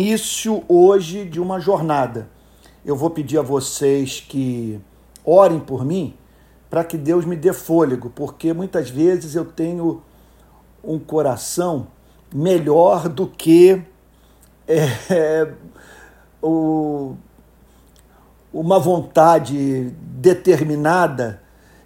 início 0.00 0.64
hoje 0.66 1.26
de 1.26 1.38
uma 1.38 1.60
jornada. 1.60 2.28
Eu 2.84 2.96
vou 2.96 3.10
pedir 3.10 3.36
a 3.38 3.42
vocês 3.42 4.24
que 4.26 4.80
orem 5.22 5.60
por 5.60 5.84
mim 5.84 6.14
para 6.70 6.82
que 6.82 6.96
Deus 6.96 7.26
me 7.26 7.36
dê 7.36 7.52
fôlego, 7.52 8.08
porque 8.08 8.54
muitas 8.54 8.88
vezes 8.88 9.34
eu 9.34 9.44
tenho 9.44 10.02
um 10.82 10.98
coração 10.98 11.88
melhor 12.32 13.08
do 13.10 13.26
que 13.26 13.82
é, 14.66 15.52
o, 16.40 17.14
uma 18.52 18.78
vontade 18.78 19.92
determinada 20.00 21.42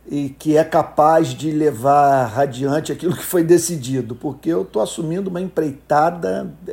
e 0.07 0.29
que 0.29 0.57
é 0.57 0.63
capaz 0.63 1.29
de 1.29 1.51
levar 1.51 2.39
adiante 2.39 2.93
aquilo 2.93 3.17
que 3.17 3.25
foi 3.25 3.43
decidido, 3.43 4.15
porque 4.15 4.51
eu 4.51 4.63
estou 4.63 4.83
assumindo 4.83 5.31
uma 5.31 5.41
empreitada 5.41 6.55
é, 6.69 6.73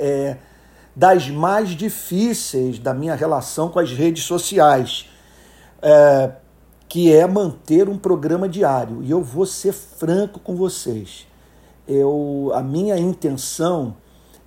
é, 0.00 0.49
das 0.94 1.28
mais 1.28 1.70
difíceis 1.70 2.78
da 2.78 2.92
minha 2.92 3.14
relação 3.14 3.68
com 3.68 3.78
as 3.78 3.92
redes 3.92 4.24
sociais, 4.24 5.08
é, 5.80 6.32
que 6.88 7.12
é 7.12 7.26
manter 7.26 7.88
um 7.88 7.96
programa 7.96 8.48
diário. 8.48 9.02
E 9.02 9.10
eu 9.10 9.22
vou 9.22 9.46
ser 9.46 9.72
franco 9.72 10.40
com 10.40 10.56
vocês. 10.56 11.26
Eu, 11.86 12.50
a 12.54 12.62
minha 12.62 12.98
intenção 12.98 13.96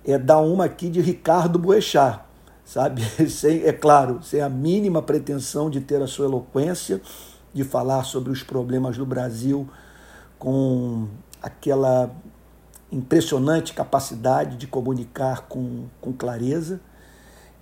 é 0.04 0.18
dar 0.18 0.40
uma 0.40 0.66
aqui 0.66 0.88
de 0.88 1.00
Ricardo 1.00 1.58
Boechat, 1.58 2.20
sabe? 2.64 3.02
Sem, 3.28 3.62
é 3.64 3.72
claro, 3.72 4.20
sem 4.22 4.40
a 4.40 4.48
mínima 4.48 5.02
pretensão 5.02 5.70
de 5.70 5.80
ter 5.80 6.02
a 6.02 6.06
sua 6.06 6.26
eloquência, 6.26 7.00
de 7.52 7.64
falar 7.64 8.04
sobre 8.04 8.30
os 8.32 8.42
problemas 8.42 8.98
do 8.98 9.06
Brasil 9.06 9.68
com 10.38 11.08
aquela 11.40 12.10
impressionante 12.92 13.72
capacidade 13.72 14.56
de 14.56 14.66
comunicar 14.66 15.42
com, 15.48 15.86
com 16.00 16.12
clareza 16.12 16.80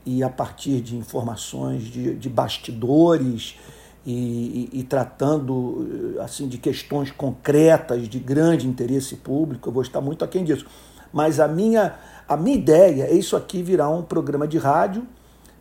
e 0.05 0.23
a 0.23 0.29
partir 0.29 0.81
de 0.81 0.97
informações 0.97 1.85
de, 1.85 2.15
de 2.15 2.29
bastidores 2.29 3.57
e, 4.05 4.69
e, 4.73 4.81
e, 4.81 4.83
tratando 4.83 6.17
assim 6.21 6.49
de 6.49 6.59
questões 6.59 7.11
concretas 7.11 8.09
de 8.09 8.19
grande 8.19 8.67
interesse 8.67 9.17
público. 9.17 9.69
Eu 9.69 9.73
vou 9.73 9.83
estar 9.83 10.01
muito 10.01 10.25
aquém 10.25 10.45
disso. 10.45 10.67
Mas 11.13 11.39
a 11.39 11.47
minha, 11.47 11.95
a 12.27 12.37
minha 12.37 12.57
ideia 12.57 13.05
é 13.05 13.15
isso 13.15 13.37
aqui 13.37 13.63
virar 13.63 13.91
um 13.91 14.03
programa 14.03 14.49
de 14.49 14.59
rádio, 14.59 15.07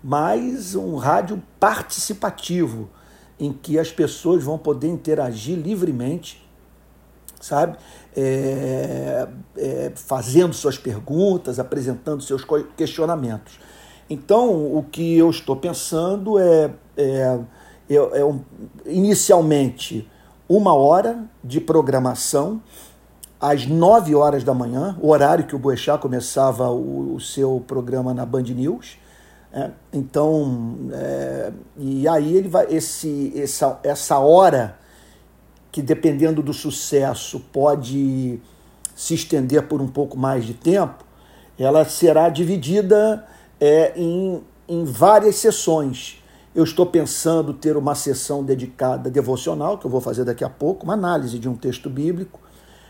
mas 0.03 0.73
um 0.73 0.95
rádio 0.95 1.41
participativo 1.59 2.89
em 3.39 3.51
que 3.51 3.77
as 3.77 3.91
pessoas 3.91 4.43
vão 4.43 4.57
poder 4.57 4.87
interagir 4.87 5.57
livremente, 5.57 6.47
sabe? 7.39 7.77
É, 8.15 9.27
é, 9.57 9.91
fazendo 9.95 10.53
suas 10.53 10.77
perguntas, 10.77 11.59
apresentando 11.59 12.21
seus 12.21 12.45
questionamentos. 12.75 13.57
Então, 14.09 14.49
o 14.49 14.83
que 14.83 15.17
eu 15.17 15.29
estou 15.29 15.55
pensando 15.55 16.37
é, 16.37 16.71
é, 16.97 17.39
é, 17.89 18.25
um, 18.25 18.41
inicialmente 18.85 20.05
uma 20.49 20.73
hora 20.73 21.23
de 21.41 21.61
programação 21.61 22.61
às 23.39 23.65
9 23.65 24.13
horas 24.13 24.43
da 24.43 24.53
manhã, 24.53 24.97
o 25.01 25.09
horário 25.09 25.45
que 25.45 25.55
o 25.55 25.59
Boechat 25.59 26.01
começava 26.01 26.69
o, 26.69 27.15
o 27.15 27.19
seu 27.21 27.63
programa 27.65 28.13
na 28.13 28.25
Band 28.25 28.43
News. 28.43 28.97
É, 29.53 29.71
então, 29.93 30.75
é, 30.91 31.51
e 31.77 32.07
aí 32.07 32.35
ele 32.35 32.49
vai, 32.49 32.67
esse, 32.69 33.31
essa, 33.35 33.79
essa 33.81 34.19
hora, 34.19 34.77
que 35.71 35.81
dependendo 35.81 36.41
do 36.41 36.53
sucesso 36.53 37.39
pode 37.51 38.39
se 38.95 39.13
estender 39.13 39.67
por 39.67 39.81
um 39.81 39.87
pouco 39.87 40.17
mais 40.17 40.45
de 40.45 40.53
tempo, 40.53 41.03
ela 41.57 41.85
será 41.85 42.29
dividida 42.29 43.25
é, 43.59 43.93
em, 43.95 44.43
em 44.67 44.83
várias 44.83 45.35
sessões. 45.35 46.21
Eu 46.53 46.63
estou 46.63 46.85
pensando 46.85 47.53
ter 47.53 47.77
uma 47.77 47.95
sessão 47.95 48.43
dedicada 48.43 49.09
devocional, 49.09 49.77
que 49.77 49.85
eu 49.85 49.91
vou 49.91 50.01
fazer 50.01 50.25
daqui 50.25 50.43
a 50.43 50.49
pouco, 50.49 50.83
uma 50.83 50.93
análise 50.93 51.39
de 51.39 51.47
um 51.47 51.55
texto 51.55 51.89
bíblico. 51.89 52.39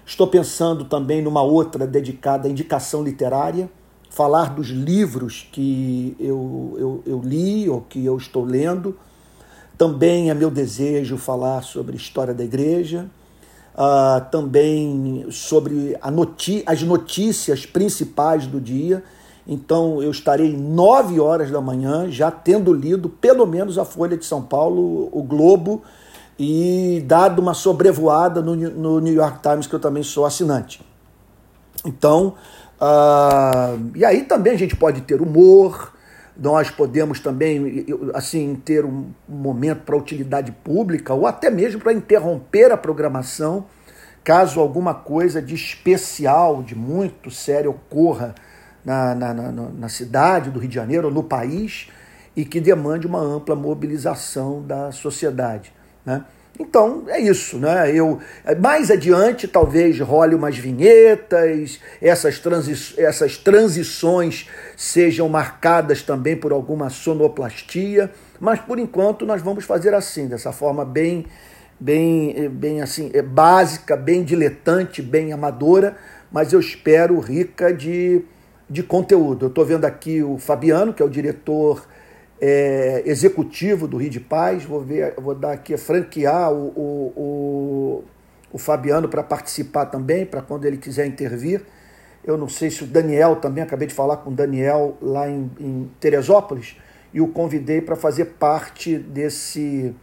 Estou 0.06 0.26
pensando 0.28 0.86
também 0.86 1.22
numa 1.22 1.44
outra 1.44 1.86
dedicada 1.86 2.48
à 2.48 2.52
indicação 2.52 3.04
literária 3.04 3.70
falar 4.12 4.54
dos 4.54 4.68
livros 4.68 5.48
que 5.52 6.16
eu, 6.20 6.76
eu, 6.78 7.04
eu 7.06 7.22
li 7.24 7.70
ou 7.70 7.82
que 7.82 8.06
eu 8.06 8.18
estou 8.18 8.44
lendo. 8.44 8.98
Também 9.82 10.30
é 10.30 10.36
meu 10.36 10.52
desejo 10.52 11.18
falar 11.18 11.64
sobre 11.64 11.98
história 11.98 12.36
da 12.36 12.44
igreja, 12.44 13.08
uh, 13.74 14.24
também 14.30 15.26
sobre 15.32 15.98
noti 16.14 16.62
as 16.68 16.84
notícias 16.84 17.66
principais 17.66 18.46
do 18.46 18.62
dia. 18.62 19.04
Então 19.48 20.00
eu 20.04 20.12
estarei 20.12 20.56
nove 20.56 21.20
horas 21.20 21.50
da 21.50 21.60
manhã 21.60 22.12
já 22.12 22.30
tendo 22.30 22.72
lido 22.72 23.10
pelo 23.10 23.48
menos 23.48 23.80
a 23.80 23.84
Folha 23.84 24.16
de 24.16 24.24
São 24.24 24.44
Paulo, 24.44 25.10
o 25.12 25.24
Globo 25.24 25.82
e 26.38 27.04
dado 27.08 27.40
uma 27.40 27.56
sobrevoada 27.56 28.40
no, 28.40 28.56
no 28.56 29.00
New 29.00 29.16
York 29.16 29.40
Times, 29.42 29.66
que 29.66 29.74
eu 29.74 29.80
também 29.80 30.04
sou 30.04 30.28
assinante. 30.28 30.80
Então, 31.84 32.36
Uh, 32.82 33.92
e 33.94 34.04
aí 34.04 34.24
também 34.24 34.54
a 34.54 34.58
gente 34.58 34.76
pode 34.76 35.02
ter 35.02 35.22
humor, 35.22 35.94
nós 36.38 36.70
podemos 36.70 37.20
também 37.20 37.86
assim 38.14 38.56
ter 38.56 38.86
um 38.86 39.12
momento 39.28 39.82
para 39.84 39.96
utilidade 39.96 40.52
pública 40.52 41.14
ou 41.14 41.28
até 41.28 41.50
mesmo 41.50 41.82
para 41.82 41.94
interromper 41.94 42.72
a 42.72 42.78
programação 42.78 43.66
caso 44.24 44.60
alguma 44.60 44.94
coisa 44.94 45.42
de 45.42 45.56
especial, 45.56 46.62
de 46.62 46.76
muito 46.76 47.32
sério 47.32 47.72
ocorra 47.72 48.36
na, 48.86 49.16
na, 49.16 49.34
na, 49.34 49.52
na 49.52 49.90
cidade 49.90 50.50
do 50.50 50.60
Rio 50.60 50.70
de 50.70 50.76
Janeiro 50.76 51.12
no 51.12 51.24
país 51.24 51.90
e 52.36 52.46
que 52.46 52.60
demande 52.60 53.06
uma 53.06 53.20
ampla 53.20 53.56
mobilização 53.56 54.62
da 54.62 54.92
sociedade. 54.92 55.74
Né? 56.06 56.24
Então 56.60 57.06
é 57.08 57.20
isso, 57.20 57.58
né? 57.58 57.92
Eu 57.94 58.20
mais 58.60 58.92
adiante 58.92 59.48
talvez 59.48 60.00
role 60.00 60.36
umas 60.36 60.58
vinhetas, 60.58 61.80
essas, 62.02 62.40
transi 62.40 62.96
essas 62.98 63.38
transições 63.38 64.48
sejam 64.76 65.28
marcadas 65.30 66.04
também 66.04 66.36
por 66.36 66.52
alguma 66.52 66.90
sonoplastia, 66.90 68.12
mas 68.40 68.60
por 68.60 68.78
enquanto 68.80 69.26
nós 69.26 69.42
vamos 69.42 69.66
fazer 69.66 69.94
assim, 69.94 70.28
dessa 70.28 70.52
forma 70.52 70.86
bem 70.86 71.26
bem 71.80 72.48
bem 72.50 72.82
assim, 72.82 73.10
é 73.14 73.22
básica, 73.22 73.96
bem 73.96 74.24
diletante, 74.24 75.02
bem 75.02 75.34
amadora, 75.34 75.98
mas 76.32 76.54
eu 76.54 76.60
espero 76.60 77.20
rica 77.20 77.74
de 77.74 78.24
de 78.70 78.82
conteúdo. 78.82 79.46
Eu 79.46 79.50
estou 79.50 79.66
vendo 79.66 79.84
aqui 79.84 80.24
o 80.24 80.38
Fabiano, 80.38 80.94
que 80.94 81.04
é 81.04 81.06
o 81.06 81.10
diretor 81.10 81.86
é, 82.42 83.04
executivo 83.06 83.88
do 83.88 83.98
Rio 83.98 84.10
de 84.10 84.20
Paz. 84.20 84.66
Vou, 84.66 84.82
ver, 84.82 85.14
vou 85.18 85.36
dar 85.36 85.52
aqui, 85.52 85.78
franquear 85.78 86.52
o, 86.52 86.68
o, 86.76 87.14
o, 87.16 88.04
o 88.52 88.58
Fabiano 88.58 89.08
para 89.08 89.22
participar 89.22 89.86
também, 89.86 90.26
para 90.26 90.42
quando 90.42 90.66
ele 90.66 90.78
quiser 90.78 91.06
intervir. 91.06 91.62
Eu 92.24 92.38
não 92.38 92.50
sei 92.50 92.72
se 92.72 92.84
o 92.84 92.88
Daniel 92.88 93.36
também, 93.36 93.64
acabei 93.64 93.88
de 93.88 93.94
falar 93.94 94.18
com 94.18 94.32
o 94.32 94.34
Daniel 94.34 94.98
lá 95.02 95.30
em, 95.30 95.50
em 95.60 95.92
Teresópolis, 96.00 96.78
e 97.14 97.22
o 97.22 97.28
convidei 97.28 97.82
para 97.82 97.96
fazer 97.96 98.26
parte 98.26 98.98
desse, 98.98 99.94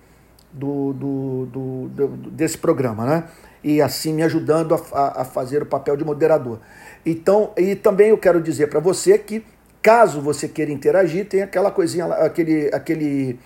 do, 0.52 0.92
do, 0.92 1.46
do, 1.46 1.88
do, 1.88 2.08
desse 2.30 2.58
programa, 2.58 3.04
né? 3.04 3.24
E 3.64 3.80
assim 3.80 4.12
me 4.12 4.22
ajudando 4.22 4.74
a, 4.74 5.22
a 5.22 5.24
fazer 5.24 5.62
o 5.62 5.66
papel 5.66 5.96
de 5.96 6.04
moderador. 6.04 6.60
Então, 7.04 7.52
e 7.56 7.74
também 7.74 8.10
eu 8.10 8.18
quero 8.18 8.40
dizer 8.40 8.68
para 8.68 8.78
você 8.78 9.18
que 9.18 9.44
Caso 9.88 10.20
você 10.20 10.46
queira 10.46 10.70
interagir, 10.70 11.26
tem 11.26 11.40
aquela 11.40 11.70
coisinha, 11.70 12.04
aquele, 12.04 12.68
aquele, 12.74 13.40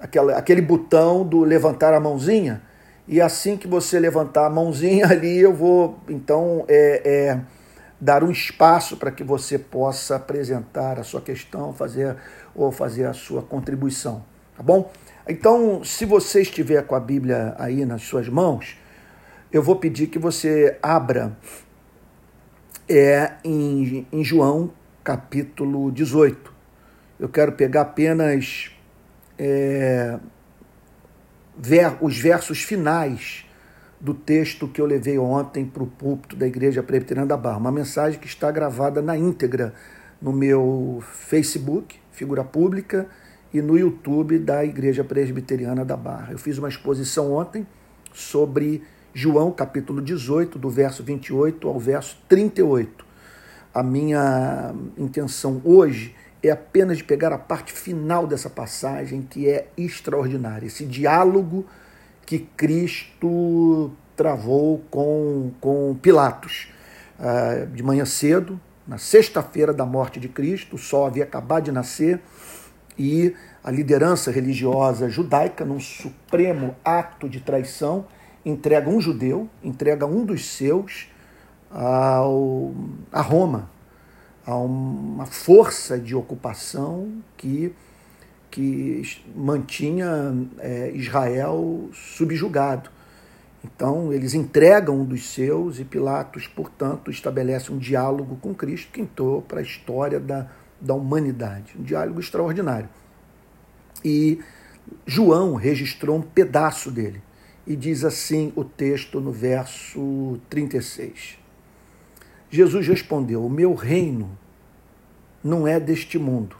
aquela, 0.00 0.38
aquele 0.38 0.62
botão 0.62 1.22
do 1.22 1.44
levantar 1.44 1.92
a 1.92 2.00
mãozinha. 2.00 2.62
E 3.06 3.20
assim 3.20 3.58
que 3.58 3.68
você 3.68 4.00
levantar 4.00 4.46
a 4.46 4.48
mãozinha 4.48 5.04
ali, 5.12 5.36
eu 5.36 5.52
vou 5.52 5.98
então 6.08 6.64
é, 6.66 7.02
é, 7.04 7.40
dar 8.00 8.24
um 8.24 8.30
espaço 8.30 8.96
para 8.96 9.10
que 9.10 9.22
você 9.22 9.58
possa 9.58 10.16
apresentar 10.16 10.98
a 10.98 11.04
sua 11.04 11.20
questão, 11.20 11.74
fazer 11.74 12.16
ou 12.54 12.72
fazer 12.72 13.04
a 13.04 13.12
sua 13.12 13.42
contribuição, 13.42 14.24
tá 14.56 14.62
bom? 14.62 14.90
Então, 15.28 15.84
se 15.84 16.06
você 16.06 16.40
estiver 16.40 16.86
com 16.86 16.94
a 16.94 17.00
Bíblia 17.00 17.54
aí 17.58 17.84
nas 17.84 18.00
suas 18.00 18.30
mãos, 18.30 18.78
eu 19.52 19.62
vou 19.62 19.76
pedir 19.76 20.06
que 20.06 20.18
você 20.18 20.78
abra 20.82 21.36
é, 22.88 23.32
em, 23.44 24.06
em 24.10 24.24
João 24.24 24.72
capítulo 25.02 25.90
18. 25.90 26.52
Eu 27.18 27.28
quero 27.28 27.52
pegar 27.52 27.82
apenas 27.82 28.70
é, 29.38 30.18
ver, 31.56 31.96
os 32.00 32.18
versos 32.18 32.62
finais 32.62 33.44
do 34.00 34.14
texto 34.14 34.66
que 34.66 34.80
eu 34.80 34.86
levei 34.86 35.18
ontem 35.18 35.64
para 35.64 35.82
o 35.82 35.86
púlpito 35.86 36.34
da 36.34 36.46
Igreja 36.46 36.82
Presbiteriana 36.82 37.26
da 37.26 37.36
Barra. 37.36 37.58
Uma 37.58 37.72
mensagem 37.72 38.18
que 38.18 38.26
está 38.26 38.50
gravada 38.50 39.00
na 39.00 39.16
íntegra 39.16 39.74
no 40.20 40.32
meu 40.32 41.02
Facebook, 41.02 41.98
figura 42.10 42.42
pública, 42.44 43.06
e 43.52 43.60
no 43.60 43.78
YouTube 43.78 44.38
da 44.38 44.64
Igreja 44.64 45.04
Presbiteriana 45.04 45.84
da 45.84 45.96
Barra. 45.96 46.32
Eu 46.32 46.38
fiz 46.38 46.58
uma 46.58 46.68
exposição 46.68 47.32
ontem 47.32 47.66
sobre 48.12 48.82
João, 49.12 49.52
capítulo 49.52 50.00
18, 50.00 50.58
do 50.58 50.70
verso 50.70 51.02
28 51.04 51.68
ao 51.68 51.78
verso 51.78 52.18
38 52.28 53.11
a 53.74 53.82
minha 53.82 54.74
intenção 54.98 55.60
hoje 55.64 56.14
é 56.42 56.50
apenas 56.50 56.98
de 56.98 57.04
pegar 57.04 57.32
a 57.32 57.38
parte 57.38 57.72
final 57.72 58.26
dessa 58.26 58.50
passagem, 58.50 59.22
que 59.22 59.48
é 59.48 59.68
extraordinária. 59.76 60.66
Esse 60.66 60.84
diálogo 60.84 61.64
que 62.26 62.40
Cristo 62.40 63.92
travou 64.16 64.82
com, 64.90 65.52
com 65.60 65.96
Pilatos. 66.00 66.68
Uh, 67.18 67.66
de 67.68 67.82
manhã 67.82 68.04
cedo, 68.04 68.60
na 68.86 68.98
sexta-feira 68.98 69.72
da 69.72 69.86
morte 69.86 70.18
de 70.18 70.28
Cristo, 70.28 70.74
o 70.74 70.78
sol 70.78 71.06
havia 71.06 71.22
acabado 71.22 71.64
de 71.64 71.72
nascer 71.72 72.20
e 72.98 73.34
a 73.62 73.70
liderança 73.70 74.30
religiosa 74.30 75.08
judaica, 75.08 75.64
num 75.64 75.78
supremo 75.78 76.74
ato 76.84 77.28
de 77.28 77.40
traição, 77.40 78.06
entrega 78.44 78.90
um 78.90 79.00
judeu, 79.00 79.48
entrega 79.62 80.04
um 80.04 80.24
dos 80.24 80.46
seus 80.46 81.11
ao, 81.72 82.74
a 83.10 83.22
Roma, 83.22 83.70
a 84.44 84.54
uma 84.56 85.26
força 85.26 85.98
de 85.98 86.14
ocupação 86.14 87.22
que, 87.36 87.72
que 88.50 89.02
mantinha 89.34 90.34
é, 90.58 90.90
Israel 90.94 91.88
subjugado. 91.92 92.90
Então, 93.64 94.12
eles 94.12 94.34
entregam 94.34 95.00
um 95.00 95.04
dos 95.04 95.30
seus 95.30 95.78
e 95.78 95.84
Pilatos, 95.84 96.48
portanto, 96.48 97.10
estabelece 97.10 97.72
um 97.72 97.78
diálogo 97.78 98.36
com 98.40 98.52
Cristo 98.52 98.90
que 98.92 99.00
entrou 99.00 99.40
para 99.40 99.60
a 99.60 99.62
história 99.62 100.18
da, 100.18 100.48
da 100.80 100.94
humanidade. 100.94 101.74
Um 101.78 101.82
diálogo 101.82 102.18
extraordinário. 102.18 102.88
E 104.04 104.40
João 105.06 105.54
registrou 105.54 106.16
um 106.16 106.22
pedaço 106.22 106.90
dele. 106.90 107.22
E 107.64 107.76
diz 107.76 108.04
assim 108.04 108.52
o 108.56 108.64
texto 108.64 109.20
no 109.20 109.30
verso 109.30 110.40
36. 110.50 111.41
Jesus 112.52 112.86
respondeu: 112.86 113.42
O 113.44 113.48
meu 113.48 113.72
reino 113.74 114.38
não 115.42 115.66
é 115.66 115.80
deste 115.80 116.18
mundo. 116.18 116.54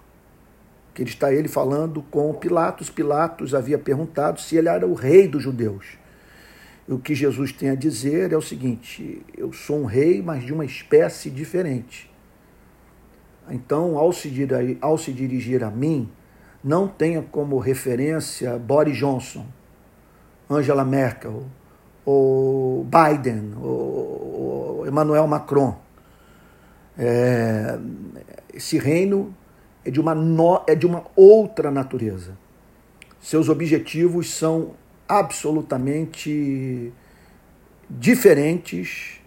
Que 0.94 1.02
ele 1.02 1.10
está 1.10 1.32
ele 1.32 1.48
falando 1.48 2.02
com 2.02 2.32
Pilatos. 2.32 2.88
Pilatos 2.88 3.54
havia 3.54 3.78
perguntado 3.78 4.40
se 4.40 4.56
ele 4.56 4.68
era 4.68 4.86
o 4.86 4.94
rei 4.94 5.28
dos 5.28 5.42
judeus. 5.42 5.98
O 6.88 6.98
que 6.98 7.14
Jesus 7.14 7.52
tem 7.52 7.68
a 7.68 7.74
dizer 7.74 8.32
é 8.32 8.36
o 8.36 8.42
seguinte: 8.42 9.22
eu 9.36 9.52
sou 9.52 9.82
um 9.82 9.84
rei, 9.84 10.22
mas 10.22 10.42
de 10.42 10.52
uma 10.52 10.64
espécie 10.64 11.28
diferente. 11.28 12.10
Então, 13.50 13.98
ao 13.98 14.12
se, 14.14 14.30
dirigir, 14.30 14.78
ao 14.80 14.96
se 14.96 15.12
dirigir 15.12 15.62
a 15.62 15.70
mim, 15.70 16.10
não 16.64 16.88
tenha 16.88 17.20
como 17.20 17.58
referência 17.58 18.58
Boris 18.58 18.96
Johnson, 18.96 19.44
Angela 20.48 20.86
Merkel, 20.86 21.44
ou 22.04 22.84
Biden, 22.84 23.52
ou 23.60 24.86
Emmanuel 24.86 25.26
Macron. 25.26 25.78
É, 26.98 27.78
esse 28.52 28.78
reino 28.78 29.34
é 29.84 29.90
de, 29.90 30.00
uma 30.00 30.14
no, 30.14 30.62
é 30.66 30.74
de 30.74 30.86
uma 30.86 31.04
outra 31.16 31.70
natureza. 31.70 32.36
Seus 33.20 33.48
objetivos 33.48 34.34
são 34.34 34.72
absolutamente 35.08 36.92
diferentes 37.88 39.20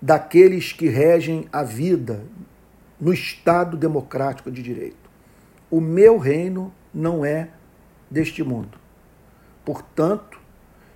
daqueles 0.00 0.72
que 0.72 0.88
regem 0.88 1.48
a 1.52 1.62
vida 1.62 2.22
no 3.00 3.12
Estado 3.12 3.76
democrático 3.76 4.50
de 4.50 4.62
direito. 4.62 5.10
O 5.70 5.80
meu 5.80 6.18
reino 6.18 6.72
não 6.92 7.24
é 7.24 7.48
deste 8.10 8.42
mundo. 8.42 8.78
Portanto, 9.64 10.40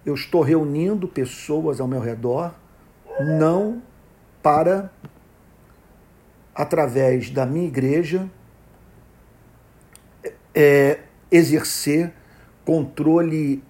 eu 0.05 0.15
estou 0.15 0.43
reunindo 0.43 1.07
pessoas 1.07 1.81
ao 1.81 1.87
meu 1.87 2.01
redor, 2.01 2.55
não 3.21 3.83
para, 4.43 4.91
através 6.55 7.31
da 7.31 7.45
minha 7.45 7.67
igreja, 7.67 8.29
é, 10.55 11.01
exercer 11.31 12.13
controle 12.65 13.63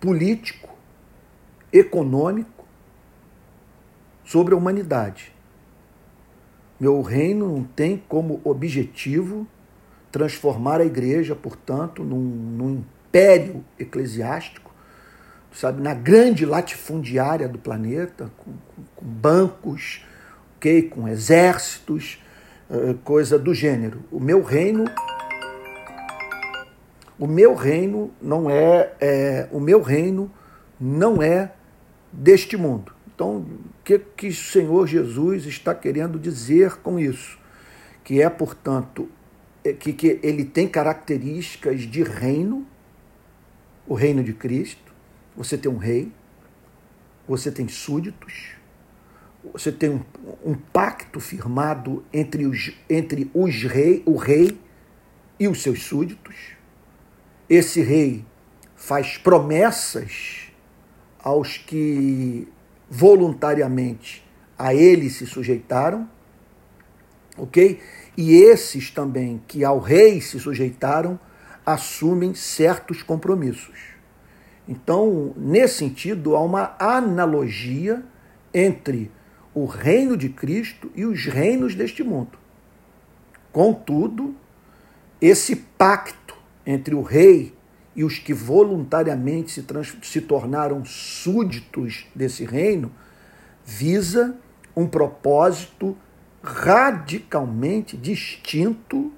político, 0.00 0.68
econômico 1.72 2.64
sobre 4.24 4.54
a 4.54 4.56
humanidade. 4.56 5.32
Meu 6.78 7.00
reino 7.00 7.48
não 7.48 7.64
tem 7.64 8.02
como 8.08 8.40
objetivo 8.44 9.46
transformar 10.10 10.80
a 10.80 10.84
igreja, 10.84 11.34
portanto, 11.34 12.02
num, 12.02 12.18
num 12.18 12.70
império 12.72 13.64
eclesiástico, 13.78 14.71
sabe, 15.52 15.82
na 15.82 15.94
grande 15.94 16.46
latifundiária 16.46 17.48
do 17.48 17.58
planeta, 17.58 18.30
com, 18.38 18.52
com 18.96 19.04
bancos, 19.04 20.04
okay, 20.56 20.82
com 20.82 21.08
exércitos, 21.08 22.22
eh, 22.70 22.94
coisa 23.04 23.38
do 23.38 23.54
gênero. 23.54 24.02
O 24.10 24.18
meu 24.18 24.42
reino 24.42 24.84
o 27.22 27.26
meu 27.28 27.54
reino 27.54 28.10
não 28.20 28.50
é, 28.50 28.94
é, 29.00 29.48
o 29.52 29.60
meu 29.60 29.80
reino 29.80 30.28
não 30.80 31.22
é 31.22 31.52
deste 32.10 32.56
mundo. 32.56 32.92
Então, 33.14 33.36
o 33.36 33.58
que, 33.84 33.96
que 33.96 34.26
o 34.26 34.34
Senhor 34.34 34.88
Jesus 34.88 35.46
está 35.46 35.72
querendo 35.72 36.18
dizer 36.18 36.78
com 36.78 36.98
isso? 36.98 37.38
Que 38.02 38.20
é, 38.20 38.28
portanto, 38.28 39.08
é, 39.64 39.72
que, 39.72 39.92
que 39.92 40.18
ele 40.20 40.44
tem 40.44 40.66
características 40.66 41.82
de 41.82 42.02
reino, 42.02 42.66
o 43.86 43.94
reino 43.94 44.24
de 44.24 44.32
Cristo. 44.32 44.91
Você 45.36 45.56
tem 45.56 45.70
um 45.70 45.78
rei, 45.78 46.12
você 47.26 47.50
tem 47.50 47.68
súditos, 47.68 48.52
você 49.52 49.72
tem 49.72 49.90
um, 49.90 50.02
um 50.44 50.54
pacto 50.54 51.20
firmado 51.20 52.04
entre, 52.12 52.46
os, 52.46 52.72
entre 52.88 53.30
os 53.34 53.62
rei, 53.64 54.02
o 54.06 54.16
rei 54.16 54.58
e 55.38 55.48
os 55.48 55.62
seus 55.62 55.82
súditos 55.82 56.62
esse 57.52 57.82
rei 57.82 58.24
faz 58.74 59.18
promessas 59.18 60.50
aos 61.18 61.58
que 61.58 62.48
voluntariamente 62.88 64.26
a 64.58 64.74
ele 64.74 65.10
se 65.10 65.26
sujeitaram, 65.26 66.08
ok? 67.36 67.78
E 68.16 68.32
esses 68.34 68.90
também 68.90 69.42
que 69.46 69.64
ao 69.64 69.78
rei 69.78 70.22
se 70.22 70.40
sujeitaram 70.40 71.20
assumem 71.64 72.34
certos 72.34 73.02
compromissos. 73.02 73.91
Então, 74.68 75.34
nesse 75.36 75.78
sentido, 75.78 76.36
há 76.36 76.40
uma 76.40 76.74
analogia 76.78 78.02
entre 78.54 79.10
o 79.54 79.66
reino 79.66 80.16
de 80.16 80.28
Cristo 80.28 80.90
e 80.94 81.04
os 81.04 81.26
reinos 81.26 81.74
deste 81.74 82.02
mundo. 82.02 82.38
Contudo, 83.52 84.34
esse 85.20 85.56
pacto 85.56 86.36
entre 86.64 86.94
o 86.94 87.02
rei 87.02 87.54
e 87.94 88.04
os 88.04 88.18
que 88.18 88.32
voluntariamente 88.32 89.50
se, 89.50 89.64
se 90.02 90.20
tornaram 90.20 90.84
súditos 90.84 92.06
desse 92.14 92.44
reino, 92.44 92.90
visa 93.64 94.36
um 94.74 94.86
propósito 94.86 95.96
radicalmente 96.42 97.96
distinto 97.96 99.12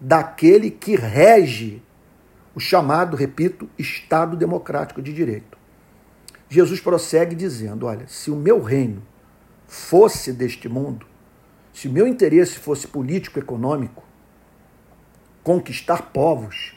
daquele 0.00 0.70
que 0.70 0.94
rege 0.94 1.82
o 2.54 2.60
chamado, 2.60 3.16
repito, 3.16 3.68
Estado 3.78 4.36
Democrático 4.36 5.02
de 5.02 5.12
Direito. 5.12 5.58
Jesus 6.48 6.80
prossegue 6.80 7.34
dizendo: 7.34 7.86
Olha, 7.86 8.06
se 8.06 8.30
o 8.30 8.36
meu 8.36 8.62
reino 8.62 9.02
fosse 9.66 10.32
deste 10.32 10.68
mundo, 10.68 11.06
se 11.72 11.88
o 11.88 11.92
meu 11.92 12.06
interesse 12.06 12.58
fosse 12.58 12.86
político-econômico, 12.86 14.04
conquistar 15.42 16.10
povos, 16.12 16.74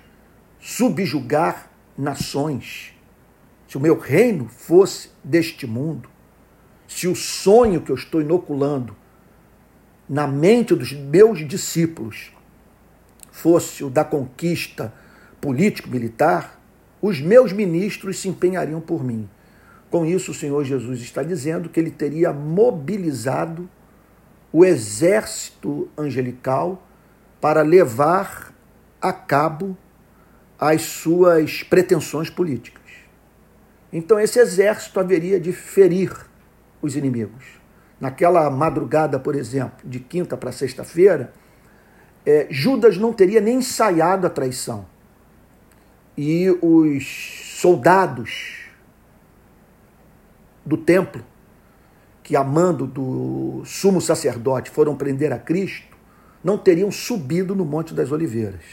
subjugar 0.60 1.72
nações. 1.98 2.94
Se 3.68 3.78
o 3.78 3.80
meu 3.80 3.98
reino 3.98 4.48
fosse 4.48 5.10
deste 5.24 5.68
mundo, 5.68 6.10
se 6.88 7.08
o 7.08 7.16
sonho 7.16 7.82
que 7.82 7.92
eu 7.92 7.96
estou 7.96 8.22
inoculando 8.22 8.96
na 10.08 10.26
mente 10.26 10.74
dos 10.74 10.94
meus 10.94 11.46
discípulos 11.46 12.32
fosse 13.30 13.84
o 13.84 13.90
da 13.90 14.06
conquista 14.06 14.94
político-militar, 15.40 16.60
os 17.02 17.22
meus 17.22 17.52
ministros 17.54 18.20
se 18.20 18.28
empenhariam 18.28 18.82
por 18.82 19.04
mim. 19.04 19.30
Com 19.90 20.06
isso, 20.06 20.32
o 20.32 20.34
Senhor 20.34 20.64
Jesus 20.64 21.00
está 21.02 21.24
dizendo 21.24 21.70
que 21.70 21.80
ele 21.80 21.92
teria 21.92 22.34
mobilizado 22.34 23.70
o 24.52 24.66
exército 24.66 25.90
angelical 25.98 26.86
para 27.40 27.62
levar 27.62 28.54
a 29.02 29.14
cabo 29.14 29.78
as 30.60 30.82
suas 30.82 31.64
pretensões 31.64 32.30
políticas. 32.30 32.84
Então, 33.94 34.20
esse 34.20 34.40
exército 34.40 35.00
haveria 35.00 35.40
de 35.40 35.54
ferir 35.54 36.12
os 36.82 36.96
inimigos. 36.96 37.46
Naquela 38.00 38.50
madrugada, 38.50 39.20
por 39.20 39.36
exemplo, 39.36 39.88
de 39.88 40.00
quinta 40.00 40.36
para 40.36 40.52
sexta-feira, 40.52 41.34
é, 42.26 42.48
Judas 42.50 42.98
não 42.98 43.14
teria 43.14 43.40
nem 43.40 43.58
ensaiado 43.58 44.28
a 44.28 44.30
traição. 44.30 44.86
E 46.18 46.50
os 46.50 47.60
soldados 47.62 48.66
do 50.66 50.76
templo, 50.76 51.24
que 52.24 52.36
a 52.36 52.44
mando 52.44 52.88
do 52.88 53.62
sumo 53.64 54.02
sacerdote 54.02 54.72
foram 54.72 54.96
prender 54.96 55.32
a 55.32 55.38
Cristo, 55.38 55.96
não 56.44 56.58
teriam 56.58 56.90
subido 56.90 57.56
no 57.56 57.64
Monte 57.64 57.94
das 57.94 58.12
Oliveiras. 58.12 58.64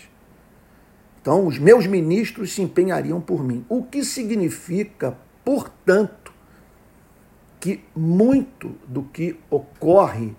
Então, 1.20 1.46
os 1.46 1.58
meus 1.58 1.86
ministros 1.86 2.52
se 2.52 2.62
empenhariam 2.62 3.20
por 3.20 3.44
mim. 3.44 3.64
O 3.68 3.82
que 3.82 4.04
significa, 4.04 5.16
portanto, 5.44 6.32
que 7.60 7.84
muito 7.94 8.74
do 8.88 9.02
que 9.02 9.38
ocorre 9.50 10.34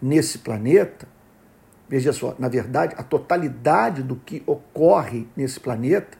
nesse 0.00 0.38
planeta, 0.38 1.08
veja 1.88 2.12
só, 2.12 2.34
na 2.38 2.48
verdade, 2.48 2.94
a 2.96 3.02
totalidade 3.02 4.02
do 4.02 4.16
que 4.16 4.42
ocorre 4.46 5.26
nesse 5.36 5.58
planeta 5.58 6.19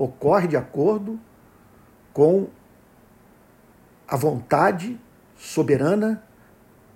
ocorre 0.00 0.48
de 0.48 0.56
acordo 0.56 1.20
com 2.10 2.48
a 4.08 4.16
vontade 4.16 4.98
soberana, 5.36 6.24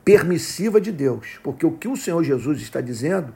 permissiva 0.03 0.81
de 0.81 0.91
Deus. 0.91 1.39
Porque 1.43 1.67
o 1.67 1.73
que 1.73 1.87
o 1.87 1.99
Senhor 1.99 2.25
Jesus 2.25 2.63
está 2.63 2.81
dizendo 2.81 3.35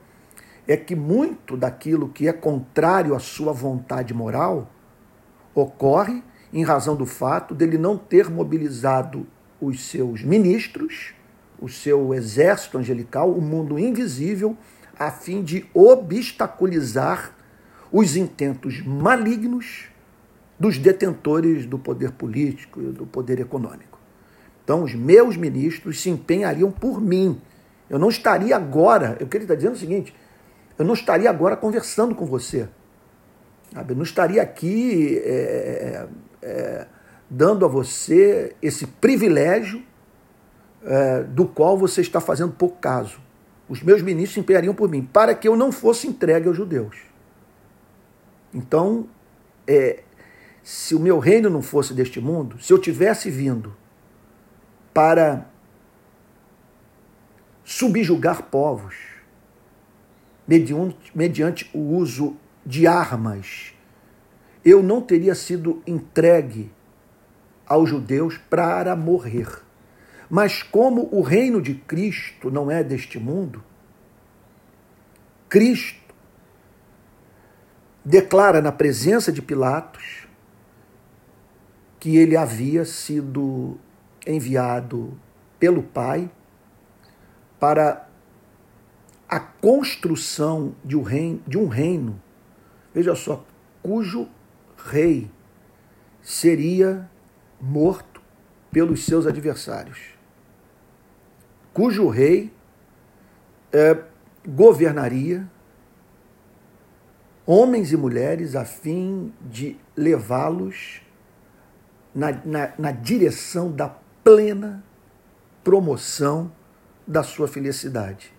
é 0.67 0.75
que 0.75 0.97
muito 0.97 1.55
daquilo 1.55 2.09
que 2.09 2.27
é 2.27 2.33
contrário 2.33 3.15
à 3.15 3.19
sua 3.19 3.53
vontade 3.53 4.15
moral 4.15 4.71
ocorre 5.55 6.25
em 6.51 6.65
razão 6.65 6.97
do 6.97 7.05
fato 7.05 7.55
dele 7.55 7.77
não 7.77 7.99
ter 7.99 8.31
mobilizado 8.31 9.27
os 9.61 9.83
seus 9.83 10.23
ministros, 10.23 11.13
o 11.61 11.69
seu 11.69 12.15
exército 12.15 12.79
angelical, 12.79 13.31
o 13.31 13.43
mundo 13.43 13.79
invisível, 13.79 14.57
a 14.99 15.11
fim 15.11 15.43
de 15.43 15.69
obstaculizar 15.75 17.35
os 17.93 18.17
intentos 18.17 18.83
malignos 18.85 19.87
dos 20.59 20.79
detentores 20.79 21.67
do 21.67 21.79
poder 21.79 22.13
político 22.13 22.81
e 22.81 22.87
do 22.87 23.07
poder 23.07 23.41
econômico. 23.41 23.99
Então, 24.65 24.83
os 24.83 24.95
meus 24.95 25.37
ministros 25.37 26.01
se 26.01 26.11
empenhariam 26.11 26.71
por 26.71 27.01
mim. 27.01 27.41
Eu 27.89 27.99
não 27.99 28.09
estaria 28.09 28.55
agora, 28.55 29.17
o 29.21 29.27
que 29.27 29.37
ele 29.37 29.45
está 29.45 29.55
dizendo 29.55 29.73
é 29.73 29.77
o 29.77 29.79
seguinte: 29.79 30.15
eu 30.79 30.85
não 30.85 30.95
estaria 30.95 31.31
agora 31.31 31.57
conversando 31.57 32.15
com 32.15 32.27
você. 32.27 32.69
Eu 33.75 33.97
não 33.97 34.03
estaria 34.03 34.43
aqui 34.43 35.19
é, 35.25 36.07
é, 36.43 36.87
dando 37.29 37.65
a 37.65 37.69
você 37.69 38.55
esse 38.63 38.87
privilégio 38.87 39.83
é, 40.85 41.23
do 41.23 41.47
qual 41.47 41.77
você 41.77 42.01
está 42.01 42.21
fazendo 42.21 42.53
pouco 42.53 42.79
caso. 42.79 43.21
Os 43.69 43.83
meus 43.83 44.01
ministros 44.01 44.35
se 44.35 44.41
empenhariam 44.41 44.75
por 44.75 44.89
mim, 44.89 45.03
para 45.03 45.35
que 45.35 45.47
eu 45.47 45.57
não 45.57 45.71
fosse 45.71 46.07
entregue 46.07 46.49
aos 46.49 46.57
judeus. 46.57 47.08
Então, 48.53 49.09
é, 49.67 50.03
se 50.63 50.95
o 50.95 51.01
meu 51.01 51.19
reino 51.19 51.51
não 51.51 51.63
fosse 51.63 51.95
deste 51.95 52.21
mundo, 52.21 52.61
se 52.61 52.73
eu 52.73 52.79
tivesse 52.79 53.31
vindo 53.31 53.75
para 54.93 55.47
subjugar 57.65 58.45
povos, 58.45 58.95
mediante, 60.47 61.13
mediante 61.15 61.71
o 61.75 61.79
uso 61.79 62.37
de 62.65 62.87
armas, 62.87 63.75
eu 64.65 64.83
não 64.83 65.01
teria 65.01 65.35
sido 65.35 65.83
entregue 65.87 66.71
aos 67.67 67.91
judeus 67.91 68.39
para 68.39 68.97
morrer. 68.97 69.63
Mas 70.31 70.63
como 70.63 71.09
o 71.13 71.21
reino 71.21 71.61
de 71.61 71.75
Cristo 71.75 72.51
não 72.51 72.71
é 72.71 72.83
deste 72.83 73.19
mundo, 73.19 73.63
Cristo 75.49 75.98
declara 78.09 78.63
na 78.63 78.73
presença 78.73 79.31
de 79.31 79.43
Pilatos 79.43 80.27
que 82.01 82.17
ele 82.17 82.37
havia 82.37 82.85
sido 82.85 83.77
enviado 84.27 85.19
pelo 85.59 85.83
Pai 85.83 86.31
para 87.61 88.09
a 89.29 89.39
construção 89.39 90.75
de 90.83 90.97
um 90.97 91.03
reino, 91.03 91.43
de 91.47 91.59
um 91.59 91.69
reino 91.69 92.21
veja 92.95 93.15
só, 93.15 93.45
cujo 93.83 94.27
rei 94.87 95.31
seria 96.23 97.09
morto 97.61 98.23
pelos 98.71 99.05
seus 99.05 99.27
adversários, 99.27 99.99
cujo 101.75 102.09
rei 102.09 102.51
é, 103.71 103.99
governaria 104.47 105.47
homens 107.51 107.93
e 107.93 107.97
mulheres 107.97 108.55
a 108.55 108.67
fim 108.67 109.33
de 109.41 109.75
levá-los 109.97 111.01
na, 112.15 112.31
na, 112.45 112.73
na 112.79 112.93
direção 112.93 113.73
da 113.73 113.89
plena 114.23 114.85
promoção 115.65 116.53
da 117.07 117.23
sua 117.23 117.49
felicidade. 117.49 118.31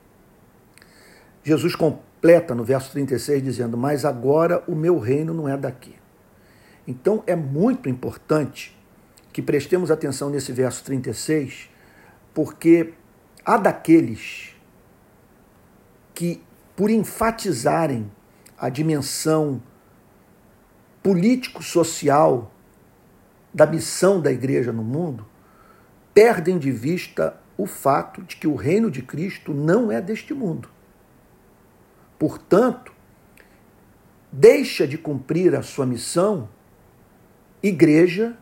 Jesus 1.43 1.75
completa 1.75 2.53
no 2.53 2.63
verso 2.63 2.91
36 2.91 3.41
dizendo: 3.41 3.75
Mas 3.75 4.05
agora 4.05 4.63
o 4.67 4.75
meu 4.75 4.99
reino 4.99 5.33
não 5.33 5.49
é 5.49 5.57
daqui. 5.57 5.95
Então 6.87 7.23
é 7.25 7.35
muito 7.35 7.89
importante 7.89 8.77
que 9.33 9.41
prestemos 9.41 9.89
atenção 9.89 10.29
nesse 10.29 10.51
verso 10.51 10.83
36, 10.83 11.67
porque 12.31 12.93
há 13.43 13.57
daqueles 13.57 14.55
que, 16.13 16.43
por 16.75 16.91
enfatizarem 16.91 18.11
a 18.59 18.69
dimensão 18.69 19.61
político-social 21.01 22.51
da 23.53 23.65
missão 23.65 24.21
da 24.21 24.31
igreja 24.31 24.71
no 24.71 24.83
mundo, 24.83 25.25
perdem 26.13 26.57
de 26.57 26.71
vista 26.71 27.39
o 27.57 27.65
fato 27.65 28.21
de 28.21 28.35
que 28.35 28.47
o 28.47 28.55
reino 28.55 28.91
de 28.91 29.01
Cristo 29.01 29.53
não 29.53 29.91
é 29.91 30.01
deste 30.01 30.33
mundo. 30.33 30.69
Portanto, 32.17 32.93
deixa 34.31 34.87
de 34.87 34.97
cumprir 34.97 35.55
a 35.55 35.63
sua 35.63 35.85
missão 35.85 36.49
igreja 37.63 38.37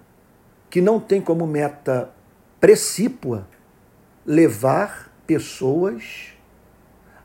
que 0.70 0.82
não 0.82 1.00
tem 1.00 1.22
como 1.22 1.48
meta 1.48 2.12
precípua 2.60 3.48
levar 4.26 5.12
pessoas 5.26 6.37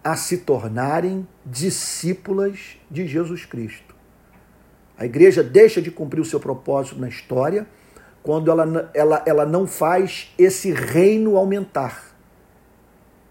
a 0.02 0.16
se 0.16 0.38
tornarem 0.38 1.26
discípulas 1.44 2.76
de 2.90 3.06
Jesus 3.06 3.44
Cristo. 3.44 3.94
A 4.98 5.04
igreja 5.04 5.42
deixa 5.42 5.80
de 5.80 5.90
cumprir 5.90 6.20
o 6.20 6.24
seu 6.24 6.40
propósito 6.40 6.98
na 6.98 7.08
história 7.08 7.66
quando 8.22 8.50
ela, 8.50 8.90
ela, 8.94 9.22
ela 9.26 9.46
não 9.46 9.66
faz 9.66 10.32
esse 10.38 10.72
reino 10.72 11.36
aumentar. 11.36 12.12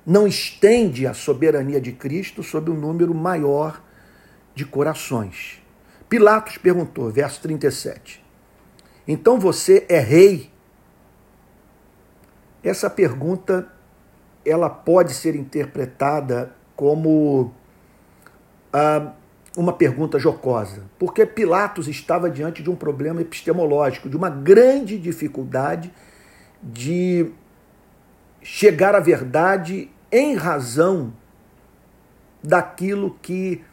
Não 0.05 0.27
estende 0.27 1.05
a 1.05 1.13
soberania 1.13 1.79
de 1.79 1.91
Cristo 1.91 2.41
sobre 2.43 2.71
um 2.71 2.75
número 2.75 3.13
maior 3.13 3.81
de 4.53 4.65
corações. 4.65 5.61
Pilatos 6.09 6.57
perguntou, 6.57 7.09
verso 7.09 7.41
37. 7.41 8.23
Então 9.07 9.39
você 9.39 9.85
é 9.87 9.99
rei? 9.99 10.51
Essa 12.63 12.89
pergunta 12.89 13.71
ela 14.45 14.69
pode 14.69 15.13
ser 15.13 15.35
interpretada 15.35 16.53
como 16.81 17.53
ah, 18.73 19.13
uma 19.55 19.71
pergunta 19.71 20.17
jocosa, 20.17 20.85
porque 20.97 21.27
Pilatos 21.27 21.87
estava 21.87 22.27
diante 22.27 22.63
de 22.63 22.71
um 22.71 22.75
problema 22.75 23.21
epistemológico, 23.21 24.09
de 24.09 24.17
uma 24.17 24.31
grande 24.31 24.97
dificuldade 24.97 25.93
de 26.59 27.31
chegar 28.41 28.95
à 28.95 28.99
verdade 28.99 29.91
em 30.11 30.33
razão 30.33 31.13
daquilo 32.43 33.15
que 33.21 33.63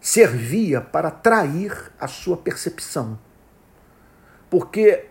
servia 0.00 0.80
para 0.80 1.10
trair 1.10 1.90
a 1.98 2.06
sua 2.06 2.36
percepção. 2.36 3.18
Porque 4.48 5.06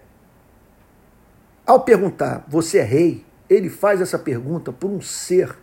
ao 1.66 1.82
perguntar, 1.82 2.46
você 2.48 2.78
é 2.78 2.84
rei? 2.84 3.26
Ele 3.50 3.70
faz 3.70 4.00
essa 4.00 4.18
pergunta 4.18 4.72
por 4.72 4.90
um 4.90 5.02
ser 5.02 5.63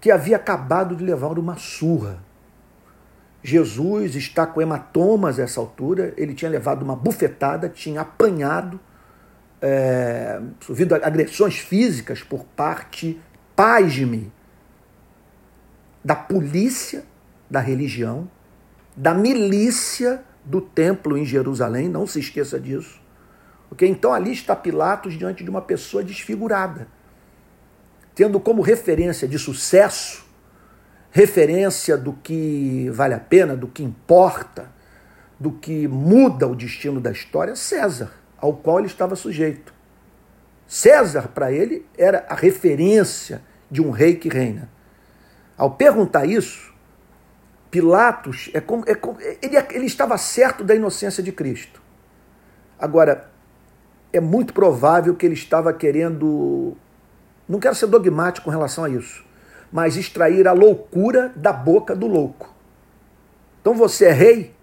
que 0.00 0.10
havia 0.10 0.36
acabado 0.36 0.94
de 0.94 1.04
levar 1.04 1.38
uma 1.38 1.56
surra. 1.56 2.22
Jesus 3.42 4.14
está 4.14 4.46
com 4.46 4.60
hematomas 4.60 5.38
a 5.38 5.42
essa 5.42 5.60
altura, 5.60 6.12
ele 6.16 6.34
tinha 6.34 6.50
levado 6.50 6.82
uma 6.82 6.96
bufetada, 6.96 7.68
tinha 7.68 8.00
apanhado, 8.00 8.80
é, 9.60 10.40
sofrido 10.60 10.94
agressões 10.94 11.58
físicas 11.58 12.22
por 12.22 12.44
parte, 12.44 13.20
pasme, 13.54 14.32
da 16.04 16.14
polícia 16.14 17.04
da 17.50 17.60
religião, 17.60 18.30
da 18.96 19.14
milícia 19.14 20.22
do 20.44 20.60
templo 20.60 21.16
em 21.16 21.24
Jerusalém, 21.24 21.88
não 21.88 22.06
se 22.06 22.20
esqueça 22.20 22.58
disso. 22.58 23.00
Porque 23.68 23.86
então 23.86 24.12
ali 24.12 24.32
está 24.32 24.56
Pilatos 24.56 25.14
diante 25.14 25.44
de 25.44 25.50
uma 25.50 25.60
pessoa 25.60 26.02
desfigurada 26.02 26.88
tendo 28.18 28.40
como 28.40 28.62
referência 28.62 29.28
de 29.28 29.38
sucesso, 29.38 30.26
referência 31.08 31.96
do 31.96 32.12
que 32.12 32.90
vale 32.90 33.14
a 33.14 33.20
pena, 33.20 33.56
do 33.56 33.68
que 33.68 33.80
importa, 33.80 34.72
do 35.38 35.52
que 35.52 35.86
muda 35.86 36.44
o 36.48 36.56
destino 36.56 37.00
da 37.00 37.12
história, 37.12 37.54
César, 37.54 38.10
ao 38.36 38.54
qual 38.54 38.80
ele 38.80 38.88
estava 38.88 39.14
sujeito. 39.14 39.72
César, 40.66 41.28
para 41.28 41.52
ele, 41.52 41.86
era 41.96 42.26
a 42.28 42.34
referência 42.34 43.40
de 43.70 43.80
um 43.80 43.92
rei 43.92 44.16
que 44.16 44.28
reina. 44.28 44.68
Ao 45.56 45.70
perguntar 45.70 46.26
isso, 46.26 46.74
Pilatos 47.70 48.50
é 48.52 48.60
como, 48.60 48.82
é 48.88 48.96
como 48.96 49.20
ele, 49.20 49.56
ele 49.70 49.86
estava 49.86 50.18
certo 50.18 50.64
da 50.64 50.74
inocência 50.74 51.22
de 51.22 51.30
Cristo. 51.30 51.80
Agora, 52.80 53.30
é 54.12 54.18
muito 54.18 54.52
provável 54.52 55.14
que 55.14 55.24
ele 55.24 55.34
estava 55.34 55.72
querendo. 55.72 56.76
Não 57.48 57.58
quero 57.58 57.74
ser 57.74 57.86
dogmático 57.86 58.44
com 58.44 58.50
relação 58.50 58.84
a 58.84 58.88
isso, 58.90 59.24
mas 59.72 59.96
extrair 59.96 60.46
a 60.46 60.52
loucura 60.52 61.32
da 61.34 61.52
boca 61.52 61.96
do 61.96 62.06
louco. 62.06 62.54
Então 63.60 63.74
você 63.74 64.06
é 64.06 64.12
rei, 64.12 64.54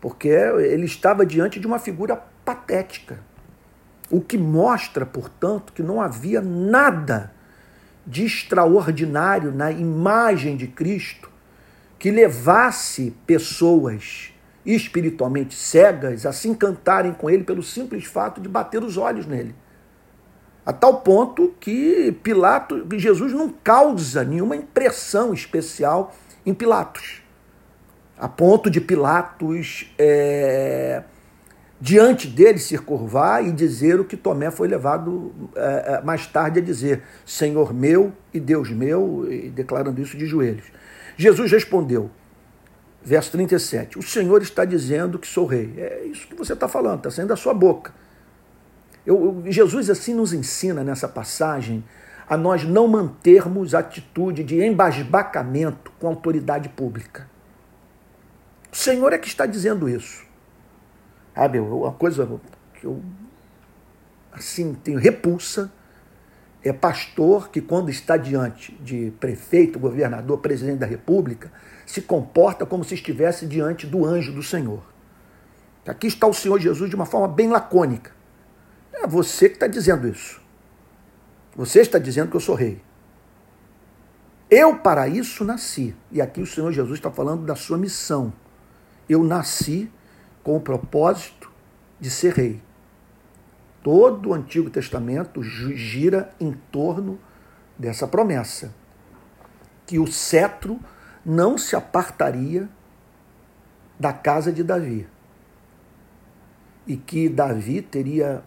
porque 0.00 0.28
ele 0.28 0.84
estava 0.84 1.24
diante 1.24 1.58
de 1.58 1.66
uma 1.66 1.78
figura 1.78 2.16
patética. 2.44 3.18
O 4.10 4.20
que 4.20 4.36
mostra, 4.36 5.06
portanto, 5.06 5.72
que 5.72 5.82
não 5.82 6.00
havia 6.00 6.40
nada 6.40 7.32
de 8.06 8.24
extraordinário 8.24 9.52
na 9.52 9.70
imagem 9.70 10.56
de 10.56 10.66
Cristo 10.66 11.30
que 11.98 12.10
levasse 12.10 13.14
pessoas 13.26 14.32
espiritualmente 14.64 15.54
cegas 15.54 16.26
a 16.26 16.32
se 16.32 16.48
encantarem 16.48 17.12
com 17.12 17.30
ele 17.30 17.44
pelo 17.44 17.62
simples 17.62 18.04
fato 18.04 18.40
de 18.40 18.48
bater 18.48 18.82
os 18.82 18.96
olhos 18.96 19.26
nele. 19.26 19.54
A 20.64 20.72
tal 20.72 21.00
ponto 21.00 21.54
que 21.58 22.12
Pilatos, 22.22 22.82
Jesus 23.00 23.32
não 23.32 23.48
causa 23.48 24.22
nenhuma 24.24 24.54
impressão 24.54 25.32
especial 25.32 26.14
em 26.44 26.52
Pilatos. 26.52 27.22
A 28.18 28.28
ponto 28.28 28.70
de 28.70 28.80
Pilatos, 28.80 29.90
é, 29.98 31.02
diante 31.80 32.28
dele, 32.28 32.58
se 32.58 32.76
curvar 32.76 33.44
e 33.46 33.50
dizer 33.50 33.98
o 33.98 34.04
que 34.04 34.16
Tomé 34.16 34.50
foi 34.50 34.68
levado 34.68 35.32
é, 35.56 36.02
mais 36.02 36.26
tarde 36.26 36.58
a 36.58 36.62
dizer: 36.62 37.02
Senhor 37.24 37.72
meu 37.72 38.12
e 38.32 38.38
Deus 38.38 38.70
meu, 38.70 39.26
e 39.30 39.48
declarando 39.48 40.00
isso 40.02 40.18
de 40.18 40.26
joelhos. 40.26 40.66
Jesus 41.16 41.50
respondeu: 41.50 42.10
Verso 43.02 43.32
37. 43.32 43.98
O 43.98 44.02
Senhor 44.02 44.42
está 44.42 44.66
dizendo 44.66 45.18
que 45.18 45.26
sou 45.26 45.46
rei. 45.46 45.72
É 45.78 46.04
isso 46.04 46.26
que 46.26 46.34
você 46.34 46.52
está 46.52 46.68
falando, 46.68 46.98
está 46.98 47.10
saindo 47.10 47.28
da 47.28 47.36
sua 47.36 47.54
boca. 47.54 47.92
Eu, 49.10 49.42
Jesus 49.46 49.90
assim 49.90 50.14
nos 50.14 50.32
ensina 50.32 50.84
nessa 50.84 51.08
passagem 51.08 51.82
a 52.28 52.36
nós 52.36 52.62
não 52.62 52.86
mantermos 52.86 53.74
atitude 53.74 54.44
de 54.44 54.62
embasbacamento 54.62 55.90
com 55.98 56.06
autoridade 56.06 56.68
pública. 56.68 57.28
O 58.72 58.76
Senhor 58.76 59.12
é 59.12 59.18
que 59.18 59.26
está 59.26 59.46
dizendo 59.46 59.88
isso. 59.88 60.24
Sabe, 61.34 61.58
uma 61.58 61.90
coisa 61.90 62.40
que 62.74 62.84
eu 62.86 63.02
assim 64.30 64.74
tenho 64.74 65.00
repulsa 65.00 65.72
é 66.62 66.72
pastor 66.72 67.48
que 67.48 67.60
quando 67.60 67.90
está 67.90 68.16
diante 68.16 68.72
de 68.74 69.12
prefeito, 69.18 69.76
governador, 69.76 70.38
presidente 70.38 70.78
da 70.78 70.86
república, 70.86 71.50
se 71.84 72.00
comporta 72.00 72.64
como 72.64 72.84
se 72.84 72.94
estivesse 72.94 73.44
diante 73.44 73.88
do 73.88 74.04
anjo 74.04 74.32
do 74.32 74.42
Senhor. 74.42 74.84
Aqui 75.84 76.06
está 76.06 76.28
o 76.28 76.32
Senhor 76.32 76.60
Jesus 76.60 76.88
de 76.88 76.94
uma 76.94 77.06
forma 77.06 77.26
bem 77.26 77.48
lacônica. 77.48 78.19
É 78.92 79.06
você 79.06 79.48
que 79.48 79.56
está 79.56 79.66
dizendo 79.66 80.08
isso. 80.08 80.40
Você 81.54 81.80
está 81.80 81.98
dizendo 81.98 82.30
que 82.30 82.36
eu 82.36 82.40
sou 82.40 82.54
rei. 82.54 82.82
Eu 84.50 84.78
para 84.78 85.06
isso 85.06 85.44
nasci. 85.44 85.94
E 86.10 86.20
aqui 86.20 86.40
o 86.40 86.46
Senhor 86.46 86.72
Jesus 86.72 86.98
está 86.98 87.10
falando 87.10 87.44
da 87.44 87.54
sua 87.54 87.78
missão. 87.78 88.32
Eu 89.08 89.22
nasci 89.22 89.90
com 90.42 90.56
o 90.56 90.60
propósito 90.60 91.50
de 92.00 92.10
ser 92.10 92.34
rei. 92.34 92.62
Todo 93.82 94.30
o 94.30 94.34
Antigo 94.34 94.68
Testamento 94.68 95.42
gira 95.42 96.30
em 96.40 96.52
torno 96.72 97.18
dessa 97.78 98.06
promessa. 98.06 98.74
Que 99.86 99.98
o 99.98 100.06
cetro 100.06 100.80
não 101.24 101.56
se 101.56 101.76
apartaria 101.76 102.68
da 103.98 104.12
casa 104.12 104.52
de 104.52 104.64
Davi. 104.64 105.06
E 106.86 106.96
que 106.96 107.28
Davi 107.28 107.82
teria 107.82 108.42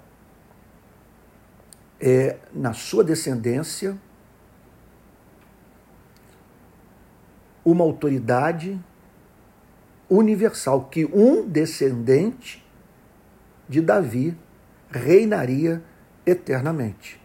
é, 2.06 2.36
na 2.54 2.74
sua 2.74 3.02
descendência 3.02 3.98
uma 7.64 7.86
autoridade 7.86 8.78
universal, 10.10 10.90
que 10.92 11.06
um 11.06 11.48
descendente 11.48 12.62
de 13.70 13.80
Davi 13.80 14.38
reinaria 14.90 15.82
eternamente. 16.26 17.22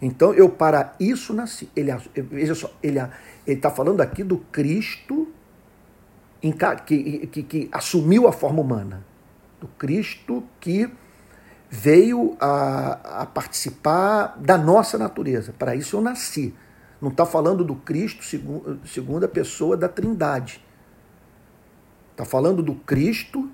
Então 0.00 0.34
eu 0.34 0.50
para 0.50 0.94
isso 1.00 1.32
nasci. 1.32 1.70
Ele, 1.74 1.90
veja 2.14 2.54
só, 2.54 2.70
ele 2.82 3.00
está 3.46 3.70
falando 3.70 4.02
aqui 4.02 4.22
do 4.22 4.36
Cristo 4.36 5.26
que, 6.84 7.26
que, 7.28 7.42
que 7.42 7.68
assumiu 7.72 8.28
a 8.28 8.32
forma 8.32 8.60
humana. 8.60 9.02
Do 9.58 9.68
Cristo 9.68 10.44
que 10.60 10.90
veio 11.74 12.36
a, 12.38 13.22
a, 13.22 13.26
participar 13.26 14.36
da 14.38 14.58
nossa 14.58 14.98
natureza. 14.98 15.54
Para 15.58 15.74
isso 15.74 15.96
eu 15.96 16.02
nasci. 16.02 16.54
Não 17.00 17.08
está 17.08 17.24
falando 17.24 17.64
do 17.64 17.74
Cristo 17.74 18.22
segundo, 18.22 18.78
segunda 18.86 19.26
pessoa 19.26 19.74
da 19.74 19.88
Trindade. 19.88 20.62
Está 22.10 22.26
falando 22.26 22.62
do 22.62 22.74
Cristo 22.74 23.50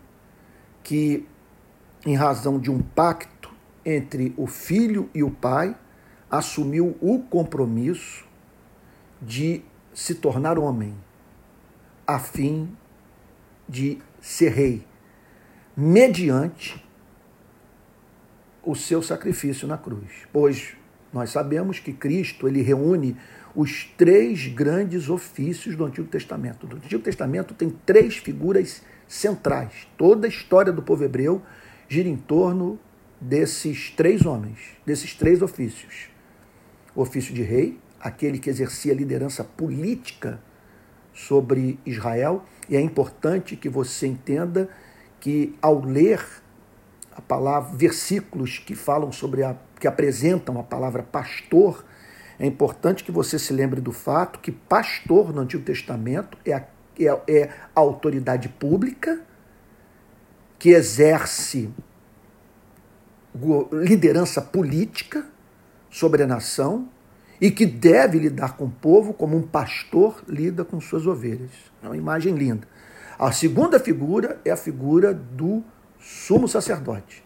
que, 0.82 1.28
em 2.04 2.16
razão 2.16 2.58
de 2.58 2.72
um 2.72 2.82
pacto 2.82 3.54
entre 3.84 4.34
o 4.36 4.48
Filho 4.48 5.08
e 5.14 5.22
o 5.22 5.30
Pai, 5.30 5.76
assumiu 6.28 6.96
o 7.00 7.20
compromisso 7.20 8.26
de 9.22 9.62
se 9.94 10.16
tornar 10.16 10.58
homem, 10.58 10.92
a 12.04 12.18
fim 12.18 12.76
de 13.68 14.02
ser 14.20 14.50
rei, 14.50 14.86
mediante 15.76 16.87
o 18.70 18.74
seu 18.74 19.02
sacrifício 19.02 19.66
na 19.66 19.78
cruz. 19.78 20.26
Pois 20.32 20.74
nós 21.12 21.30
sabemos 21.30 21.78
que 21.78 21.92
Cristo 21.92 22.46
ele 22.46 22.60
reúne 22.60 23.16
os 23.54 23.84
três 23.96 24.46
grandes 24.46 25.08
ofícios 25.08 25.74
do 25.74 25.84
Antigo 25.84 26.06
Testamento. 26.08 26.66
Do 26.66 26.76
Antigo 26.76 27.02
Testamento 27.02 27.54
tem 27.54 27.70
três 27.86 28.16
figuras 28.16 28.82
centrais. 29.06 29.88
Toda 29.96 30.26
a 30.26 30.28
história 30.28 30.72
do 30.72 30.82
povo 30.82 31.04
hebreu 31.04 31.42
gira 31.88 32.08
em 32.08 32.16
torno 32.16 32.78
desses 33.20 33.90
três 33.90 34.26
homens, 34.26 34.58
desses 34.84 35.14
três 35.14 35.40
ofícios 35.40 36.10
o 36.98 37.02
ofício 37.02 37.32
de 37.32 37.42
rei, 37.42 37.78
aquele 38.00 38.40
que 38.40 38.50
exercia 38.50 38.92
liderança 38.92 39.44
política 39.44 40.40
sobre 41.14 41.78
Israel, 41.86 42.44
e 42.68 42.76
é 42.76 42.80
importante 42.80 43.54
que 43.54 43.68
você 43.68 44.08
entenda 44.08 44.68
que 45.20 45.56
ao 45.62 45.80
ler 45.80 46.20
a 47.18 47.20
palavra 47.20 47.76
versículos 47.76 48.58
que 48.58 48.76
falam 48.76 49.10
sobre 49.10 49.42
a 49.42 49.56
que 49.80 49.88
apresentam 49.88 50.58
a 50.58 50.62
palavra 50.62 51.02
pastor, 51.02 51.84
é 52.38 52.46
importante 52.46 53.02
que 53.02 53.10
você 53.10 53.38
se 53.38 53.52
lembre 53.52 53.80
do 53.80 53.92
fato 53.92 54.38
que 54.38 54.52
pastor 54.52 55.34
no 55.34 55.40
Antigo 55.40 55.64
Testamento 55.64 56.38
é 56.44 56.52
a, 56.52 56.64
é, 56.98 57.20
é 57.28 57.44
a 57.74 57.80
autoridade 57.80 58.48
pública 58.48 59.20
que 60.58 60.70
exerce 60.70 61.70
liderança 63.72 64.40
política 64.40 65.26
sobre 65.90 66.22
a 66.22 66.26
nação 66.26 66.88
e 67.40 67.50
que 67.50 67.66
deve 67.66 68.18
lidar 68.18 68.56
com 68.56 68.64
o 68.64 68.70
povo 68.70 69.12
como 69.12 69.36
um 69.36 69.42
pastor 69.42 70.22
lida 70.28 70.64
com 70.64 70.80
suas 70.80 71.06
ovelhas. 71.06 71.50
É 71.82 71.86
uma 71.86 71.96
imagem 71.96 72.34
linda. 72.34 72.66
A 73.18 73.30
segunda 73.32 73.78
figura 73.80 74.40
é 74.44 74.50
a 74.50 74.56
figura 74.56 75.12
do 75.12 75.64
sumo 75.98 76.48
sacerdote, 76.48 77.24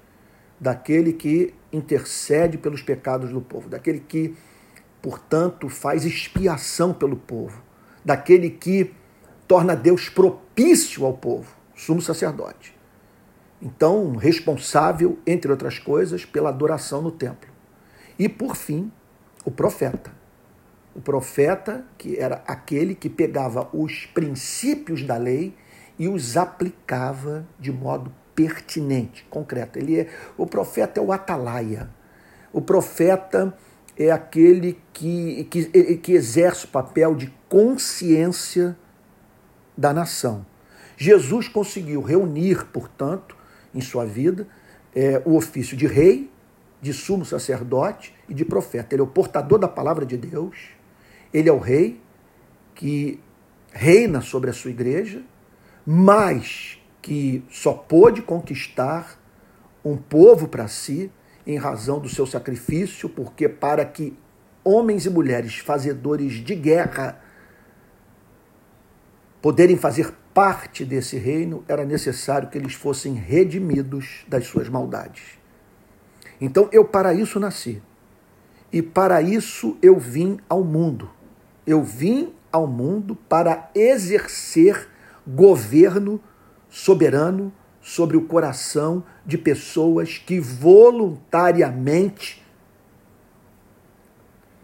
daquele 0.59 1.13
que 1.13 1.55
intercede 1.73 2.59
pelos 2.59 2.83
pecados 2.83 3.31
do 3.31 3.41
povo, 3.41 3.69
daquele 3.69 4.01
que, 4.01 4.37
portanto, 5.01 5.69
faz 5.69 6.05
expiação 6.05 6.93
pelo 6.93 7.17
povo, 7.17 7.63
daquele 8.05 8.51
que 8.51 8.95
torna 9.49 9.75
Deus 9.75 10.09
propício 10.09 11.05
ao 11.05 11.15
povo, 11.15 11.55
sumo 11.75 12.01
sacerdote. 12.01 12.75
Então, 13.61 14.17
responsável, 14.17 15.19
entre 15.27 15.51
outras 15.51 15.79
coisas, 15.79 16.25
pela 16.25 16.49
adoração 16.49 17.01
no 17.01 17.13
templo. 17.13 17.51
E, 18.19 18.29
por 18.29 18.57
fim, 18.57 18.91
o 19.45 19.51
profeta. 19.51 20.13
O 20.95 21.01
profeta, 21.01 21.85
que 21.97 22.19
era 22.19 22.43
aquele 22.47 22.95
que 22.95 23.09
pegava 23.09 23.69
os 23.73 24.07
princípios 24.07 25.05
da 25.05 25.17
lei 25.17 25.55
e 25.99 26.09
os 26.09 26.37
aplicava 26.37 27.47
de 27.59 27.73
modo 27.73 28.13
pertinente, 28.35 29.27
concreto. 29.31 29.79
Ele 29.79 30.01
é, 30.01 30.09
o 30.37 30.47
profeta 30.47 31.01
é 31.01 31.03
o 31.03 31.12
atalaia. 31.12 31.88
O 32.53 32.61
profeta 32.61 33.57
é 33.97 34.11
aquele 34.11 34.79
que, 34.92 35.45
que, 35.45 35.97
que 35.97 36.12
exerce 36.12 36.64
o 36.64 36.68
papel 36.68 37.14
de 37.14 37.33
consciência 37.49 38.77
da 39.77 39.92
nação. 39.92 40.47
Jesus 40.97 41.49
conseguiu 41.49 42.01
reunir, 42.01 42.66
portanto, 42.66 43.37
em 43.75 43.81
sua 43.81 44.05
vida, 44.05 44.47
é, 44.95 45.23
o 45.25 45.37
ofício 45.37 45.77
de 45.77 45.87
rei, 45.87 46.31
de 46.81 46.92
sumo 46.92 47.25
sacerdote 47.25 48.14
e 48.29 48.35
de 48.35 48.45
profeta. 48.45 48.95
Ele 48.95 49.03
é 49.03 49.05
o 49.05 49.09
portador 49.09 49.59
da 49.59 49.68
palavra 49.68 50.05
de 50.05 50.16
Deus, 50.16 50.71
ele 51.33 51.49
é 51.49 51.53
o 51.53 51.59
rei 51.59 52.01
que 52.75 53.21
reina 53.73 54.21
sobre 54.21 54.51
a 54.51 54.53
sua 54.53 54.71
igreja, 54.71 55.23
mas 55.87 56.82
que 57.03 57.45
só 57.51 57.73
pôde 57.73 58.23
conquistar 58.23 59.21
um 59.85 59.97
povo 59.97 60.47
para 60.47 60.69
si 60.69 61.11
em 61.45 61.59
razão 61.59 61.99
do 61.99 62.09
seu 62.09 62.25
sacrifício, 62.25 63.09
porque 63.09 63.49
para 63.49 63.85
que 63.85 64.17
homens 64.65 65.05
e 65.05 65.11
mulheres 65.11 65.59
fazedores 65.59 66.35
de 66.35 66.55
guerra 66.55 67.21
poderem 69.43 69.77
fazer 69.77 70.15
parte 70.33 70.85
desse 70.85 71.19
reino, 71.19 71.65
era 71.69 71.85
necessário 71.85 72.49
que 72.49 72.57
eles 72.57 72.75
fossem 72.75 73.15
redimidos 73.15 74.25
das 74.29 74.47
suas 74.47 74.69
maldades. 74.69 75.38
Então 76.41 76.69
eu 76.73 76.85
para 76.85 77.12
isso 77.12 77.41
nasci. 77.41 77.83
E 78.73 78.81
para 78.81 79.21
isso 79.21 79.77
eu 79.83 79.99
vim 79.99 80.38
ao 80.49 80.65
mundo. 80.65 81.11
Eu 81.67 81.83
vim 81.83 82.33
ao 82.51 82.67
mundo 82.67 83.15
para 83.15 83.71
exercer 83.75 84.88
governo 85.27 86.21
soberano 86.73 87.53
sobre 87.83 88.17
o 88.17 88.23
coração 88.23 89.05
de 89.27 89.37
pessoas 89.37 90.17
que 90.17 90.41
voluntariamente 90.41 92.43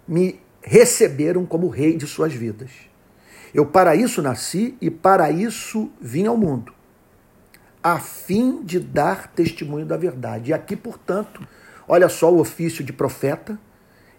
me 0.07 0.40
receberam 0.62 1.44
como 1.44 1.68
rei 1.68 1.99
de 1.99 2.07
suas 2.07 2.33
vidas. 2.33 2.71
Eu 3.53 3.66
para 3.66 3.94
isso 3.94 4.23
nasci 4.23 4.75
e 4.81 4.90
para 4.90 5.31
isso 5.31 5.90
vim 6.01 6.27
ao 6.27 6.37
mundo, 6.37 6.73
a 7.83 7.99
fim 7.99 8.62
de 8.62 8.81
dar 8.81 9.31
testemunho 9.33 9.85
da 9.85 9.99
verdade. 9.99 10.51
E 10.51 10.55
aqui, 10.55 10.77
portanto, 10.77 11.47
olha 11.87 12.09
só 12.09 12.33
o 12.33 12.40
ofício 12.40 12.83
de 12.83 12.92
profeta, 12.92 13.61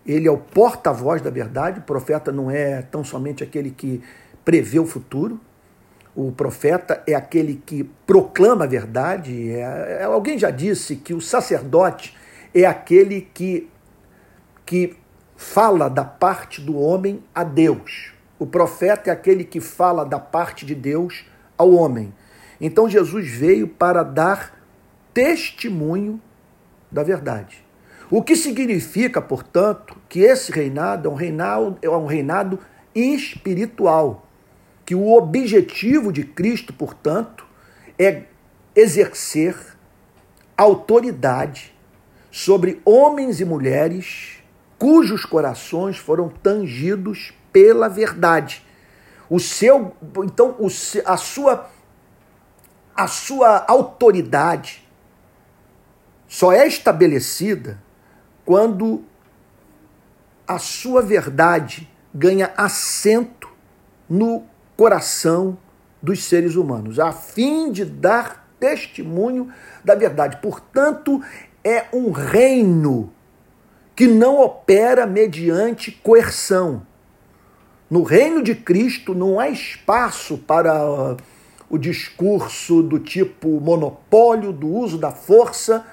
ele 0.06 0.28
é 0.28 0.32
o 0.32 0.38
porta-voz 0.38 1.22
da 1.22 1.32
verdade. 1.32 1.80
O 1.80 1.84
profeta 1.84 2.32
não 2.32 2.52
é 2.52 2.84
tão 2.84 3.04
somente 3.04 3.44
aquele 3.44 3.72
que 3.72 4.02
prevê 4.46 4.80
o 4.80 4.86
futuro, 4.86 5.40
o 6.16 6.32
profeta 6.32 7.04
é 7.06 7.14
aquele 7.14 7.62
que 7.66 7.84
proclama 8.06 8.66
a 8.66 8.68
verdade. 8.68 9.52
É, 9.52 10.00
é, 10.02 10.04
alguém 10.04 10.38
já 10.38 10.50
disse 10.50 10.96
que 10.96 11.14
o 11.14 11.22
sacerdote 11.22 12.18
é 12.54 12.66
aquele 12.66 13.22
que, 13.34 13.70
que 14.66 14.98
fala 15.36 15.90
da 15.90 16.04
parte 16.04 16.62
do 16.62 16.78
homem 16.78 17.24
a 17.34 17.44
Deus. 17.44 18.12
O 18.38 18.46
profeta 18.46 19.10
é 19.10 19.14
aquele 19.14 19.44
que 19.44 19.60
fala 19.60 20.04
da 20.04 20.20
parte 20.20 20.66
de 20.66 20.74
Deus 20.74 21.26
ao 21.58 21.72
homem. 21.72 22.14
Então 22.60 22.90
Jesus 22.90 23.30
veio 23.30 23.68
para 23.68 24.04
dar 24.04 24.60
testemunho 25.14 26.20
da 26.92 27.04
verdade. 27.04 27.64
O 28.12 28.24
que 28.24 28.36
significa, 28.36 29.22
portanto, 29.22 29.96
que 30.10 30.22
esse 30.22 30.52
reinado 30.52 31.08
é 31.08 31.12
um 31.12 31.16
reinado, 31.16 31.78
é 31.84 31.90
um 31.90 32.08
reinado 32.08 32.60
espiritual 32.96 34.29
que 34.90 34.96
o 34.96 35.14
objetivo 35.16 36.12
de 36.12 36.24
Cristo, 36.24 36.74
portanto, 36.74 37.46
é 37.96 38.24
exercer 38.76 39.56
autoridade 40.58 41.78
sobre 42.32 42.82
homens 42.84 43.40
e 43.40 43.46
mulheres 43.46 44.40
cujos 44.80 45.26
corações 45.26 45.96
foram 45.96 46.28
tangidos 46.28 47.32
pela 47.54 47.88
verdade. 47.88 48.66
O 49.30 49.40
seu, 49.40 49.96
então, 50.24 50.56
o, 50.58 50.66
a 51.06 51.18
sua 51.18 51.70
a 52.96 53.06
sua 53.06 53.64
autoridade 53.68 54.90
só 56.28 56.52
é 56.52 56.68
estabelecida 56.68 57.80
quando 58.44 59.06
a 60.48 60.58
sua 60.58 61.04
verdade 61.04 61.88
ganha 62.12 62.52
assento 62.58 63.48
no 64.10 64.49
coração 64.80 65.58
dos 66.02 66.24
seres 66.24 66.56
humanos, 66.56 67.02
a 67.02 67.12
fim 67.12 67.70
de 67.70 67.84
dar 67.84 68.50
testemunho 68.58 69.52
da 69.84 69.94
verdade. 69.94 70.38
Portanto, 70.42 71.22
é 71.62 71.88
um 71.92 72.12
reino 72.12 73.12
que 73.94 74.08
não 74.08 74.40
opera 74.40 75.06
mediante 75.06 75.92
coerção. 75.92 76.88
No 77.90 78.04
reino 78.04 78.42
de 78.42 78.56
Cristo 78.56 79.14
não 79.14 79.38
há 79.38 79.50
espaço 79.50 80.38
para 80.38 81.18
o 81.70 81.78
discurso 81.78 82.82
do 82.82 83.00
tipo 83.00 83.60
monopólio 83.60 84.54
do 84.54 84.70
uso 84.70 84.98
da 84.98 85.12
força 85.12 85.86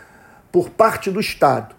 por 0.52 0.70
parte 0.70 1.10
do 1.10 1.18
Estado. 1.18 1.74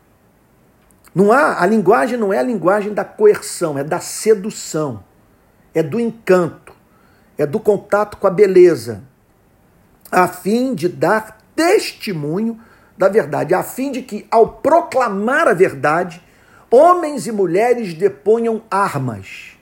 Não 1.16 1.32
há, 1.32 1.64
a 1.64 1.66
linguagem 1.66 2.20
não 2.20 2.34
é 2.34 2.40
a 2.40 2.44
linguagem 2.44 2.94
da 2.94 3.06
coerção, 3.06 3.78
é 3.78 3.84
da 3.86 4.02
sedução, 4.02 5.06
é 5.74 5.82
do 5.82 6.02
encanto 6.02 6.67
é 7.38 7.46
do 7.46 7.60
contato 7.60 8.18
com 8.18 8.28
a 8.28 8.32
beleza, 8.32 9.04
a 10.12 10.28
fim 10.28 10.74
de 10.74 10.90
dar 10.90 11.38
testemunho 11.56 12.60
da 12.98 13.08
verdade, 13.08 13.54
a 13.54 13.62
fim 13.62 13.92
de 13.92 14.02
que, 14.02 14.26
ao 14.32 14.48
proclamar 14.48 15.48
a 15.48 15.54
verdade, 15.54 16.22
homens 16.72 17.28
e 17.28 17.32
mulheres 17.32 17.94
deponham 17.94 18.62
armas. 18.72 19.58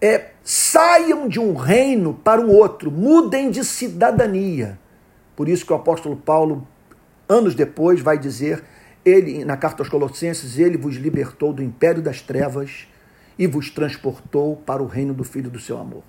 É, 0.00 0.30
saiam 0.44 1.28
de 1.28 1.40
um 1.40 1.54
reino 1.54 2.14
para 2.14 2.40
um 2.40 2.50
outro, 2.50 2.90
mudem 2.90 3.50
de 3.50 3.64
cidadania. 3.64 4.78
Por 5.34 5.48
isso 5.48 5.66
que 5.66 5.72
o 5.72 5.76
apóstolo 5.76 6.16
Paulo, 6.16 6.66
anos 7.28 7.54
depois, 7.54 8.00
vai 8.00 8.16
dizer, 8.16 8.62
ele 9.04 9.44
na 9.44 9.56
carta 9.56 9.82
aos 9.82 9.88
Colossenses, 9.88 10.58
ele 10.58 10.76
vos 10.76 10.94
libertou 10.94 11.52
do 11.52 11.62
império 11.62 12.00
das 12.00 12.20
trevas 12.20 12.86
e 13.38 13.46
vos 13.46 13.70
transportou 13.70 14.56
para 14.56 14.82
o 14.82 14.86
reino 14.86 15.14
do 15.14 15.24
Filho 15.24 15.50
do 15.50 15.60
seu 15.60 15.78
amor. 15.78 16.02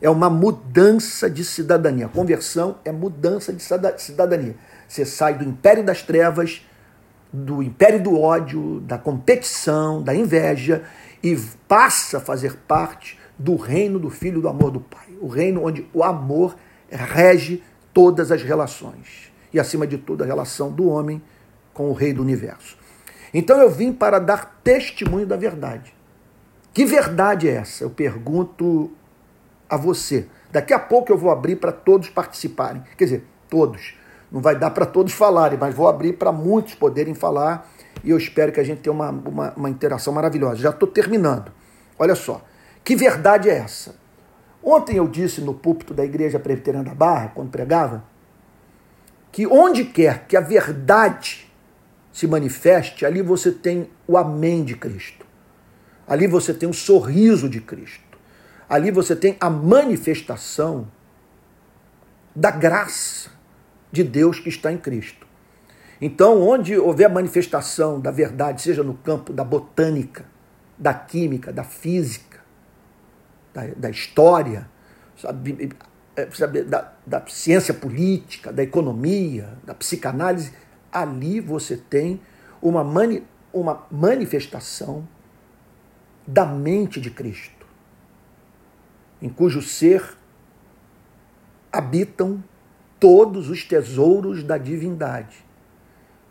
É 0.00 0.08
uma 0.10 0.28
mudança 0.28 1.28
de 1.28 1.44
cidadania. 1.44 2.08
Conversão 2.08 2.78
é 2.84 2.92
mudança 2.92 3.52
de 3.52 3.62
cidadania. 3.96 4.54
Você 4.86 5.04
sai 5.04 5.34
do 5.34 5.44
império 5.44 5.82
das 5.82 6.02
trevas, 6.02 6.64
do 7.32 7.62
império 7.62 8.02
do 8.02 8.20
ódio, 8.20 8.80
da 8.80 8.98
competição, 8.98 10.02
da 10.02 10.14
inveja 10.14 10.84
e 11.22 11.36
passa 11.66 12.18
a 12.18 12.20
fazer 12.20 12.56
parte 12.68 13.18
do 13.38 13.56
reino 13.56 13.98
do 13.98 14.10
Filho 14.10 14.40
do 14.40 14.48
amor 14.48 14.70
do 14.70 14.80
Pai. 14.80 15.08
O 15.20 15.28
reino 15.28 15.64
onde 15.64 15.88
o 15.92 16.04
amor 16.04 16.56
rege 16.90 17.62
todas 17.92 18.30
as 18.30 18.42
relações. 18.42 19.32
E 19.52 19.58
acima 19.58 19.86
de 19.86 19.96
tudo, 19.96 20.22
a 20.22 20.26
relação 20.26 20.70
do 20.70 20.86
homem 20.88 21.22
com 21.72 21.88
o 21.88 21.94
Rei 21.94 22.12
do 22.12 22.22
universo. 22.22 22.76
Então 23.32 23.58
eu 23.58 23.70
vim 23.70 23.92
para 23.92 24.18
dar 24.18 24.60
testemunho 24.62 25.26
da 25.26 25.36
verdade. 25.36 25.95
Que 26.76 26.84
verdade 26.84 27.48
é 27.48 27.52
essa? 27.52 27.84
Eu 27.84 27.88
pergunto 27.88 28.90
a 29.66 29.78
você. 29.78 30.26
Daqui 30.52 30.74
a 30.74 30.78
pouco 30.78 31.10
eu 31.10 31.16
vou 31.16 31.30
abrir 31.30 31.56
para 31.56 31.72
todos 31.72 32.10
participarem. 32.10 32.82
Quer 32.98 33.04
dizer, 33.04 33.24
todos. 33.48 33.94
Não 34.30 34.42
vai 34.42 34.58
dar 34.58 34.68
para 34.72 34.84
todos 34.84 35.14
falarem, 35.14 35.58
mas 35.58 35.74
vou 35.74 35.88
abrir 35.88 36.18
para 36.18 36.30
muitos 36.30 36.74
poderem 36.74 37.14
falar 37.14 37.66
e 38.04 38.10
eu 38.10 38.18
espero 38.18 38.52
que 38.52 38.60
a 38.60 38.62
gente 38.62 38.82
tenha 38.82 38.92
uma, 38.92 39.08
uma, 39.08 39.54
uma 39.56 39.70
interação 39.70 40.12
maravilhosa. 40.12 40.56
Já 40.56 40.68
estou 40.68 40.86
terminando. 40.86 41.50
Olha 41.98 42.14
só. 42.14 42.44
Que 42.84 42.94
verdade 42.94 43.48
é 43.48 43.56
essa? 43.56 43.94
Ontem 44.62 44.98
eu 44.98 45.08
disse 45.08 45.40
no 45.40 45.54
púlpito 45.54 45.94
da 45.94 46.04
Igreja 46.04 46.38
Presbiteriana 46.38 46.90
da 46.90 46.94
Barra, 46.94 47.32
quando 47.34 47.48
pregava, 47.48 48.04
que 49.32 49.46
onde 49.46 49.82
quer 49.82 50.26
que 50.26 50.36
a 50.36 50.42
verdade 50.42 51.50
se 52.12 52.26
manifeste, 52.26 53.06
ali 53.06 53.22
você 53.22 53.50
tem 53.50 53.88
o 54.06 54.18
Amém 54.18 54.62
de 54.62 54.76
Cristo. 54.76 55.25
Ali 56.06 56.26
você 56.26 56.54
tem 56.54 56.68
o 56.68 56.74
sorriso 56.74 57.48
de 57.48 57.60
Cristo. 57.60 58.18
Ali 58.68 58.90
você 58.90 59.16
tem 59.16 59.36
a 59.40 59.50
manifestação 59.50 60.88
da 62.34 62.50
graça 62.50 63.30
de 63.90 64.04
Deus 64.04 64.38
que 64.38 64.48
está 64.48 64.72
em 64.72 64.78
Cristo. 64.78 65.26
Então, 66.00 66.42
onde 66.42 66.76
houver 66.76 67.08
manifestação 67.08 67.98
da 67.98 68.10
verdade, 68.10 68.60
seja 68.60 68.82
no 68.82 68.94
campo 68.94 69.32
da 69.32 69.42
botânica, 69.42 70.26
da 70.76 70.92
química, 70.92 71.52
da 71.52 71.64
física, 71.64 72.40
da, 73.54 73.66
da 73.76 73.90
história, 73.90 74.68
sabe, 75.16 75.70
é, 76.14 76.28
sabe, 76.32 76.62
da, 76.64 76.92
da 77.06 77.24
ciência 77.26 77.72
política, 77.72 78.52
da 78.52 78.62
economia, 78.62 79.54
da 79.64 79.74
psicanálise, 79.74 80.52
ali 80.92 81.40
você 81.40 81.76
tem 81.76 82.20
uma, 82.60 82.84
mani, 82.84 83.26
uma 83.52 83.86
manifestação 83.90 85.08
da 86.26 86.44
mente 86.44 87.00
de 87.00 87.10
Cristo, 87.10 87.66
em 89.22 89.28
cujo 89.28 89.62
ser 89.62 90.16
habitam 91.72 92.42
todos 92.98 93.50
os 93.50 93.64
tesouros 93.64 94.42
da 94.42 94.58
divindade. 94.58 95.44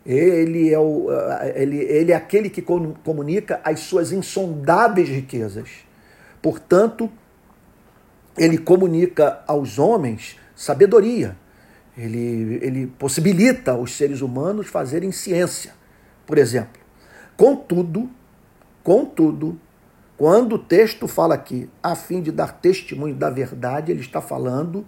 Ele 0.04 0.72
é, 0.72 0.78
o, 0.78 1.08
ele, 1.54 1.78
ele 1.78 2.12
é 2.12 2.14
aquele 2.14 2.48
que 2.48 2.62
comunica 2.62 3.60
as 3.64 3.80
suas 3.80 4.12
insondáveis 4.12 5.08
riquezas. 5.08 5.68
Portanto, 6.40 7.10
ele 8.36 8.58
comunica 8.58 9.42
aos 9.46 9.78
homens 9.78 10.36
sabedoria. 10.54 11.36
Ele, 11.96 12.58
ele 12.62 12.86
possibilita 12.86 13.74
os 13.74 13.96
seres 13.96 14.20
humanos 14.20 14.66
fazerem 14.66 15.10
ciência, 15.10 15.72
por 16.26 16.38
exemplo. 16.38 16.80
Contudo, 17.36 18.08
contudo, 18.82 19.58
Quando 20.16 20.54
o 20.54 20.58
texto 20.58 21.06
fala 21.06 21.34
aqui, 21.34 21.68
a 21.82 21.94
fim 21.94 22.22
de 22.22 22.32
dar 22.32 22.54
testemunho 22.54 23.14
da 23.14 23.28
verdade, 23.28 23.92
ele 23.92 24.00
está 24.00 24.20
falando 24.20 24.86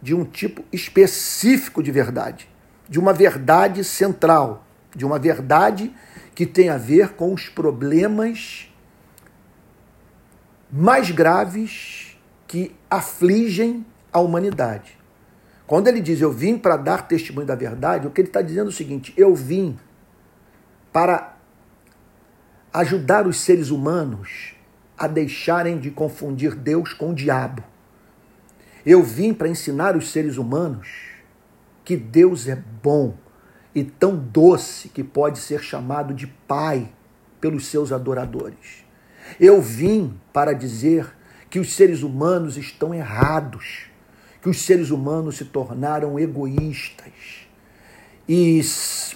de 0.00 0.14
um 0.14 0.24
tipo 0.24 0.64
específico 0.72 1.82
de 1.82 1.90
verdade, 1.90 2.48
de 2.88 2.98
uma 2.98 3.12
verdade 3.12 3.82
central, 3.82 4.64
de 4.94 5.04
uma 5.04 5.18
verdade 5.18 5.92
que 6.32 6.46
tem 6.46 6.68
a 6.68 6.76
ver 6.76 7.14
com 7.14 7.34
os 7.34 7.48
problemas 7.48 8.72
mais 10.70 11.10
graves 11.10 12.16
que 12.46 12.74
afligem 12.88 13.84
a 14.12 14.20
humanidade. 14.20 14.96
Quando 15.66 15.88
ele 15.88 16.00
diz 16.00 16.20
eu 16.20 16.30
vim 16.30 16.56
para 16.56 16.76
dar 16.76 17.08
testemunho 17.08 17.46
da 17.46 17.56
verdade, 17.56 18.06
o 18.06 18.10
que 18.10 18.20
ele 18.20 18.28
está 18.28 18.40
dizendo 18.40 18.66
é 18.66 18.70
o 18.70 18.72
seguinte: 18.72 19.12
eu 19.16 19.34
vim 19.34 19.76
para 20.92 21.36
ajudar 22.72 23.26
os 23.26 23.40
seres 23.40 23.70
humanos 23.70 24.57
a 24.98 25.06
deixarem 25.06 25.78
de 25.78 25.90
confundir 25.90 26.54
Deus 26.54 26.92
com 26.92 27.10
o 27.10 27.14
diabo. 27.14 27.62
Eu 28.84 29.02
vim 29.02 29.32
para 29.32 29.48
ensinar 29.48 29.96
os 29.96 30.10
seres 30.10 30.36
humanos 30.36 30.88
que 31.84 31.96
Deus 31.96 32.48
é 32.48 32.56
bom 32.82 33.14
e 33.74 33.84
tão 33.84 34.16
doce 34.16 34.88
que 34.88 35.04
pode 35.04 35.38
ser 35.38 35.62
chamado 35.62 36.12
de 36.12 36.26
Pai 36.26 36.90
pelos 37.40 37.66
seus 37.66 37.92
adoradores. 37.92 38.84
Eu 39.38 39.60
vim 39.60 40.18
para 40.32 40.52
dizer 40.52 41.06
que 41.48 41.58
os 41.58 41.72
seres 41.74 42.02
humanos 42.02 42.56
estão 42.56 42.94
errados, 42.94 43.86
que 44.42 44.48
os 44.48 44.60
seres 44.62 44.90
humanos 44.90 45.36
se 45.36 45.44
tornaram 45.44 46.18
egoístas, 46.18 47.47
e, 48.28 48.60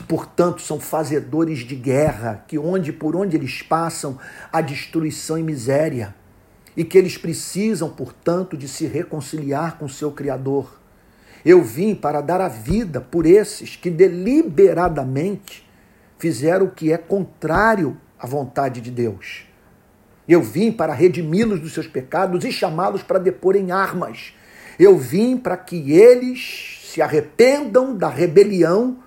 portanto, 0.09 0.62
são 0.62 0.81
fazedores 0.81 1.59
de 1.59 1.77
guerra, 1.77 2.44
que 2.48 2.59
onde 2.59 2.92
por 2.92 3.14
onde 3.14 3.37
eles 3.37 3.61
passam 3.61 4.18
há 4.51 4.62
destruição 4.62 5.38
e 5.38 5.42
miséria, 5.42 6.14
e 6.75 6.83
que 6.83 6.96
eles 6.96 7.18
precisam, 7.18 7.90
portanto, 7.90 8.57
de 8.57 8.66
se 8.66 8.87
reconciliar 8.87 9.77
com 9.77 9.87
seu 9.87 10.11
Criador. 10.11 10.81
Eu 11.44 11.62
vim 11.62 11.94
para 11.94 12.22
dar 12.22 12.40
a 12.40 12.48
vida 12.48 13.01
por 13.01 13.27
esses 13.27 13.77
que 13.77 13.90
deliberadamente 13.90 15.68
fizeram 16.18 16.66
o 16.66 16.70
que 16.70 16.90
é 16.90 16.96
contrário 16.96 17.98
à 18.18 18.27
vontade 18.27 18.81
de 18.81 18.90
Deus. 18.90 19.44
Eu 20.27 20.40
vim 20.40 20.72
para 20.72 20.94
redimi-los 20.94 21.61
dos 21.61 21.75
seus 21.75 21.87
pecados 21.87 22.44
e 22.44 22.53
chamá-los 22.53 23.03
para 23.03 23.18
depor 23.18 23.57
em 23.57 23.72
armas. 23.72 24.33
Eu 24.79 24.96
vim 24.96 25.37
para 25.37 25.57
que 25.57 25.92
eles 25.92 26.81
se 26.85 27.03
arrependam 27.03 27.94
da 27.96 28.09
rebelião 28.09 29.01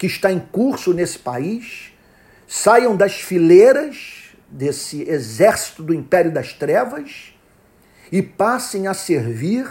que 0.00 0.06
está 0.06 0.32
em 0.32 0.38
curso 0.38 0.94
nesse 0.94 1.18
país, 1.18 1.92
saiam 2.48 2.96
das 2.96 3.20
fileiras 3.20 4.30
desse 4.48 5.02
exército 5.02 5.82
do 5.82 5.92
império 5.92 6.32
das 6.32 6.54
trevas 6.54 7.34
e 8.10 8.22
passem 8.22 8.86
a 8.86 8.94
servir 8.94 9.70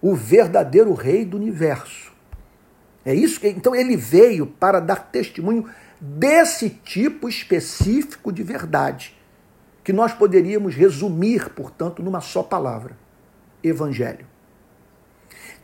o 0.00 0.14
verdadeiro 0.14 0.94
rei 0.94 1.24
do 1.24 1.36
universo. 1.36 2.12
É 3.04 3.12
isso 3.12 3.40
que 3.40 3.48
então 3.48 3.74
ele 3.74 3.96
veio 3.96 4.46
para 4.46 4.78
dar 4.78 5.10
testemunho 5.10 5.68
desse 6.00 6.70
tipo 6.70 7.28
específico 7.28 8.30
de 8.30 8.44
verdade, 8.44 9.18
que 9.82 9.92
nós 9.92 10.12
poderíamos 10.12 10.76
resumir, 10.76 11.50
portanto, 11.50 12.00
numa 12.00 12.20
só 12.20 12.44
palavra: 12.44 12.96
evangelho. 13.60 14.24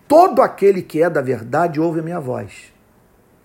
Todo 0.09 0.43
aquele 0.43 0.83
que 0.83 1.01
é 1.01 1.09
da 1.09 1.21
verdade 1.21 1.81
ouve 1.81 2.01
a 2.01 2.03
minha 2.03 2.19
voz. 2.19 2.75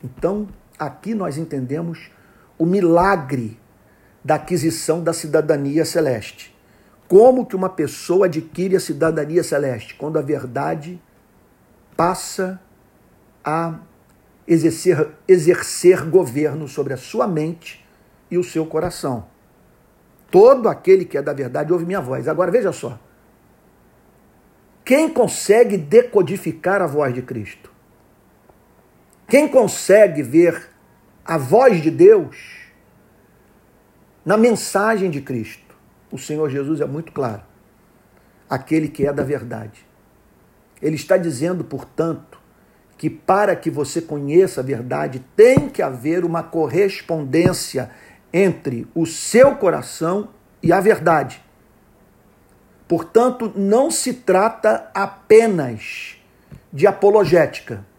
Então, 0.04 0.48
aqui 0.78 1.14
nós 1.14 1.38
entendemos 1.38 2.10
o 2.58 2.66
milagre 2.66 3.60
da 4.24 4.36
aquisição 4.36 5.04
da 5.04 5.14
cidadania 5.14 5.86
celeste. 5.86 6.56
Como 7.08 7.46
que 7.46 7.56
uma 7.56 7.70
pessoa 7.70 8.28
adquire 8.28 8.76
a 8.76 8.80
cidadania 8.80 9.44
celeste? 9.44 9.96
Quando 9.96 10.18
a 10.18 10.22
verdade 10.22 11.02
passa 11.96 12.62
a 13.44 13.80
exercer, 14.48 15.10
exercer 15.28 16.06
governo 16.06 16.68
sobre 16.68 16.94
a 16.94 16.98
sua 16.98 17.28
mente 17.28 17.86
e 18.30 18.38
o 18.38 18.44
seu 18.44 18.66
coração. 18.66 19.26
Todo 20.30 20.70
aquele 20.70 21.04
que 21.04 21.18
é 21.18 21.22
da 21.22 21.34
verdade 21.34 21.74
ouve 21.74 21.86
minha 21.86 22.00
voz. 22.00 22.28
Agora 22.28 22.50
veja 22.50 22.72
só. 22.72 22.98
Quem 24.86 25.10
consegue 25.10 25.78
decodificar 25.78 26.82
a 26.82 26.88
voz 26.88 27.14
de 27.14 27.22
Cristo? 27.22 27.71
Quem 29.32 29.48
consegue 29.48 30.22
ver 30.22 30.67
a 31.24 31.38
voz 31.38 31.82
de 31.82 31.89
Deus 31.89 32.36
na 34.26 34.36
mensagem 34.36 35.10
de 35.10 35.22
Cristo? 35.22 35.74
O 36.12 36.17
Senhor 36.17 36.50
Jesus 36.50 36.82
é 36.82 36.86
muito 36.86 37.13
claro. 37.13 37.41
Aquele 38.50 38.89
que 38.89 39.08
é 39.08 39.13
da 39.13 39.24
verdade. 39.24 39.88
Ele 40.82 40.98
está 40.98 41.15
dizendo, 41.15 41.63
portanto, 41.63 42.41
que 42.98 43.10
para 43.10 43.56
que 43.56 43.70
você 43.70 44.02
conheça 44.02 44.60
a 44.60 44.63
verdade, 44.65 45.24
tem 45.34 45.70
que 45.70 45.82
haver 45.82 46.26
uma 46.26 46.44
correspondência 46.44 47.89
entre 48.34 48.86
o 48.94 49.06
seu 49.06 49.56
coração 49.56 50.28
e 50.62 50.74
a 50.74 50.82
verdade. 50.82 51.41
Portanto, 52.86 53.50
não 53.56 53.89
se 53.89 54.13
trata 54.13 54.91
apenas 54.94 56.17
de 56.74 56.86
apologética. 56.86 57.89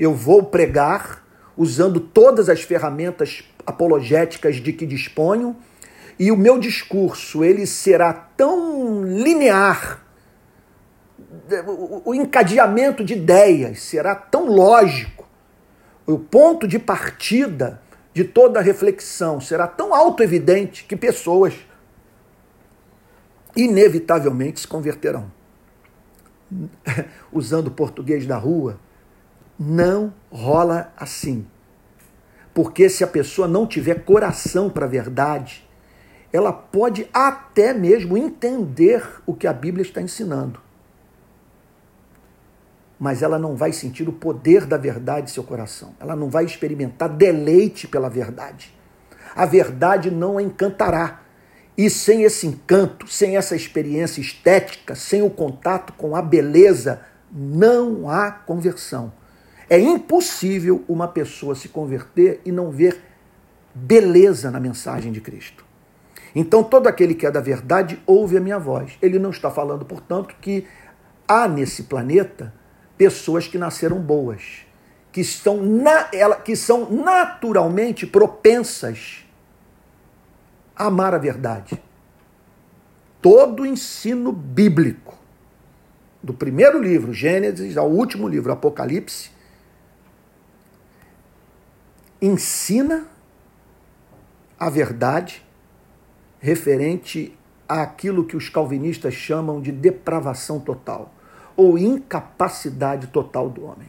Eu 0.00 0.14
vou 0.14 0.42
pregar 0.42 1.22
usando 1.54 2.00
todas 2.00 2.48
as 2.48 2.62
ferramentas 2.62 3.44
apologéticas 3.66 4.56
de 4.56 4.72
que 4.72 4.86
disponho 4.86 5.54
e 6.18 6.32
o 6.32 6.36
meu 6.38 6.58
discurso 6.58 7.44
ele 7.44 7.66
será 7.66 8.10
tão 8.10 9.02
linear, 9.04 10.02
o 12.04 12.14
encadeamento 12.14 13.04
de 13.04 13.12
ideias 13.12 13.82
será 13.82 14.14
tão 14.14 14.46
lógico, 14.46 15.28
o 16.06 16.18
ponto 16.18 16.66
de 16.66 16.78
partida 16.78 17.82
de 18.14 18.24
toda 18.24 18.58
a 18.58 18.62
reflexão 18.62 19.38
será 19.38 19.66
tão 19.66 19.94
autoevidente 19.94 20.84
que 20.84 20.96
pessoas 20.96 21.54
inevitavelmente 23.54 24.60
se 24.60 24.66
converterão. 24.66 25.30
Usando 27.30 27.68
o 27.68 27.72
português 27.72 28.26
da 28.26 28.36
rua, 28.36 28.78
não 29.60 30.14
rola 30.32 30.90
assim. 30.96 31.46
Porque 32.54 32.88
se 32.88 33.04
a 33.04 33.06
pessoa 33.06 33.46
não 33.46 33.66
tiver 33.66 34.04
coração 34.06 34.70
para 34.70 34.86
a 34.86 34.88
verdade, 34.88 35.68
ela 36.32 36.50
pode 36.50 37.06
até 37.12 37.74
mesmo 37.74 38.16
entender 38.16 39.06
o 39.26 39.34
que 39.34 39.46
a 39.46 39.52
Bíblia 39.52 39.82
está 39.82 40.00
ensinando. 40.00 40.58
Mas 42.98 43.22
ela 43.22 43.38
não 43.38 43.54
vai 43.54 43.72
sentir 43.72 44.08
o 44.08 44.12
poder 44.12 44.64
da 44.64 44.78
verdade 44.78 45.30
em 45.30 45.34
seu 45.34 45.44
coração. 45.44 45.94
Ela 46.00 46.16
não 46.16 46.30
vai 46.30 46.44
experimentar 46.44 47.10
deleite 47.10 47.86
pela 47.86 48.08
verdade. 48.08 48.74
A 49.34 49.44
verdade 49.44 50.10
não 50.10 50.38
a 50.38 50.42
encantará. 50.42 51.22
E 51.76 51.88
sem 51.88 52.24
esse 52.24 52.46
encanto, 52.46 53.06
sem 53.06 53.36
essa 53.36 53.56
experiência 53.56 54.20
estética, 54.20 54.94
sem 54.94 55.22
o 55.22 55.30
contato 55.30 55.92
com 55.94 56.14
a 56.14 56.22
beleza, 56.22 57.00
não 57.32 58.08
há 58.08 58.30
conversão. 58.30 59.12
É 59.70 59.78
impossível 59.78 60.84
uma 60.88 61.06
pessoa 61.06 61.54
se 61.54 61.68
converter 61.68 62.40
e 62.44 62.50
não 62.50 62.72
ver 62.72 63.00
beleza 63.72 64.50
na 64.50 64.58
mensagem 64.58 65.12
de 65.12 65.20
Cristo. 65.20 65.64
Então, 66.34 66.64
todo 66.64 66.88
aquele 66.88 67.14
que 67.14 67.24
é 67.24 67.30
da 67.30 67.40
verdade 67.40 68.02
ouve 68.04 68.36
a 68.36 68.40
minha 68.40 68.58
voz. 68.58 68.98
Ele 69.00 69.16
não 69.16 69.30
está 69.30 69.48
falando, 69.48 69.84
portanto, 69.84 70.34
que 70.40 70.66
há 71.26 71.46
nesse 71.46 71.84
planeta 71.84 72.52
pessoas 72.98 73.46
que 73.46 73.58
nasceram 73.58 74.00
boas, 74.00 74.66
que, 75.12 75.20
estão 75.20 75.62
na, 75.62 76.04
que 76.44 76.56
são 76.56 76.90
naturalmente 76.90 78.08
propensas 78.08 79.24
amar 80.74 81.14
a 81.14 81.18
verdade. 81.18 81.80
Todo 83.22 83.62
o 83.62 83.66
ensino 83.66 84.32
bíblico, 84.32 85.16
do 86.22 86.34
primeiro 86.34 86.82
livro, 86.82 87.12
Gênesis, 87.12 87.76
ao 87.76 87.88
último 87.88 88.26
livro, 88.26 88.52
Apocalipse, 88.52 89.30
ensina 92.20 93.06
a 94.58 94.68
verdade 94.68 95.44
referente 96.38 97.36
àquilo 97.68 98.24
que 98.24 98.36
os 98.36 98.48
calvinistas 98.48 99.14
chamam 99.14 99.60
de 99.60 99.72
depravação 99.72 100.60
total 100.60 101.14
ou 101.56 101.78
incapacidade 101.78 103.08
total 103.08 103.48
do 103.48 103.64
homem. 103.64 103.88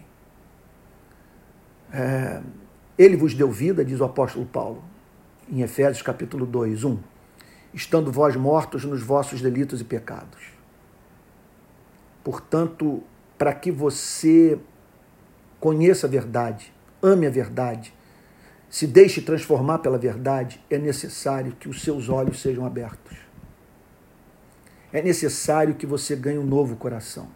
É, 1.91 2.41
ele 2.97 3.17
vos 3.17 3.33
deu 3.33 3.51
vida, 3.51 3.83
diz 3.83 3.99
o 3.99 4.05
apóstolo 4.05 4.45
Paulo 4.45 4.83
em 5.51 5.61
Efésios 5.61 6.01
capítulo 6.01 6.45
2, 6.45 6.85
1. 6.85 6.97
Estando 7.73 8.11
vós 8.11 8.35
mortos 8.35 8.85
nos 8.85 9.01
vossos 9.01 9.41
delitos 9.41 9.81
e 9.81 9.83
pecados. 9.83 10.51
Portanto, 12.23 13.03
para 13.37 13.53
que 13.53 13.71
você 13.71 14.59
conheça 15.59 16.07
a 16.07 16.09
verdade, 16.09 16.73
ame 17.01 17.25
a 17.25 17.29
verdade, 17.29 17.93
se 18.71 18.87
deixe 18.87 19.21
transformar 19.21 19.79
pela 19.79 19.97
verdade, 19.97 20.63
é 20.69 20.77
necessário 20.77 21.51
que 21.59 21.67
os 21.67 21.81
seus 21.81 22.07
olhos 22.07 22.41
sejam 22.41 22.65
abertos. 22.65 23.17
é 24.93 25.01
necessário 25.01 25.75
que 25.75 25.85
você 25.85 26.15
ganhe 26.15 26.37
um 26.37 26.45
novo 26.45 26.75
coração. 26.75 27.27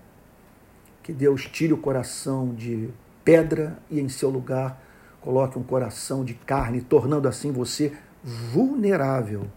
Que 1.04 1.14
Deus 1.14 1.46
tire 1.46 1.72
o 1.72 1.78
coração 1.78 2.54
de 2.54 2.90
pedra 3.24 3.78
e 3.90 4.00
em 4.00 4.10
seu 4.10 4.30
lugar 4.30 4.82
coloque 5.22 5.58
um 5.58 5.64
coração 5.64 6.26
de 6.26 6.34
carne, 6.34 6.82
tornando 6.82 7.28
assim 7.28 7.52
você 7.52 7.94
vulnerável 8.24 9.48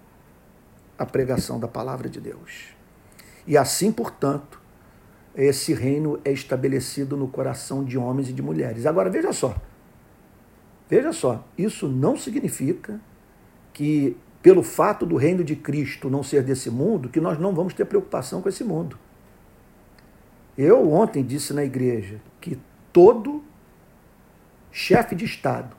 à 0.96 1.04
pregação 1.04 1.58
da 1.58 1.66
palavra 1.66 2.08
de 2.08 2.20
Deus. 2.20 2.68
E 3.46 3.56
assim, 3.56 3.90
portanto, 3.90 4.60
esse 5.34 5.74
reino 5.74 6.20
é 6.24 6.32
estabelecido 6.32 7.16
no 7.16 7.28
coração 7.28 7.84
de 7.84 7.98
homens 7.98 8.28
e 8.28 8.32
de 8.32 8.42
mulheres. 8.42 8.86
Agora, 8.86 9.10
veja 9.10 9.32
só. 9.32 9.56
Veja 10.88 11.12
só, 11.12 11.46
isso 11.56 11.86
não 11.86 12.16
significa 12.16 13.00
que, 13.72 14.16
pelo 14.42 14.62
fato 14.62 15.04
do 15.04 15.16
reino 15.16 15.44
de 15.44 15.54
Cristo 15.54 16.08
não 16.08 16.22
ser 16.22 16.42
desse 16.42 16.70
mundo, 16.70 17.08
que 17.08 17.20
nós 17.20 17.38
não 17.38 17.54
vamos 17.54 17.74
ter 17.74 17.84
preocupação 17.84 18.40
com 18.40 18.48
esse 18.48 18.64
mundo. 18.64 18.98
Eu 20.56 20.90
ontem 20.90 21.22
disse 21.22 21.52
na 21.52 21.62
igreja 21.62 22.20
que 22.40 22.58
todo 22.92 23.44
chefe 24.72 25.14
de 25.14 25.24
Estado 25.24 25.76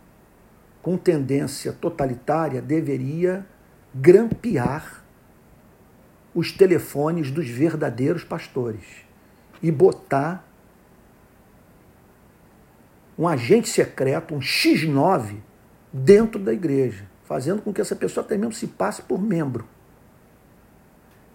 com 0.81 0.95
tendência 0.95 1.73
totalitária 1.73 2.61
deveria 2.61 3.45
grampear 3.93 5.03
os 6.33 6.51
telefones 6.51 7.31
dos 7.31 7.49
verdadeiros 7.49 8.23
pastores 8.23 8.83
e 9.61 9.71
botar 9.71 10.48
um 13.19 13.27
agente 13.27 13.67
secreto, 13.67 14.33
um 14.33 14.39
X9, 14.39 15.35
dentro 15.91 16.39
da 16.39 16.53
igreja, 16.53 17.03
fazendo 17.25 17.61
com 17.61 17.73
que 17.73 17.81
essa 17.81 17.93
pessoa 17.93 18.25
até 18.25 18.37
mesmo 18.37 18.53
se 18.53 18.65
passe 18.65 19.01
por 19.01 19.21
membro. 19.21 19.67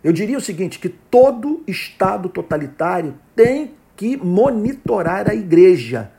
Eu 0.03 0.11
diria 0.11 0.39
o 0.39 0.41
seguinte: 0.41 0.79
que 0.79 0.89
todo 0.89 1.63
Estado 1.67 2.31
totalitário 2.31 3.15
tem 3.37 3.75
que 3.95 4.17
monitorar 4.17 5.29
a 5.29 5.35
igreja. 5.35 6.11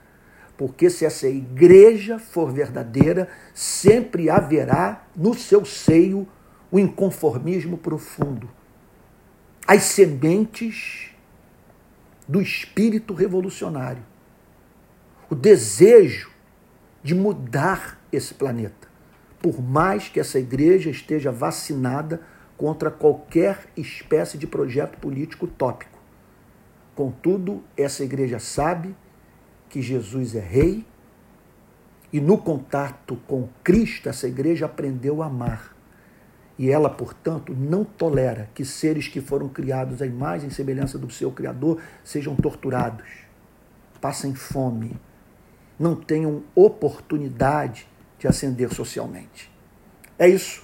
Porque 0.56 0.89
se 0.89 1.04
essa 1.04 1.28
igreja 1.28 2.19
for 2.19 2.51
verdadeira, 2.51 3.28
sempre 3.54 4.30
haverá 4.30 5.06
no 5.15 5.34
seu 5.34 5.65
seio 5.65 6.28
o 6.71 6.80
inconformismo 6.80 7.78
profundo. 7.78 8.49
As 9.67 9.82
sementes 9.84 11.10
do 12.28 12.39
espírito 12.39 13.13
revolucionário. 13.13 14.14
O 15.29 15.35
desejo 15.35 16.31
de 17.03 17.15
mudar 17.15 17.99
esse 18.11 18.33
planeta. 18.33 18.88
Por 19.41 19.61
mais 19.61 20.09
que 20.09 20.19
essa 20.19 20.39
igreja 20.39 20.89
esteja 20.89 21.31
vacinada 21.31 22.21
contra 22.57 22.89
qualquer 22.89 23.67
espécie 23.75 24.38
de 24.38 24.47
projeto 24.47 24.97
político 24.97 25.45
utópico. 25.45 25.99
Contudo, 26.95 27.63
essa 27.75 28.03
igreja 28.03 28.39
sabe 28.39 28.95
que 29.69 29.81
Jesus 29.81 30.35
é 30.35 30.39
rei 30.39 30.85
e 32.13 32.21
no 32.21 32.38
contato 32.38 33.17
com 33.27 33.49
Cristo, 33.63 34.07
essa 34.07 34.27
igreja 34.27 34.67
aprendeu 34.67 35.21
a 35.21 35.25
amar. 35.25 35.75
E 36.57 36.71
ela, 36.71 36.89
portanto, 36.89 37.53
não 37.53 37.83
tolera 37.83 38.49
que 38.55 38.63
seres 38.63 39.09
que 39.09 39.19
foram 39.19 39.49
criados 39.49 40.01
à 40.01 40.05
imagem 40.05 40.47
e 40.47 40.53
semelhança 40.53 40.97
do 40.97 41.11
seu 41.11 41.29
Criador 41.29 41.81
sejam 42.03 42.33
torturados, 42.33 43.05
passem 43.99 44.33
fome, 44.33 44.97
não 45.79 45.95
tenham 45.95 46.43
oportunidade 46.55 47.88
de 48.17 48.27
ascender 48.27 48.73
socialmente. 48.73 49.51
É 50.17 50.27
isso. 50.27 50.63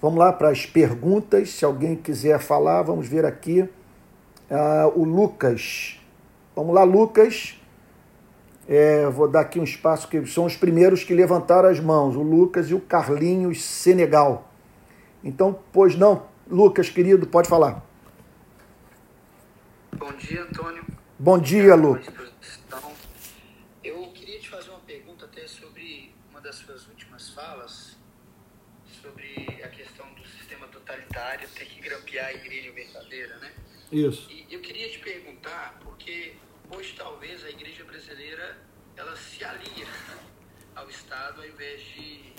Vamos 0.00 0.18
lá 0.18 0.32
para 0.32 0.50
as 0.50 0.66
perguntas. 0.66 1.50
Se 1.50 1.64
alguém 1.64 1.96
quiser 1.96 2.38
falar, 2.38 2.82
vamos 2.82 3.08
ver 3.08 3.24
aqui 3.24 3.62
uh, 3.62 3.68
o 4.94 5.04
Lucas. 5.04 6.00
Vamos 6.54 6.74
lá, 6.74 6.84
Lucas. 6.84 7.60
É, 8.68 9.06
vou 9.08 9.28
dar 9.28 9.42
aqui 9.42 9.60
um 9.60 9.64
espaço 9.64 10.08
que 10.08 10.26
são 10.26 10.44
os 10.44 10.56
primeiros 10.56 11.04
que 11.04 11.14
levantaram 11.14 11.68
as 11.68 11.78
mãos, 11.78 12.16
o 12.16 12.22
Lucas 12.22 12.68
e 12.68 12.74
o 12.74 12.80
Carlinhos 12.80 13.62
Senegal. 13.62 14.50
Então, 15.22 15.60
pois 15.72 15.94
não, 15.94 16.26
Lucas, 16.50 16.90
querido, 16.90 17.26
pode 17.26 17.48
falar. 17.48 17.84
Bom 19.96 20.12
dia, 20.12 20.42
Antônio. 20.42 20.84
Bom 21.18 21.38
dia, 21.38 21.74
Lucas. 21.74 22.06
Eu 23.84 24.02
queria 24.12 24.40
te 24.40 24.48
fazer 24.48 24.70
uma 24.70 24.80
pergunta 24.80 25.26
até 25.26 25.46
sobre 25.46 26.12
uma 26.30 26.40
das 26.40 26.56
suas 26.56 26.88
últimas 26.88 27.30
falas, 27.30 27.96
sobre 29.00 29.62
a 29.62 29.68
questão 29.68 30.06
do 30.14 30.26
sistema 30.26 30.66
totalitário 30.66 31.48
ter 31.50 31.66
que 31.66 31.80
grampear 31.80 32.26
a 32.26 32.34
igreja 32.34 32.72
verdadeira, 32.72 33.36
né? 33.38 33.52
Isso. 33.92 34.30
E 34.30 34.46
eu 34.50 34.60
queria 34.60 34.88
te 34.90 34.98
perguntar, 34.98 35.78
porque 35.82 36.34
hoje 36.70 36.94
talvez 36.96 37.44
a 37.44 37.50
igreja 37.50 37.84
brasileira 37.84 38.58
ela 38.96 39.14
se 39.16 39.44
alia 39.44 39.86
ao 40.74 40.88
Estado 40.90 41.40
ao 41.40 41.46
invés 41.46 41.80
de, 41.82 42.32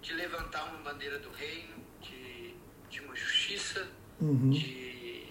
de 0.00 0.12
levantar 0.14 0.64
uma 0.72 0.78
bandeira 0.92 1.18
do 1.18 1.30
reino, 1.30 1.74
de, 2.00 2.54
de 2.88 3.00
uma 3.00 3.14
justiça, 3.16 3.86
Uhum. 4.20 4.50
de, 4.50 5.26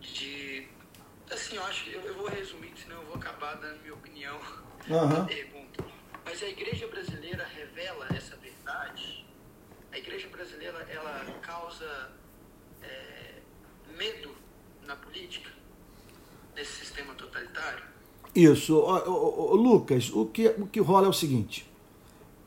de. 0.00 0.68
Assim, 1.30 1.54
eu 1.54 1.64
acho 1.64 1.84
que 1.84 1.92
eu, 1.92 2.00
eu 2.02 2.14
vou 2.14 2.28
resumir, 2.28 2.72
senão 2.76 2.96
eu 3.02 3.06
vou 3.06 3.14
acabar 3.14 3.54
dando 3.54 3.80
minha 3.82 3.94
opinião 3.94 4.36
Aham. 4.90 5.20
na 5.20 5.24
pergunta. 5.26 5.84
Mas 6.24 6.42
a 6.42 6.48
igreja 6.48 6.88
brasileira 6.88 7.44
revela 7.46 8.08
essa 8.12 8.36
verdade. 8.36 9.24
A 9.92 9.98
igreja 9.98 10.28
brasileira 10.28 10.86
ela 10.90 11.24
causa 11.42 12.10
é, 12.82 13.34
medo 13.96 14.30
na 14.86 14.96
política, 14.96 15.50
nesse 16.54 16.72
sistema 16.84 17.14
totalitário. 17.14 17.84
Isso. 18.34 18.78
Lucas, 19.54 20.10
o 20.10 20.26
que, 20.26 20.48
o 20.48 20.66
que 20.66 20.80
rola 20.80 21.06
é 21.06 21.10
o 21.10 21.12
seguinte: 21.12 21.68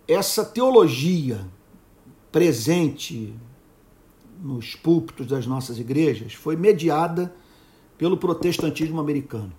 essa 0.08 0.46
teologia 0.46 1.46
presente 2.32 3.34
nos 4.42 4.76
púlpitos 4.76 5.28
das 5.28 5.46
nossas 5.46 5.78
igrejas 5.80 6.34
foi 6.34 6.56
mediada 6.56 7.34
pelo 7.98 8.18
protestantismo 8.18 9.00
americano. 9.00 9.54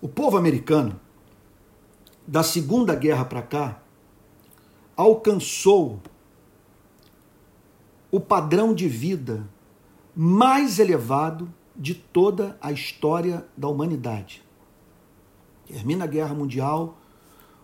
O 0.00 0.08
povo 0.08 0.36
americano, 0.36 1.00
da 2.26 2.42
Segunda 2.42 2.94
Guerra 2.94 3.24
para 3.24 3.42
cá, 3.42 3.82
alcançou 4.98 6.00
o 8.10 8.18
padrão 8.18 8.74
de 8.74 8.88
vida 8.88 9.48
mais 10.12 10.80
elevado 10.80 11.54
de 11.76 11.94
toda 11.94 12.58
a 12.60 12.72
história 12.72 13.46
da 13.56 13.68
humanidade. 13.68 14.42
Termina 15.66 16.02
a 16.02 16.08
Guerra 16.08 16.34
Mundial, 16.34 16.98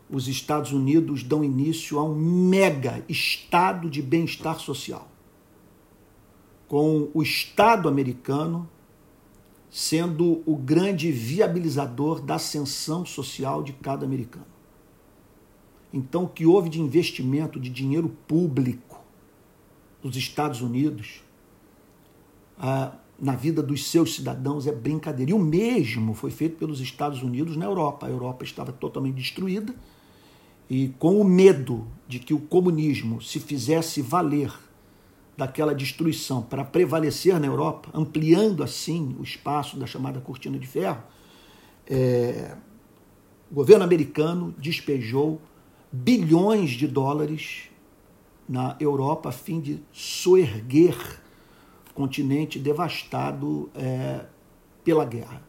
os 0.09 0.29
Estados 0.29 0.71
Unidos 0.71 1.25
dão 1.25 1.43
início 1.43 1.99
a 1.99 2.05
um 2.05 2.15
mega 2.15 3.05
estado 3.09 3.91
de 3.91 4.01
bem-estar 4.01 4.61
social, 4.61 5.09
com 6.69 7.11
o 7.13 7.21
Estado 7.21 7.89
americano 7.89 8.69
sendo 9.69 10.41
o 10.47 10.57
grande 10.57 11.11
viabilizador 11.11 12.21
da 12.21 12.37
ascensão 12.37 13.05
social 13.05 13.61
de 13.61 13.73
cada 13.73 14.07
americano. 14.07 14.54
Então, 15.95 16.25
o 16.25 16.29
que 16.29 16.45
houve 16.45 16.69
de 16.69 16.81
investimento 16.81 17.61
de 17.61 17.71
dinheiro 17.71 18.09
público 18.27 19.01
dos 20.03 20.17
Estados 20.17 20.61
Unidos 20.61 21.23
ah, 22.59 22.97
na 23.17 23.37
vida 23.37 23.63
dos 23.63 23.89
seus 23.89 24.17
cidadãos 24.17 24.67
é 24.67 24.73
brincadeira. 24.73 25.31
E 25.31 25.35
o 25.35 25.39
mesmo 25.39 26.13
foi 26.13 26.33
feito 26.33 26.57
pelos 26.57 26.81
Estados 26.81 27.23
Unidos 27.23 27.57
na 27.57 27.65
Europa. 27.65 28.09
A 28.09 28.11
Europa 28.11 28.43
estava 28.43 28.73
totalmente 28.73 29.15
destruída 29.15 29.73
e 30.69 30.89
com 30.99 31.21
o 31.21 31.25
medo 31.25 31.87
de 32.09 32.19
que 32.19 32.35
o 32.35 32.41
comunismo 32.41 33.23
se 33.23 33.39
fizesse 33.39 34.03
valer 34.03 34.53
daquela 35.37 35.73
destruição 35.73 36.43
para 36.43 36.65
prevalecer 36.65 37.39
na 37.39 37.47
Europa, 37.47 37.89
ampliando 37.95 38.65
assim 38.65 39.15
o 39.17 39.23
espaço 39.23 39.77
da 39.77 39.87
chamada 39.87 40.21
cortina 40.21 40.59
de 40.59 40.67
ferro, 40.67 41.05
é, 41.87 42.57
o 43.49 43.55
governo 43.55 43.85
americano 43.85 44.53
despejou 44.59 45.41
bilhões 45.95 46.71
de 46.71 46.89
dólares 46.89 47.71
na 48.49 48.77
Europa 48.81 49.29
a 49.29 49.33
fim 49.33 49.61
de 49.61 49.81
soerguer 49.93 50.97
o 51.91 51.95
continente 51.95 52.59
devastado 52.59 53.71
é, 53.75 54.27
pela 54.83 55.05
guerra. 55.05 55.41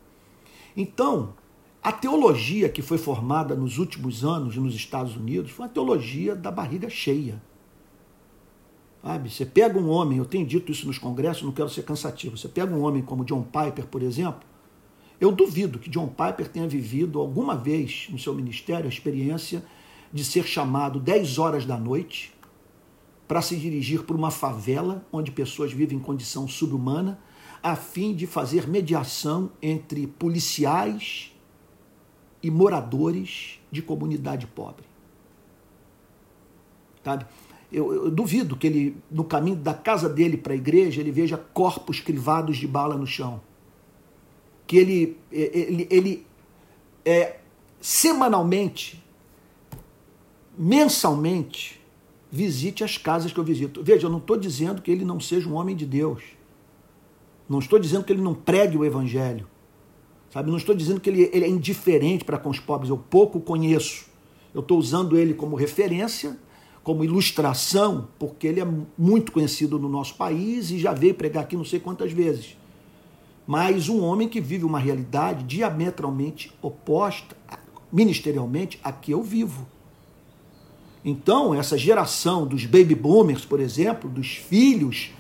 Então, 0.78 1.34
a 1.82 1.92
teologia 1.92 2.70
que 2.70 2.84
foi 2.84 2.98
formada 2.98 3.56
nos 3.56 3.80
últimos 3.80 4.24
anos 4.24 4.56
nos 4.56 4.76
Estados 4.76 5.16
Unidos 5.16 5.52
foi 5.52 5.66
uma 5.66 5.72
teologia 5.72 6.36
da 6.36 6.52
barriga 6.52 6.90
cheia. 6.90 7.42
Sabe? 9.02 9.32
Você 9.32 9.46
pega 9.46 9.80
um 9.80 9.90
homem, 9.90 10.20
eu 10.20 10.26
tenho 10.26 10.46
dito 10.46 10.72
isso 10.72 10.86
nos 10.86 11.00
congressos, 11.00 11.44
não 11.44 11.52
quero 11.52 11.70
ser 11.70 11.84
cansativo. 11.84 12.38
Você 12.38 12.48
pega 12.48 12.74
um 12.74 12.84
homem 12.84 13.02
como 13.02 13.26
John 13.26 13.44
Piper, 13.44 13.88
por 13.88 14.04
exemplo, 14.04 14.42
eu 15.20 15.32
duvido 15.32 15.80
que 15.80 15.90
John 15.90 16.08
Piper 16.08 16.48
tenha 16.50 16.68
vivido 16.68 17.20
alguma 17.20 17.56
vez 17.56 18.08
no 18.12 18.20
seu 18.20 18.34
ministério 18.34 18.86
a 18.86 18.90
experiência 18.90 19.64
de 20.16 20.24
ser 20.24 20.48
chamado 20.48 20.98
10 20.98 21.38
horas 21.40 21.66
da 21.66 21.78
noite 21.78 22.34
para 23.28 23.42
se 23.42 23.58
dirigir 23.58 24.04
por 24.04 24.16
uma 24.16 24.32
favela 24.32 25.06
onde 25.12 25.30
pessoas 25.30 25.74
vivem 25.74 25.98
em 25.98 26.02
condição 26.02 26.48
subhumana, 26.48 27.20
a 27.62 27.76
fim 27.76 28.14
de 28.14 28.26
fazer 28.26 28.66
mediação 28.66 29.52
entre 29.62 30.08
policiais 30.08 31.34
e 32.42 32.50
moradores 32.50 33.60
de 33.70 33.82
comunidade 33.82 34.48
pobre. 34.48 34.86
Sabe? 37.04 37.26
Eu, 37.70 37.94
eu, 37.94 38.10
duvido 38.10 38.56
que 38.56 38.68
ele, 38.68 38.98
no 39.12 39.26
caminho 39.26 39.58
da 39.58 39.74
casa 39.74 40.08
dele 40.08 40.38
para 40.38 40.54
a 40.54 40.56
igreja, 40.56 41.02
ele 41.02 41.12
veja 41.12 41.36
corpos 41.36 42.00
crivados 42.00 42.56
de 42.56 42.68
bala 42.68 42.96
no 42.96 43.06
chão. 43.06 43.42
Que 44.66 44.78
ele, 44.78 45.18
ele, 45.30 45.88
ele 45.92 46.28
é, 47.04 47.40
semanalmente, 47.82 49.04
mensalmente, 50.58 51.82
visite 52.32 52.84
as 52.84 52.98
casas 52.98 53.32
que 53.32 53.40
eu 53.40 53.44
visito. 53.44 53.84
Veja, 53.84 54.08
eu 54.08 54.12
não 54.12 54.18
estou 54.18 54.38
dizendo 54.38 54.82
que 54.82 54.92
ele 54.92 55.06
não 55.06 55.20
seja 55.20 55.48
um 55.50 55.54
homem 55.54 55.76
de 55.76 55.86
Deus. 55.86 56.24
Não 57.48 57.60
estou 57.60 57.80
dizendo 57.80 58.04
que 58.04 58.12
ele 58.12 58.22
não 58.22 58.34
pregue 58.34 58.78
o 58.78 58.84
evangelho. 58.84 59.48
Sabe? 60.32 60.50
Não 60.50 60.58
estou 60.58 60.76
dizendo 60.76 61.00
que 61.00 61.10
ele, 61.10 61.30
ele 61.32 61.46
é 61.46 61.50
indiferente 61.50 62.26
para 62.26 62.38
com 62.38 62.50
os 62.50 62.60
pobres, 62.60 62.90
eu 62.90 62.98
pouco 62.98 63.40
conheço. 63.40 64.08
Eu 64.54 64.62
estou 64.62 64.78
usando 64.78 65.18
ele 65.18 65.34
como 65.34 65.56
referência, 65.56 66.38
como 66.84 67.04
ilustração, 67.04 68.08
porque 68.20 68.48
ele 68.48 68.60
é 68.60 68.68
muito 68.98 69.32
conhecido 69.32 69.80
no 69.80 69.88
nosso 69.88 70.16
país 70.16 70.72
e 70.72 70.80
já 70.80 70.94
veio 70.94 71.14
pregar 71.14 71.44
aqui 71.44 71.56
não 71.56 71.66
sei 71.66 71.80
quantas 71.80 72.12
vezes. 72.12 72.58
Mas 73.48 73.90
um 73.90 74.02
homem 74.02 74.28
que 74.28 74.42
vive 74.42 74.66
uma 74.66 74.80
realidade 74.80 75.44
diametralmente 75.44 76.52
oposta, 76.62 77.36
ministerialmente, 77.92 78.80
a 78.84 78.92
que 78.92 79.12
eu 79.12 79.22
vivo. 79.22 79.68
Então, 81.08 81.54
essa 81.54 81.78
geração 81.78 82.48
dos 82.48 82.66
baby 82.66 82.96
boomers, 82.96 83.46
por 83.46 83.60
exemplo, 83.60 84.10
dos 84.10 84.38
filhos 84.38 85.12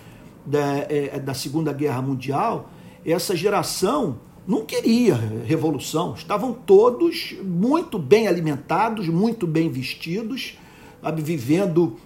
da, 0.43 0.77
é, 0.89 1.19
da 1.19 1.35
Segunda 1.35 1.71
Guerra 1.71 2.01
Mundial, 2.01 2.71
essa 3.05 3.35
geração 3.35 4.19
não 4.47 4.65
queria 4.65 5.13
revolução. 5.45 6.15
Estavam 6.15 6.53
todos 6.53 7.35
muito 7.43 7.99
bem 7.99 8.27
alimentados, 8.27 9.07
muito 9.07 9.45
bem 9.45 9.69
vestidos, 9.69 10.57
sabe, 11.03 11.21
vivendo 11.21 11.97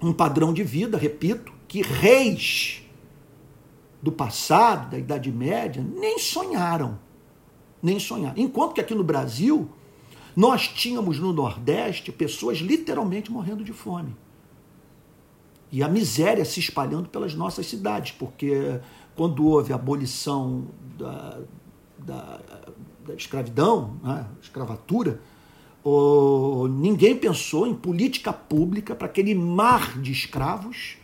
um 0.00 0.12
padrão 0.12 0.52
de 0.52 0.62
vida, 0.62 0.96
repito, 0.96 1.52
que 1.66 1.82
reis 1.82 2.82
do 4.00 4.12
passado, 4.12 4.90
da 4.90 4.98
Idade 4.98 5.32
Média, 5.32 5.84
nem 5.96 6.20
sonharam. 6.20 7.00
Nem 7.82 7.98
sonharam. 7.98 8.34
Enquanto 8.36 8.74
que 8.74 8.80
aqui 8.80 8.94
no 8.94 9.02
Brasil, 9.02 9.68
nós 10.34 10.68
tínhamos 10.68 11.18
no 11.18 11.32
Nordeste 11.32 12.10
pessoas 12.10 12.58
literalmente 12.58 13.30
morrendo 13.30 13.64
de 13.64 13.72
fome. 13.72 14.14
E 15.70 15.82
a 15.82 15.88
miséria 15.88 16.44
se 16.44 16.60
espalhando 16.60 17.08
pelas 17.08 17.34
nossas 17.34 17.66
cidades, 17.66 18.12
porque 18.12 18.80
quando 19.16 19.46
houve 19.46 19.72
a 19.72 19.76
abolição 19.76 20.66
da, 20.98 21.40
da, 21.98 22.40
da 23.06 23.14
escravidão, 23.14 23.96
né, 24.02 24.26
escravatura, 24.42 25.20
ninguém 26.70 27.16
pensou 27.16 27.66
em 27.66 27.74
política 27.74 28.32
pública 28.32 28.94
para 28.94 29.06
aquele 29.06 29.34
mar 29.34 29.98
de 29.98 30.12
escravos 30.12 30.96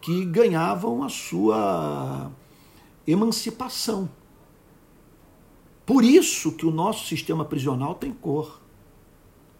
que 0.00 0.24
ganhavam 0.24 1.04
a 1.04 1.08
sua 1.08 2.30
emancipação. 3.06 4.08
Por 5.84 6.04
isso 6.04 6.52
que 6.52 6.64
o 6.64 6.70
nosso 6.70 7.06
sistema 7.06 7.44
prisional 7.44 7.94
tem 7.94 8.12
cor. 8.12 8.60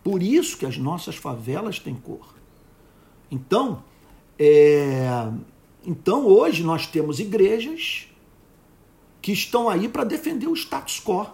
Por 0.03 0.23
isso 0.23 0.57
que 0.57 0.67
as 0.67 0.77
nossas 0.77 1.17
favelas 1.17 1.79
têm 1.79 1.95
cor. 1.95 2.35
Então, 3.31 3.83
é, 4.39 5.31
então 5.85 6.27
hoje 6.27 6.63
nós 6.63 6.87
temos 6.87 7.19
igrejas 7.19 8.09
que 9.21 9.33
estão 9.33 9.69
aí 9.69 9.89
para 9.89 10.05
defender 10.05 10.49
o 10.49 10.55
status 10.55 11.01
quo. 11.01 11.27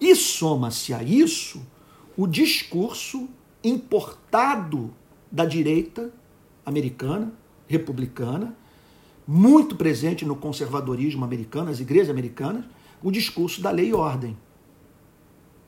E 0.00 0.14
soma-se 0.14 0.94
a 0.94 1.02
isso 1.02 1.60
o 2.16 2.26
discurso 2.26 3.28
importado 3.62 4.94
da 5.30 5.44
direita 5.44 6.12
americana, 6.64 7.32
republicana, 7.66 8.56
muito 9.26 9.76
presente 9.76 10.24
no 10.24 10.34
conservadorismo 10.34 11.24
americano, 11.24 11.70
as 11.70 11.80
igrejas 11.80 12.10
americanas, 12.10 12.64
o 13.02 13.10
discurso 13.10 13.60
da 13.60 13.70
lei 13.70 13.88
e 13.88 13.94
ordem. 13.94 14.36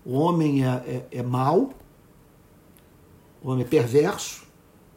O 0.04 0.14
homem 0.14 0.64
é, 0.64 0.68
é, 0.68 1.06
é 1.18 1.22
mau, 1.22 1.72
o 3.42 3.50
homem 3.50 3.64
é 3.64 3.68
perverso, 3.68 4.42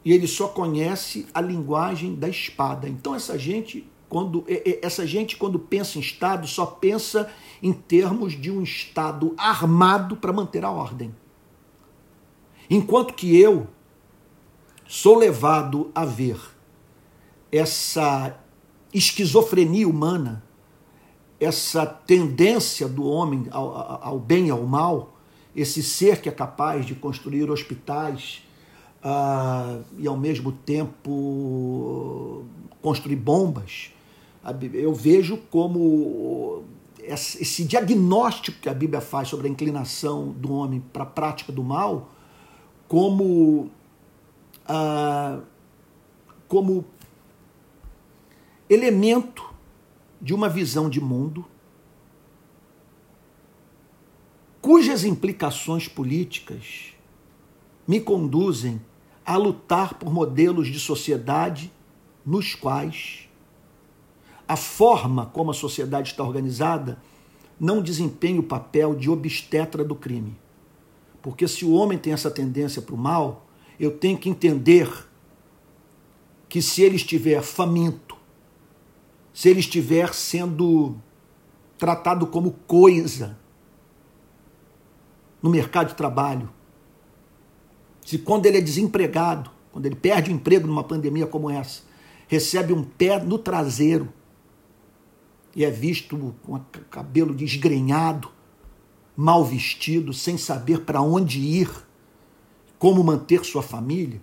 e 0.04 0.12
ele 0.12 0.26
só 0.26 0.48
conhece 0.48 1.26
a 1.34 1.40
linguagem 1.40 2.14
da 2.14 2.28
espada. 2.28 2.88
Então 2.88 3.14
essa 3.14 3.38
gente 3.38 3.86
quando 4.08 4.44
essa 4.82 5.04
gente 5.04 5.36
quando 5.36 5.58
pensa 5.58 5.98
em 5.98 6.00
Estado 6.00 6.46
só 6.46 6.64
pensa 6.64 7.28
em 7.60 7.72
termos 7.72 8.40
de 8.40 8.52
um 8.52 8.62
Estado 8.62 9.34
armado 9.36 10.16
para 10.16 10.32
manter 10.32 10.64
a 10.64 10.70
ordem. 10.70 11.12
Enquanto 12.70 13.14
que 13.14 13.36
eu 13.36 13.66
sou 14.86 15.18
levado 15.18 15.90
a 15.94 16.04
ver 16.04 16.38
essa 17.50 18.38
esquizofrenia 18.92 19.88
humana, 19.88 20.44
essa 21.38 21.84
tendência 21.84 22.88
do 22.88 23.04
homem 23.04 23.46
ao, 23.50 24.02
ao 24.02 24.18
bem 24.18 24.48
e 24.48 24.50
ao 24.50 24.62
mal, 24.62 25.16
esse 25.54 25.82
ser 25.82 26.20
que 26.20 26.28
é 26.28 26.32
capaz 26.32 26.84
de 26.84 26.94
construir 26.94 27.50
hospitais 27.50 28.42
uh, 29.04 29.82
e 29.98 30.06
ao 30.06 30.16
mesmo 30.16 30.52
tempo 30.52 32.44
construir 32.82 33.16
bombas, 33.16 33.90
eu 34.74 34.94
vejo 34.94 35.38
como 35.50 36.64
esse 37.02 37.64
diagnóstico 37.64 38.60
que 38.60 38.68
a 38.68 38.74
Bíblia 38.74 39.00
faz 39.00 39.28
sobre 39.28 39.48
a 39.48 39.50
inclinação 39.50 40.28
do 40.28 40.52
homem 40.52 40.80
para 40.92 41.02
a 41.02 41.06
prática 41.06 41.52
do 41.52 41.62
mal, 41.62 42.10
como, 42.88 43.70
ah, 44.66 45.40
como 46.48 46.84
elemento 48.68 49.55
de 50.20 50.34
uma 50.34 50.48
visão 50.48 50.88
de 50.88 51.00
mundo 51.00 51.44
cujas 54.60 55.04
implicações 55.04 55.86
políticas 55.86 56.92
me 57.86 58.00
conduzem 58.00 58.80
a 59.24 59.36
lutar 59.36 59.94
por 59.94 60.12
modelos 60.12 60.68
de 60.68 60.80
sociedade 60.80 61.72
nos 62.24 62.54
quais 62.54 63.28
a 64.48 64.56
forma 64.56 65.26
como 65.26 65.50
a 65.50 65.54
sociedade 65.54 66.10
está 66.10 66.22
organizada 66.22 67.00
não 67.58 67.82
desempenha 67.82 68.40
o 68.40 68.44
papel 68.44 68.94
de 68.94 69.10
obstetra 69.10 69.84
do 69.84 69.94
crime. 69.94 70.36
Porque 71.22 71.48
se 71.48 71.64
o 71.64 71.72
homem 71.72 71.98
tem 71.98 72.12
essa 72.12 72.30
tendência 72.30 72.80
para 72.80 72.94
o 72.94 72.98
mal, 72.98 73.46
eu 73.80 73.90
tenho 73.90 74.18
que 74.18 74.28
entender 74.28 74.88
que 76.48 76.62
se 76.62 76.82
ele 76.82 76.96
estiver 76.96 77.42
faminto, 77.42 78.15
se 79.36 79.50
ele 79.50 79.60
estiver 79.60 80.14
sendo 80.14 80.96
tratado 81.76 82.26
como 82.26 82.52
coisa 82.66 83.38
no 85.42 85.50
mercado 85.50 85.88
de 85.88 85.94
trabalho, 85.94 86.48
se 88.02 88.16
quando 88.16 88.46
ele 88.46 88.56
é 88.56 88.60
desempregado, 88.62 89.50
quando 89.70 89.84
ele 89.84 89.94
perde 89.94 90.30
o 90.30 90.34
emprego 90.34 90.66
numa 90.66 90.82
pandemia 90.82 91.26
como 91.26 91.50
essa, 91.50 91.82
recebe 92.26 92.72
um 92.72 92.82
pé 92.82 93.22
no 93.22 93.36
traseiro, 93.36 94.10
e 95.54 95.66
é 95.66 95.70
visto 95.70 96.34
com 96.42 96.58
cabelo 96.88 97.34
desgrenhado, 97.34 98.30
mal 99.14 99.44
vestido, 99.44 100.14
sem 100.14 100.38
saber 100.38 100.80
para 100.80 101.02
onde 101.02 101.40
ir, 101.40 101.70
como 102.78 103.04
manter 103.04 103.44
sua 103.44 103.62
família, 103.62 104.22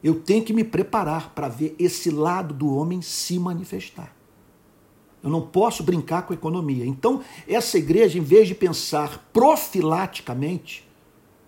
eu 0.00 0.20
tenho 0.20 0.44
que 0.44 0.52
me 0.52 0.62
preparar 0.62 1.34
para 1.34 1.48
ver 1.48 1.74
esse 1.76 2.08
lado 2.08 2.54
do 2.54 2.72
homem 2.72 3.02
se 3.02 3.36
manifestar. 3.36 4.14
Eu 5.24 5.30
não 5.30 5.40
posso 5.40 5.82
brincar 5.82 6.26
com 6.26 6.34
a 6.34 6.36
economia. 6.36 6.84
Então, 6.84 7.22
essa 7.48 7.78
igreja, 7.78 8.18
em 8.18 8.22
vez 8.22 8.46
de 8.46 8.54
pensar 8.54 9.26
profilaticamente, 9.32 10.86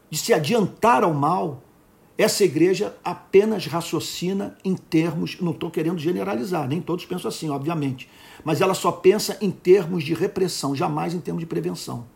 de 0.08 0.16
se 0.16 0.32
adiantar 0.32 1.04
ao 1.04 1.12
mal, 1.12 1.62
essa 2.16 2.42
igreja 2.42 2.96
apenas 3.04 3.66
raciocina 3.66 4.56
em 4.64 4.74
termos, 4.74 5.38
não 5.42 5.52
estou 5.52 5.70
querendo 5.70 5.98
generalizar, 5.98 6.66
nem 6.66 6.80
todos 6.80 7.04
pensam 7.04 7.28
assim, 7.28 7.50
obviamente, 7.50 8.08
mas 8.42 8.62
ela 8.62 8.72
só 8.72 8.90
pensa 8.90 9.36
em 9.42 9.50
termos 9.50 10.02
de 10.02 10.14
repressão, 10.14 10.74
jamais 10.74 11.12
em 11.12 11.20
termos 11.20 11.40
de 11.40 11.46
prevenção. 11.46 12.06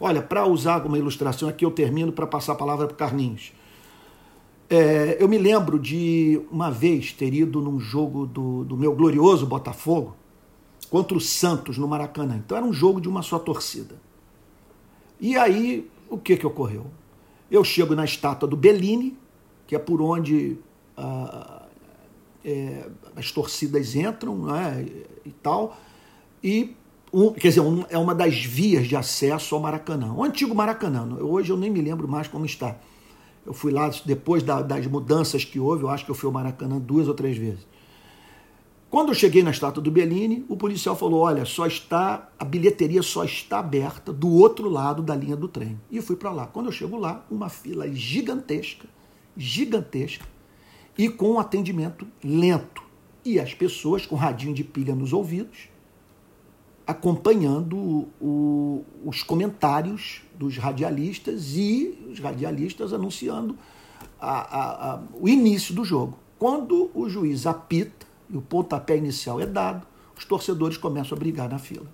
Olha, 0.00 0.22
para 0.22 0.46
usar 0.46 0.86
uma 0.86 0.96
ilustração, 0.96 1.50
aqui 1.50 1.66
eu 1.66 1.70
termino 1.70 2.12
para 2.12 2.26
passar 2.26 2.52
a 2.52 2.56
palavra 2.56 2.86
para 2.86 2.94
o 2.94 2.96
Carlinhos. 2.96 3.52
É, 4.70 5.18
eu 5.20 5.28
me 5.28 5.36
lembro 5.36 5.78
de 5.78 6.40
uma 6.50 6.70
vez 6.70 7.12
ter 7.12 7.34
ido 7.34 7.60
num 7.60 7.78
jogo 7.78 8.24
do, 8.24 8.64
do 8.64 8.74
meu 8.74 8.94
glorioso 8.94 9.44
Botafogo 9.44 10.16
contra 10.90 11.16
o 11.16 11.20
Santos 11.20 11.78
no 11.78 11.86
Maracanã. 11.86 12.36
Então 12.36 12.56
era 12.56 12.66
um 12.66 12.72
jogo 12.72 13.00
de 13.00 13.08
uma 13.08 13.22
só 13.22 13.38
torcida. 13.38 13.96
E 15.20 15.36
aí, 15.36 15.90
o 16.08 16.16
que, 16.16 16.36
que 16.36 16.46
ocorreu? 16.46 16.86
Eu 17.50 17.64
chego 17.64 17.94
na 17.94 18.04
estátua 18.04 18.48
do 18.48 18.56
Bellini, 18.56 19.16
que 19.66 19.74
é 19.74 19.78
por 19.78 20.00
onde 20.00 20.56
a, 20.96 21.66
é, 22.44 22.88
as 23.16 23.30
torcidas 23.32 23.94
entram 23.94 24.46
né, 24.46 24.86
e 25.24 25.30
tal, 25.30 25.76
e 26.42 26.76
um, 27.12 27.32
quer 27.32 27.48
dizer, 27.48 27.60
um, 27.60 27.84
é 27.88 27.98
uma 27.98 28.14
das 28.14 28.44
vias 28.44 28.86
de 28.86 28.94
acesso 28.94 29.54
ao 29.54 29.60
Maracanã. 29.60 30.12
O 30.12 30.22
antigo 30.22 30.54
Maracanã, 30.54 31.06
hoje 31.20 31.50
eu 31.50 31.56
nem 31.56 31.70
me 31.70 31.80
lembro 31.80 32.06
mais 32.06 32.28
como 32.28 32.44
está. 32.44 32.76
Eu 33.46 33.54
fui 33.54 33.72
lá 33.72 33.90
depois 34.04 34.42
da, 34.42 34.60
das 34.60 34.86
mudanças 34.86 35.44
que 35.44 35.58
houve, 35.58 35.84
eu 35.84 35.88
acho 35.88 36.04
que 36.04 36.10
eu 36.10 36.14
fui 36.14 36.26
ao 36.26 36.32
Maracanã 36.32 36.78
duas 36.78 37.08
ou 37.08 37.14
três 37.14 37.36
vezes. 37.36 37.66
Quando 38.90 39.10
eu 39.10 39.14
cheguei 39.14 39.42
na 39.42 39.50
estátua 39.50 39.82
do 39.82 39.90
Bellini, 39.90 40.46
o 40.48 40.56
policial 40.56 40.96
falou: 40.96 41.20
olha, 41.20 41.44
só 41.44 41.66
está 41.66 42.28
a 42.38 42.44
bilheteria 42.44 43.02
só 43.02 43.24
está 43.24 43.58
aberta 43.58 44.12
do 44.12 44.28
outro 44.28 44.68
lado 44.68 45.02
da 45.02 45.14
linha 45.14 45.36
do 45.36 45.46
trem. 45.46 45.78
E 45.90 45.98
eu 45.98 46.02
fui 46.02 46.16
para 46.16 46.32
lá. 46.32 46.46
Quando 46.46 46.66
eu 46.66 46.72
chego 46.72 46.96
lá, 46.96 47.24
uma 47.30 47.50
fila 47.50 47.86
gigantesca, 47.92 48.88
gigantesca, 49.36 50.26
e 50.96 51.08
com 51.08 51.32
um 51.32 51.38
atendimento 51.38 52.06
lento. 52.24 52.82
E 53.24 53.38
as 53.38 53.52
pessoas 53.52 54.06
com 54.06 54.16
radinho 54.16 54.54
de 54.54 54.64
pilha 54.64 54.94
nos 54.94 55.12
ouvidos, 55.12 55.68
acompanhando 56.86 58.08
o, 58.18 58.84
os 59.04 59.22
comentários 59.22 60.22
dos 60.34 60.56
radialistas 60.56 61.54
e 61.54 62.08
os 62.10 62.20
radialistas 62.20 62.94
anunciando 62.94 63.58
a, 64.18 64.30
a, 64.30 64.94
a, 64.94 65.02
o 65.20 65.28
início 65.28 65.74
do 65.74 65.84
jogo. 65.84 66.16
Quando 66.38 66.90
o 66.94 67.06
juiz 67.06 67.46
apita 67.46 68.07
e 68.30 68.36
o 68.36 68.42
pontapé 68.42 68.96
inicial 68.96 69.40
é 69.40 69.46
dado, 69.46 69.86
os 70.16 70.24
torcedores 70.24 70.76
começam 70.76 71.16
a 71.16 71.18
brigar 71.18 71.48
na 71.48 71.58
fila. 71.58 71.86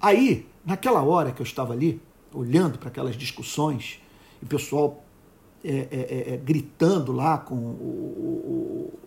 Aí, 0.00 0.46
naquela 0.64 1.02
hora 1.02 1.30
que 1.30 1.42
eu 1.42 1.44
estava 1.44 1.72
ali, 1.72 2.00
olhando 2.32 2.78
para 2.78 2.88
aquelas 2.88 3.16
discussões, 3.16 4.00
e 4.40 4.44
o 4.44 4.48
pessoal 4.48 5.04
é, 5.62 5.70
é, 5.70 6.30
é, 6.30 6.34
é 6.34 6.36
gritando 6.38 7.12
lá 7.12 7.36
com 7.36 7.54
o, 7.54 8.98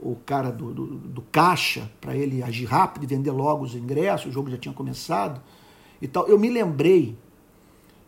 o 0.00 0.16
cara 0.26 0.50
do, 0.50 0.72
do, 0.72 0.86
do 0.86 1.22
caixa 1.22 1.90
para 2.00 2.16
ele 2.16 2.42
agir 2.42 2.66
rápido 2.66 3.04
e 3.04 3.06
vender 3.06 3.30
logo 3.30 3.64
os 3.64 3.74
ingressos, 3.74 4.26
o 4.26 4.32
jogo 4.32 4.50
já 4.50 4.58
tinha 4.58 4.74
começado 4.74 5.40
e 6.02 6.06
tal. 6.06 6.26
Eu 6.28 6.38
me 6.38 6.50
lembrei 6.50 7.16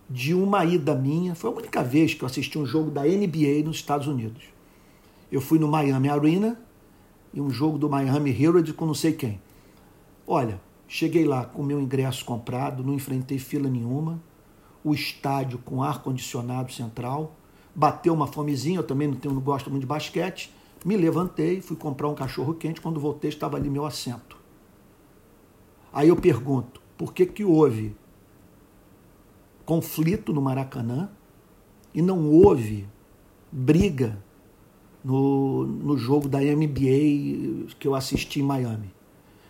de 0.08 0.34
uma 0.34 0.64
ida 0.64 0.94
minha, 0.94 1.34
foi 1.34 1.50
a 1.50 1.54
única 1.54 1.82
vez 1.82 2.12
que 2.12 2.22
eu 2.22 2.26
assisti 2.26 2.58
um 2.58 2.66
jogo 2.66 2.90
da 2.90 3.02
NBA 3.02 3.62
nos 3.64 3.76
Estados 3.76 4.06
Unidos. 4.06 4.55
Eu 5.30 5.40
fui 5.40 5.58
no 5.58 5.68
Miami 5.68 6.08
Arena 6.08 6.60
e 7.32 7.40
um 7.40 7.50
jogo 7.50 7.78
do 7.78 7.90
Miami 7.90 8.30
Herald 8.30 8.72
com 8.74 8.86
não 8.86 8.94
sei 8.94 9.12
quem. 9.12 9.40
Olha, 10.26 10.60
cheguei 10.88 11.24
lá 11.24 11.44
com 11.44 11.62
meu 11.62 11.80
ingresso 11.80 12.24
comprado, 12.24 12.82
não 12.82 12.94
enfrentei 12.94 13.38
fila 13.38 13.68
nenhuma, 13.68 14.20
o 14.82 14.94
estádio 14.94 15.58
com 15.58 15.82
ar 15.82 16.02
condicionado 16.02 16.72
central, 16.72 17.36
bateu 17.74 18.14
uma 18.14 18.26
fomezinha, 18.26 18.78
eu 18.78 18.84
também 18.84 19.08
não, 19.08 19.16
tenho, 19.16 19.34
não 19.34 19.40
gosto 19.40 19.70
muito 19.70 19.82
de 19.82 19.86
basquete, 19.86 20.52
me 20.84 20.96
levantei, 20.96 21.60
fui 21.60 21.76
comprar 21.76 22.08
um 22.08 22.14
cachorro 22.14 22.54
quente, 22.54 22.80
quando 22.80 23.00
voltei 23.00 23.28
estava 23.28 23.56
ali 23.56 23.68
meu 23.68 23.84
assento. 23.84 24.36
Aí 25.92 26.08
eu 26.08 26.16
pergunto, 26.16 26.80
por 26.96 27.12
que 27.12 27.26
que 27.26 27.44
houve 27.44 27.96
conflito 29.64 30.32
no 30.32 30.40
Maracanã 30.40 31.10
e 31.92 32.00
não 32.00 32.30
houve 32.30 32.88
briga 33.50 34.22
no, 35.06 35.64
no 35.64 35.96
jogo 35.96 36.28
da 36.28 36.40
NBA 36.40 37.68
que 37.78 37.86
eu 37.86 37.94
assisti 37.94 38.40
em 38.40 38.42
Miami? 38.42 38.92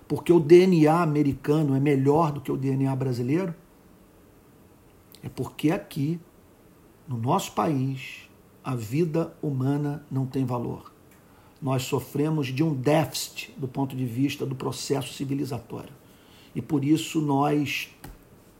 Porque 0.06 0.32
o 0.32 0.38
DNA 0.38 1.02
americano 1.02 1.74
é 1.74 1.80
melhor 1.80 2.30
do 2.32 2.40
que 2.40 2.52
o 2.52 2.56
DNA 2.56 2.94
brasileiro? 2.94 3.54
É 5.22 5.28
porque 5.28 5.70
aqui, 5.70 6.20
no 7.08 7.16
nosso 7.16 7.52
país, 7.52 8.28
a 8.62 8.74
vida 8.74 9.36
humana 9.42 10.04
não 10.10 10.26
tem 10.26 10.44
valor 10.44 10.96
nós 11.60 11.84
sofremos 11.84 12.48
de 12.48 12.62
um 12.62 12.74
déficit 12.74 13.52
do 13.56 13.66
ponto 13.66 13.96
de 13.96 14.04
vista 14.04 14.44
do 14.44 14.54
processo 14.54 15.12
civilizatório. 15.14 15.92
E 16.54 16.62
por 16.62 16.84
isso 16.84 17.20
nós 17.20 17.90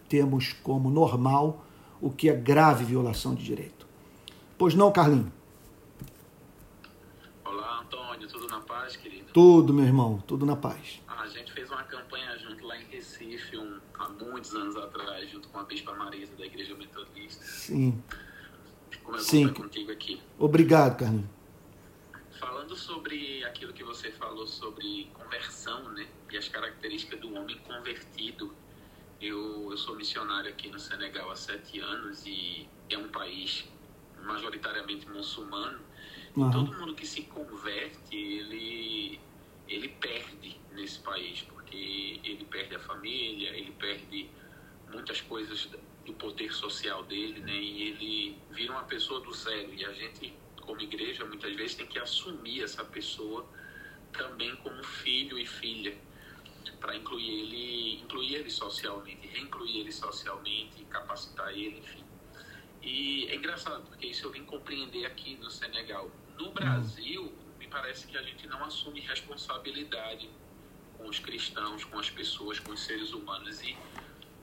temos 0.09 0.53
como 0.53 0.91
normal 0.91 1.65
o 2.01 2.11
que 2.11 2.29
é 2.29 2.35
grave 2.35 2.85
violação 2.85 3.35
de 3.35 3.45
direito. 3.45 3.87
Pois 4.59 4.75
não, 4.75 4.91
Carlinho? 4.91 5.33
Olá, 7.45 7.81
Antônio, 7.81 8.29
tudo 8.29 8.46
na 8.57 8.61
paz, 8.61 8.97
querido? 8.97 9.33
Tudo, 9.33 9.73
meu 9.75 9.85
irmão, 9.85 10.23
tudo 10.27 10.47
na 10.47 10.57
paz. 10.57 11.03
A 11.07 11.27
gente 11.29 11.53
fez 11.53 11.71
uma 11.71 11.83
campanha 11.85 12.39
junto 12.39 12.65
lá 12.67 12.77
em 12.77 12.85
Recife, 12.85 13.59
um, 13.59 13.79
há 13.99 14.09
muitos 14.09 14.55
anos 14.55 14.77
atrás, 14.77 15.31
junto 15.31 15.49
com 15.49 15.59
a 15.59 15.65
Bispa 15.65 15.95
Marisa 15.95 16.35
da 16.37 16.47
Igreja 16.47 16.75
Metodista. 16.75 17.45
Sim. 17.45 18.03
Como 19.03 19.17
é 19.17 19.21
Sim. 19.21 19.49
contigo 19.53 19.93
aqui. 19.93 20.21
Obrigado, 20.39 20.99
Carlinho 20.99 21.37
falando 22.39 22.77
sobre 22.77 23.43
aquilo 23.45 23.73
que 23.73 23.83
você 23.83 24.11
falou 24.13 24.47
sobre 24.47 25.11
conversão, 25.15 25.89
né? 25.93 26.07
E 26.31 26.37
as 26.37 26.47
características 26.49 27.19
do 27.19 27.33
homem 27.35 27.57
convertido. 27.61 28.55
Eu, 29.19 29.71
eu 29.71 29.77
sou 29.79 29.97
missionário 29.97 30.51
aqui 30.51 30.69
no 30.69 30.79
Senegal 30.79 31.31
há 31.31 31.37
sete 31.37 31.81
anos 31.81 32.27
e 32.27 32.69
é 32.91 32.99
um 32.99 33.09
país 33.09 33.65
majoritariamente 34.23 35.09
muçulmano. 35.09 35.81
Uhum. 36.37 36.51
Todo 36.51 36.75
mundo 36.79 36.95
que 36.95 37.07
se 37.07 37.23
converte, 37.23 38.15
ele, 38.15 39.19
ele 39.69 39.89
perde 39.89 40.61
nesse 40.73 40.99
país, 40.99 41.43
porque 41.43 42.21
ele 42.23 42.45
perde 42.51 42.75
a 42.75 42.81
família, 42.81 43.51
ele 43.51 43.73
perde 43.73 44.29
muitas 44.93 45.21
coisas 45.23 45.69
do 46.05 46.13
poder 46.13 46.53
social 46.53 47.03
dele, 47.05 47.41
né? 47.41 47.57
E 47.57 47.83
ele 47.83 48.39
vira 48.51 48.73
uma 48.73 48.85
pessoa 48.85 49.21
do 49.21 49.33
zero. 49.33 49.73
E 49.75 49.85
a 49.85 49.93
gente 49.93 50.35
como 50.67 50.81
igreja, 50.81 51.25
muitas 51.25 51.55
vezes 51.55 51.77
tem 51.77 51.87
que 51.87 51.99
assumir 51.99 52.63
essa 52.63 52.85
pessoa 52.85 53.47
também 54.13 54.55
como 54.57 54.83
filho 54.83 55.39
e 55.39 55.47
filha, 55.47 55.97
para 56.81 56.97
incluir 56.97 57.31
ele, 57.31 58.01
incluir 58.03 58.35
ele 58.35 58.51
socialmente, 58.51 59.27
reincluir 59.29 59.77
ele 59.77 59.93
socialmente, 59.93 60.85
capacitar 60.91 61.53
ele, 61.53 61.79
enfim. 61.79 62.05
E 62.83 63.27
é 63.29 63.37
engraçado, 63.37 63.87
porque 63.87 64.09
isso 64.09 64.27
eu 64.27 64.33
vim 64.33 64.45
compreender 64.45 65.07
aqui 65.07 65.37
no 65.37 65.51
Senegal. 65.51 66.11
No 66.39 66.51
Brasil, 66.51 67.33
me 67.59 67.67
parece 67.67 68.07
que 68.07 68.17
a 68.17 68.23
gente 68.23 68.47
não 68.47 68.65
assume 68.65 69.01
responsabilidade 69.01 70.29
com 70.97 71.09
os 71.09 71.19
cristãos, 71.19 71.85
com 71.85 71.99
as 71.99 72.11
pessoas, 72.11 72.59
com 72.59 72.73
os 72.73 72.81
seres 72.81 73.13
humanos. 73.13 73.63
E 73.63 73.77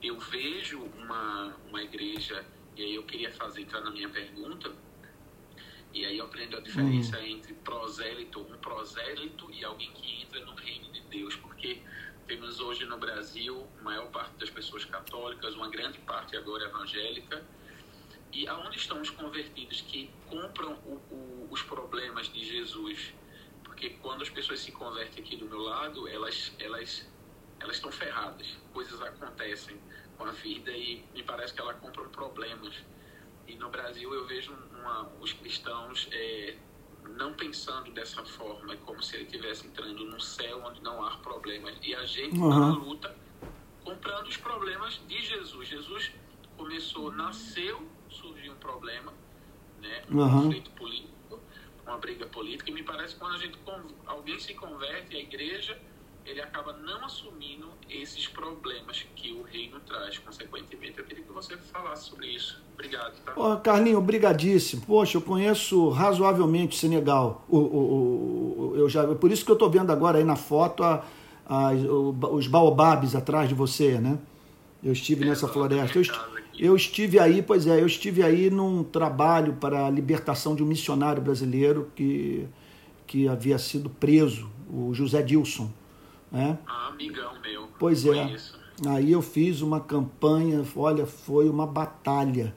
eu 0.02 0.18
vejo 0.18 0.80
uma, 0.80 1.56
uma 1.68 1.82
igreja, 1.82 2.44
e 2.76 2.82
aí 2.82 2.94
eu 2.94 3.04
queria 3.04 3.32
fazer 3.32 3.62
entrar 3.62 3.80
na 3.80 3.90
minha 3.90 4.08
pergunta, 4.08 4.72
e 5.92 6.04
aí 6.04 6.18
eu 6.18 6.24
aprendo 6.24 6.56
a 6.56 6.60
diferença 6.60 7.18
uhum. 7.18 7.24
entre 7.24 7.54
prosélito, 7.54 8.40
um 8.40 8.58
prosélito 8.58 9.48
e 9.52 9.64
alguém 9.64 9.92
que 9.92 10.22
entra 10.22 10.44
no 10.44 10.54
reino 10.54 10.92
de 10.92 11.00
Deus, 11.02 11.36
porque 11.36 11.80
temos 12.26 12.58
hoje 12.58 12.84
no 12.84 12.98
Brasil 12.98 13.66
a 13.78 13.82
maior 13.82 14.10
parte 14.10 14.36
das 14.38 14.50
pessoas 14.50 14.84
católicas, 14.84 15.54
uma 15.54 15.68
grande 15.68 15.98
parte 16.00 16.36
agora 16.36 16.64
evangélica, 16.64 17.44
e 18.34 18.48
aonde 18.48 18.76
estão 18.78 19.00
os 19.00 19.10
convertidos 19.10 19.82
que 19.82 20.10
compram 20.28 20.72
o, 20.84 20.94
o, 21.14 21.48
os 21.50 21.62
problemas 21.62 22.32
de 22.32 22.44
Jesus? 22.44 23.14
Porque 23.62 23.90
quando 24.02 24.22
as 24.22 24.30
pessoas 24.30 24.60
se 24.60 24.72
convertem 24.72 25.22
aqui 25.22 25.36
do 25.36 25.46
meu 25.46 25.60
lado, 25.60 26.08
elas 26.08 26.52
elas 26.58 27.08
elas 27.60 27.76
estão 27.76 27.90
ferradas, 27.90 28.58
coisas 28.72 29.00
acontecem 29.00 29.80
com 30.18 30.24
a 30.24 30.32
vida 30.32 30.70
e 30.70 31.04
me 31.14 31.22
parece 31.22 31.54
que 31.54 31.60
elas 31.60 31.78
compram 31.78 32.08
problemas 32.10 32.74
e 33.46 33.54
no 33.56 33.68
Brasil 33.68 34.12
eu 34.12 34.26
vejo 34.26 34.56
uma, 34.72 35.10
os 35.20 35.32
cristãos 35.32 36.08
é, 36.12 36.56
não 37.16 37.34
pensando 37.34 37.90
dessa 37.92 38.24
forma, 38.24 38.72
é 38.72 38.76
como 38.78 39.02
se 39.02 39.16
ele 39.16 39.24
estivesse 39.24 39.66
entrando 39.66 40.04
num 40.04 40.20
céu 40.20 40.62
onde 40.64 40.82
não 40.82 41.04
há 41.04 41.16
problemas. 41.18 41.76
E 41.82 41.94
a 41.94 42.04
gente 42.04 42.38
uhum. 42.38 42.48
na 42.48 42.70
luta, 42.70 43.16
comprando 43.84 44.26
os 44.26 44.36
problemas 44.36 45.00
de 45.06 45.22
Jesus. 45.22 45.68
Jesus 45.68 46.12
começou, 46.56 47.12
nasceu, 47.12 47.86
surgiu 48.14 48.52
um 48.52 48.56
problema, 48.56 49.12
né, 49.80 50.02
um 50.10 50.18
uhum. 50.18 50.42
conflito 50.42 50.70
político, 50.72 51.40
uma 51.86 51.98
briga 51.98 52.26
política, 52.26 52.70
e 52.70 52.74
me 52.74 52.82
parece 52.82 53.14
que 53.14 53.20
quando 53.20 53.34
a 53.34 53.38
gente, 53.38 53.58
alguém 54.06 54.38
se 54.38 54.54
converte 54.54 55.16
à 55.16 55.20
igreja, 55.20 55.78
ele 56.24 56.40
acaba 56.40 56.72
não 56.72 57.04
assumindo 57.04 57.68
esses 57.88 58.26
problemas 58.26 59.04
que 59.14 59.32
o 59.32 59.42
reino 59.42 59.78
traz, 59.80 60.16
consequentemente. 60.18 60.98
Eu 60.98 61.04
queria 61.04 61.22
que 61.22 61.32
você 61.32 61.56
falasse 61.56 62.08
sobre 62.08 62.28
isso. 62.28 62.62
Obrigado. 62.72 63.12
Tá? 63.22 63.32
Oh, 63.36 63.56
Carlinho, 63.58 63.98
obrigadíssimo. 63.98 64.82
Poxa, 64.86 65.18
eu 65.18 65.22
conheço 65.22 65.90
razoavelmente 65.90 66.76
o 66.76 66.80
Senegal. 66.80 67.44
O, 67.48 67.58
o, 67.58 68.72
o, 68.72 68.76
eu 68.76 68.88
já, 68.88 69.06
por 69.14 69.30
isso 69.30 69.44
que 69.44 69.50
eu 69.50 69.54
estou 69.54 69.68
vendo 69.68 69.92
agora 69.92 70.18
aí 70.18 70.24
na 70.24 70.36
foto 70.36 70.82
a, 70.82 71.04
a, 71.46 71.72
os 71.72 72.46
baobabs 72.46 73.14
atrás 73.14 73.48
de 73.48 73.54
você, 73.54 73.98
né? 74.00 74.18
Eu 74.82 74.92
estive 74.92 75.24
é, 75.24 75.28
nessa 75.28 75.46
floresta. 75.46 75.98
Eu, 75.98 76.02
eu 76.58 76.76
estive 76.76 77.18
aí, 77.18 77.42
pois 77.42 77.66
é, 77.66 77.80
eu 77.80 77.86
estive 77.86 78.22
aí 78.22 78.50
num 78.50 78.82
trabalho 78.84 79.54
para 79.54 79.86
a 79.86 79.90
libertação 79.90 80.54
de 80.54 80.62
um 80.62 80.66
missionário 80.66 81.22
brasileiro 81.22 81.90
que, 81.94 82.46
que 83.06 83.28
havia 83.28 83.58
sido 83.58 83.88
preso, 83.90 84.50
o 84.68 84.92
José 84.94 85.22
Dilson. 85.22 85.70
Né? 86.30 86.58
Ah, 86.66 86.88
amigão 86.88 87.32
meu. 87.40 87.68
Pois 87.78 88.04
é. 88.06 88.36
Aí 88.86 89.12
eu 89.12 89.22
fiz 89.22 89.60
uma 89.60 89.80
campanha, 89.80 90.64
olha, 90.76 91.06
foi 91.06 91.48
uma 91.48 91.66
batalha. 91.66 92.54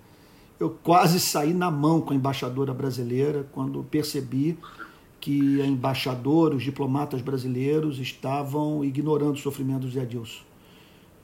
eu 0.59 0.69
quase 0.69 1.19
saí 1.19 1.53
na 1.53 1.69
mão 1.69 2.01
com 2.01 2.13
a 2.13 2.15
embaixadora 2.15 2.73
brasileira 2.73 3.47
quando 3.51 3.83
percebi 3.83 4.57
que 5.19 5.61
a 5.61 5.65
embaixadora, 5.65 6.55
os 6.55 6.63
diplomatas 6.63 7.21
brasileiros 7.21 7.99
estavam 7.99 8.83
ignorando 8.83 9.35
o 9.35 9.37
sofrimento 9.37 9.81
do 9.81 9.91
Zé 9.91 10.01
Adilson. 10.01 10.43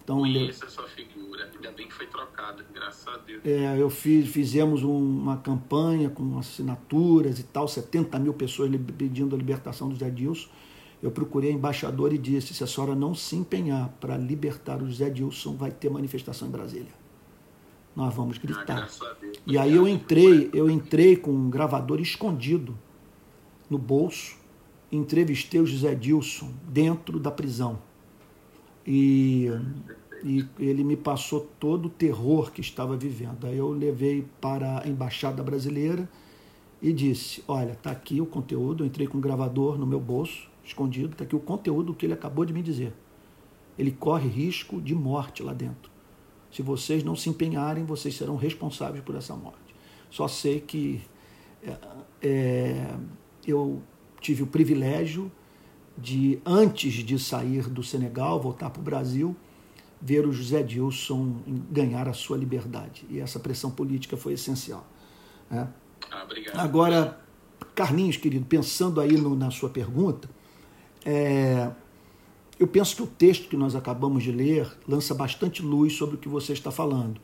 Então, 0.04 0.20
Conheço 0.20 0.66
essa 0.66 0.84
figura, 0.84 1.13
ainda 1.56 1.72
bem 1.72 1.88
que 1.88 1.94
foi 1.94 2.08
trocada, 2.08 2.66
graças 2.74 3.08
a 3.08 3.18
Deus. 3.18 3.42
É, 3.46 3.80
eu 3.80 3.90
fiz, 3.90 4.30
fizemos 4.30 4.84
uma 4.84 5.38
campanha 5.38 6.10
com 6.10 6.38
assinaturas 6.38 7.40
e 7.40 7.44
tal, 7.44 7.68
70 7.68 8.18
mil 8.20 8.34
pessoas 8.34 8.70
pedindo 8.98 9.36
a 9.36 9.38
libertação 9.38 9.90
do 9.90 9.96
Zé 9.96 10.08
Adilson. 10.08 10.50
Eu 11.02 11.12
procurei 11.12 11.52
a 11.52 11.54
embaixadora 11.54 12.14
e 12.14 12.18
disse: 12.18 12.54
se 12.54 12.64
a 12.64 12.68
senhora 12.68 12.96
não 12.96 13.14
se 13.14 13.36
empenhar 13.36 13.90
para 14.00 14.18
libertar 14.18 14.82
o 14.82 14.92
Zé 14.92 15.08
Adilson, 15.08 15.56
vai 15.56 15.72
ter 15.72 15.90
manifestação 15.90 16.48
em 16.48 16.52
Brasília. 16.52 17.04
Nós 17.96 18.14
vamos 18.14 18.38
gritar. 18.38 18.90
Ah, 19.02 19.16
e 19.46 19.58
aí 19.58 19.76
eu 19.76 19.88
entrei, 19.88 20.50
eu 20.54 20.70
entrei 20.70 21.16
com 21.16 21.32
um 21.32 21.50
gravador 21.50 22.02
escondido 22.02 22.78
no 23.70 23.78
bolso, 23.78 24.38
entrevistei 24.92 25.60
o 25.60 25.66
José 25.66 25.94
Dilson 25.94 26.52
dentro 26.68 27.20
da 27.20 27.30
prisão. 27.30 27.80
E, 28.86 29.50
e 30.24 30.48
ele 30.58 30.84
me 30.84 30.96
passou 30.96 31.42
todo 31.60 31.88
o 31.88 31.90
terror 31.90 32.52
que 32.52 32.62
estava 32.62 32.96
vivendo. 32.96 33.46
Aí 33.46 33.58
eu 33.58 33.70
levei 33.70 34.26
para 34.40 34.82
a 34.82 34.88
embaixada 34.88 35.44
brasileira 35.44 36.10
e 36.82 36.94
disse: 36.94 37.44
Olha, 37.48 37.74
está 37.74 37.92
aqui 37.92 38.22
o 38.22 38.26
conteúdo. 38.26 38.84
Eu 38.84 38.88
entrei 38.88 39.06
com 39.06 39.18
o 39.18 39.22
gravador 39.22 39.78
no 39.78 39.86
meu 39.86 40.00
bolso, 40.00 40.50
escondido. 40.64 41.12
Está 41.12 41.26
aqui 41.26 41.36
o 41.36 41.40
conteúdo 41.42 41.94
que 41.94 42.06
ele 42.06 42.14
acabou 42.14 42.46
de 42.46 42.54
me 42.54 42.64
dizer. 42.64 42.94
Ele 43.78 43.92
corre 43.92 44.30
risco 44.30 44.82
de 44.82 44.96
morte 44.96 45.44
lá 45.44 45.54
dentro. 45.54 45.92
Se 46.50 46.62
vocês 46.62 47.04
não 47.04 47.16
se 47.16 47.30
empenharem, 47.30 47.84
vocês 47.84 48.16
serão 48.16 48.38
responsáveis 48.38 49.04
por 49.04 49.16
essa 49.16 49.36
morte. 49.36 49.76
Só 50.10 50.28
sei 50.28 50.62
que 50.62 51.02
é, 51.64 51.78
é, 52.22 52.96
eu 53.46 53.82
tive 54.22 54.44
o 54.44 54.48
privilégio 54.48 55.32
de, 55.98 56.40
antes 56.46 56.94
de 56.94 57.20
sair 57.20 57.68
do 57.68 57.84
Senegal, 57.84 58.40
voltar 58.40 58.70
para 58.70 58.80
o 58.80 58.84
Brasil, 58.84 59.36
ver 60.04 60.28
o 60.28 60.34
José 60.34 60.62
Dilson 60.62 61.38
ganhar 61.72 62.10
a 62.10 62.14
sua 62.14 62.36
liberdade. 62.36 63.06
E 63.10 63.22
essa 63.22 63.40
pressão 63.40 63.72
política 63.72 64.18
foi 64.18 64.34
essencial. 64.34 64.86
Né? 65.50 65.66
Ah, 66.12 66.28
Agora, 66.56 67.18
Carlinhos, 67.74 68.18
querido, 68.18 68.46
pensando 68.46 69.00
aí 69.00 69.14
no, 69.14 69.34
na 69.34 69.50
sua 69.50 69.70
pergunta, 69.70 70.30
é, 71.06 71.72
eu 72.60 72.68
penso 72.68 72.98
que 72.98 73.02
o 73.02 73.08
texto 73.08 73.48
que 73.48 73.56
nós 73.56 73.76
acabamos 73.76 74.24
de 74.24 74.32
ler 74.32 74.70
lança 74.86 75.16
bastante 75.16 75.62
luz 75.62 75.94
sobre 75.94 76.16
o 76.16 76.18
que 76.18 76.28
você 76.28 76.52
está 76.52 76.70
falando. 76.70 77.22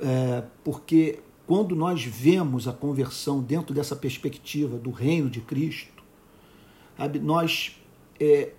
É, 0.00 0.42
porque 0.64 1.20
quando 1.46 1.76
nós 1.76 2.04
vemos 2.04 2.66
a 2.66 2.72
conversão 2.72 3.40
dentro 3.40 3.72
dessa 3.72 3.94
perspectiva 3.94 4.76
do 4.76 4.90
reino 4.90 5.30
de 5.30 5.40
Cristo, 5.40 6.02
nós 7.22 7.76
é, 8.18 8.52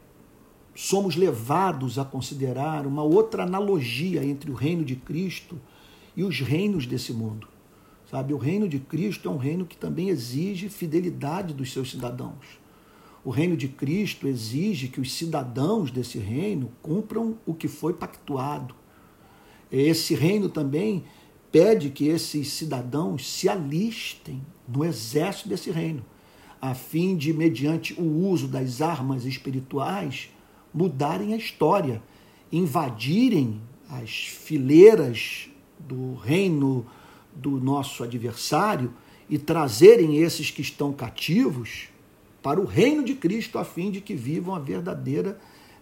somos 0.81 1.17
levados 1.17 1.99
a 1.99 2.05
considerar 2.05 2.87
uma 2.87 3.03
outra 3.03 3.43
analogia 3.43 4.23
entre 4.23 4.49
o 4.49 4.53
reino 4.53 4.85
de 4.85 4.95
Cristo 4.95 5.59
e 6.15 6.23
os 6.23 6.39
reinos 6.39 6.85
desse 6.85 7.11
mundo. 7.11 7.49
Sabe, 8.09 8.33
o 8.33 8.37
reino 8.37 8.65
de 8.65 8.79
Cristo 8.79 9.27
é 9.27 9.31
um 9.31 9.37
reino 9.37 9.65
que 9.65 9.75
também 9.75 10.07
exige 10.07 10.69
fidelidade 10.69 11.53
dos 11.53 11.73
seus 11.73 11.91
cidadãos. 11.91 12.45
O 13.25 13.29
reino 13.29 13.57
de 13.57 13.67
Cristo 13.67 14.25
exige 14.25 14.87
que 14.87 15.01
os 15.01 15.11
cidadãos 15.11 15.91
desse 15.91 16.17
reino 16.17 16.71
cumpram 16.81 17.37
o 17.45 17.53
que 17.53 17.67
foi 17.67 17.91
pactuado. 17.91 18.73
Esse 19.69 20.15
reino 20.15 20.47
também 20.47 21.03
pede 21.51 21.89
que 21.89 22.07
esses 22.07 22.53
cidadãos 22.53 23.29
se 23.29 23.49
alistem 23.49 24.41
no 24.65 24.85
exército 24.85 25.49
desse 25.49 25.71
reino, 25.71 26.05
a 26.61 26.73
fim 26.73 27.17
de, 27.17 27.33
mediante 27.33 27.93
o 27.99 28.25
uso 28.29 28.47
das 28.47 28.81
armas 28.81 29.25
espirituais, 29.25 30.29
mudarem 30.73 31.33
a 31.33 31.37
história, 31.37 32.01
invadirem 32.51 33.61
as 33.89 34.11
fileiras 34.11 35.49
do 35.79 36.15
reino 36.15 36.85
do 37.33 37.59
nosso 37.59 38.03
adversário 38.03 38.93
e 39.29 39.37
trazerem 39.37 40.17
esses 40.17 40.51
que 40.51 40.61
estão 40.61 40.91
cativos 40.91 41.89
para 42.41 42.59
o 42.59 42.65
reino 42.65 43.03
de 43.03 43.15
Cristo, 43.15 43.57
a 43.57 43.65
fim 43.65 43.91
de 43.91 44.01
que 44.01 44.15
vivam 44.15 44.55
a 44.55 44.59
verdadeira 44.59 45.39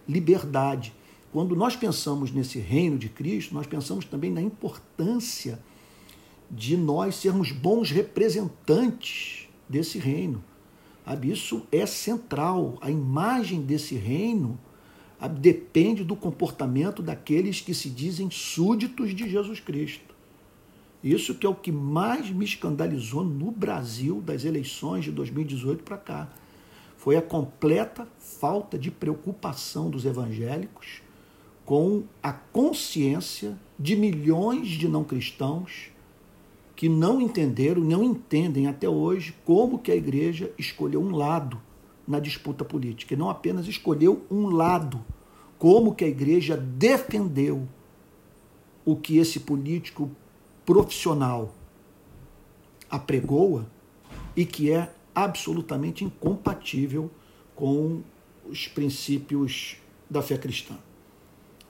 liberdade. 0.08 0.92
Quando 1.32 1.54
nós 1.54 1.76
pensamos 1.76 2.32
nesse 2.32 2.58
reino 2.58 2.98
de 2.98 3.08
Cristo, 3.08 3.54
nós 3.54 3.66
pensamos 3.66 4.04
também 4.04 4.30
na 4.30 4.42
importância 4.42 5.58
de 6.50 6.76
nós 6.76 7.16
sermos 7.16 7.52
bons 7.52 7.90
representantes 7.90 9.48
desse 9.68 9.98
reino. 9.98 10.42
Isso 11.22 11.66
é 11.70 11.86
central. 11.86 12.78
A 12.80 12.90
imagem 12.90 13.62
desse 13.62 13.94
reino 13.94 14.58
depende 15.26 16.04
do 16.04 16.14
comportamento 16.14 17.02
daqueles 17.02 17.60
que 17.60 17.74
se 17.74 17.90
dizem 17.90 18.30
súditos 18.30 19.14
de 19.14 19.28
Jesus 19.28 19.58
Cristo. 19.58 20.14
Isso 21.02 21.34
que 21.34 21.46
é 21.46 21.48
o 21.48 21.54
que 21.54 21.72
mais 21.72 22.30
me 22.30 22.44
escandalizou 22.44 23.24
no 23.24 23.50
Brasil 23.50 24.20
das 24.20 24.44
eleições 24.44 25.04
de 25.04 25.10
2018 25.10 25.82
para 25.82 25.96
cá. 25.96 26.28
Foi 26.96 27.16
a 27.16 27.22
completa 27.22 28.06
falta 28.18 28.78
de 28.78 28.90
preocupação 28.90 29.88
dos 29.88 30.04
evangélicos 30.04 31.02
com 31.64 32.04
a 32.22 32.32
consciência 32.32 33.58
de 33.78 33.94
milhões 33.94 34.68
de 34.68 34.88
não 34.88 35.04
cristãos 35.04 35.90
que 36.74 36.88
não 36.88 37.20
entenderam, 37.20 37.82
não 37.82 38.04
entendem 38.04 38.68
até 38.68 38.88
hoje 38.88 39.34
como 39.44 39.78
que 39.78 39.90
a 39.90 39.96
igreja 39.96 40.52
escolheu 40.56 41.02
um 41.02 41.10
lado 41.10 41.60
na 42.08 42.18
disputa 42.18 42.64
política, 42.64 43.12
e 43.12 43.16
não 43.16 43.28
apenas 43.28 43.68
escolheu 43.68 44.26
um 44.30 44.48
lado, 44.48 45.04
como 45.58 45.94
que 45.94 46.04
a 46.04 46.08
igreja 46.08 46.56
defendeu 46.56 47.68
o 48.82 48.96
que 48.96 49.18
esse 49.18 49.40
político 49.40 50.10
profissional 50.64 51.54
apregoa 52.90 53.66
e 54.34 54.46
que 54.46 54.72
é 54.72 54.90
absolutamente 55.14 56.02
incompatível 56.02 57.10
com 57.54 58.02
os 58.46 58.66
princípios 58.66 59.76
da 60.08 60.22
fé 60.22 60.38
cristã. 60.38 60.78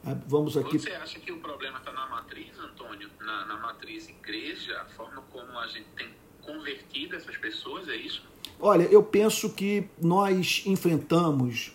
Ah, 0.05 0.17
vamos 0.29 0.57
aqui. 0.57 0.79
Você 0.79 0.93
acha 0.93 1.19
que 1.19 1.33
o 1.33 1.41
problema 1.41 1.79
está 1.79 1.93
na 1.93 2.07
matriz, 2.07 2.57
Antônio? 2.61 3.11
Na, 3.21 3.47
na, 3.47 3.57
matriz 3.57 4.09
igreja, 4.09 4.81
a 4.81 4.85
forma 4.85 5.23
como 5.33 5.59
a 5.59 5.67
gente 5.67 5.89
tem 5.97 6.09
convertido 6.43 7.17
essas 7.17 7.37
pessoas, 7.37 7.89
é 7.89 7.97
isso? 7.97 8.23
Olha, 8.61 8.83
eu 8.85 9.03
penso 9.03 9.51
que 9.51 9.85
nós 10.03 10.65
enfrentamos 10.67 11.73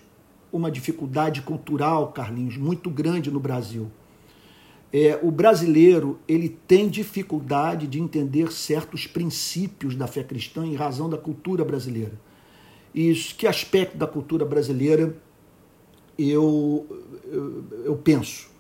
uma 0.52 0.70
dificuldade 0.70 1.42
cultural, 1.42 2.12
Carlinhos, 2.12 2.58
muito 2.58 2.90
grande 2.90 3.32
no 3.32 3.40
Brasil. 3.40 3.90
É, 4.92 5.18
o 5.24 5.32
brasileiro 5.32 6.20
ele 6.28 6.50
tem 6.50 6.88
dificuldade 6.88 7.88
de 7.88 8.00
entender 8.00 8.52
certos 8.52 9.08
princípios 9.08 9.96
da 9.96 10.06
fé 10.06 10.24
cristã 10.24 10.66
em 10.66 10.76
razão 10.76 11.10
da 11.10 11.18
cultura 11.18 11.66
brasileira. 11.66 12.14
E 12.94 13.12
que 13.14 13.48
aspecto 13.48 13.98
da 13.98 14.06
cultura 14.06 14.46
brasileira 14.46 15.18
eu, 16.20 16.86
eu, 17.26 17.66
eu 17.86 17.96
penso. 17.96 18.52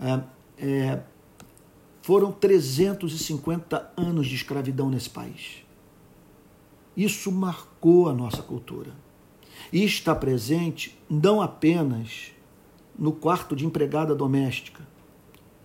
É, 0.00 0.20
é, 0.58 1.00
foram 2.02 2.30
350 2.30 3.92
anos 3.96 4.28
de 4.28 4.36
escravidão 4.36 4.88
nesse 4.88 5.10
país. 5.10 5.65
Isso 6.96 7.30
marcou 7.30 8.08
a 8.08 8.12
nossa 8.12 8.42
cultura. 8.42 8.92
E 9.72 9.84
está 9.84 10.14
presente 10.14 10.98
não 11.08 11.40
apenas 11.40 12.32
no 12.98 13.12
quarto 13.12 13.54
de 13.54 13.66
empregada 13.66 14.14
doméstica, 14.14 14.86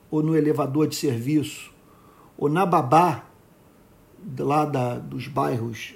ou 0.09 0.21
no 0.21 0.36
elevador 0.36 0.88
de 0.88 0.95
serviço, 0.95 1.71
ou 2.38 2.49
na 2.49 2.65
babá, 2.65 3.25
lá 4.38 4.65
da, 4.65 4.99
dos 4.99 5.27
bairros 5.27 5.93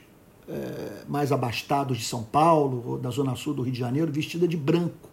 é, 0.47 1.03
mais 1.07 1.31
abastados 1.31 1.97
de 1.97 2.05
São 2.05 2.23
Paulo, 2.23 2.83
ou 2.85 2.97
da 2.97 3.09
Zona 3.09 3.35
Sul 3.35 3.53
do 3.53 3.61
Rio 3.61 3.73
de 3.73 3.79
Janeiro, 3.79 4.11
vestida 4.11 4.47
de 4.47 4.55
branco 4.55 5.09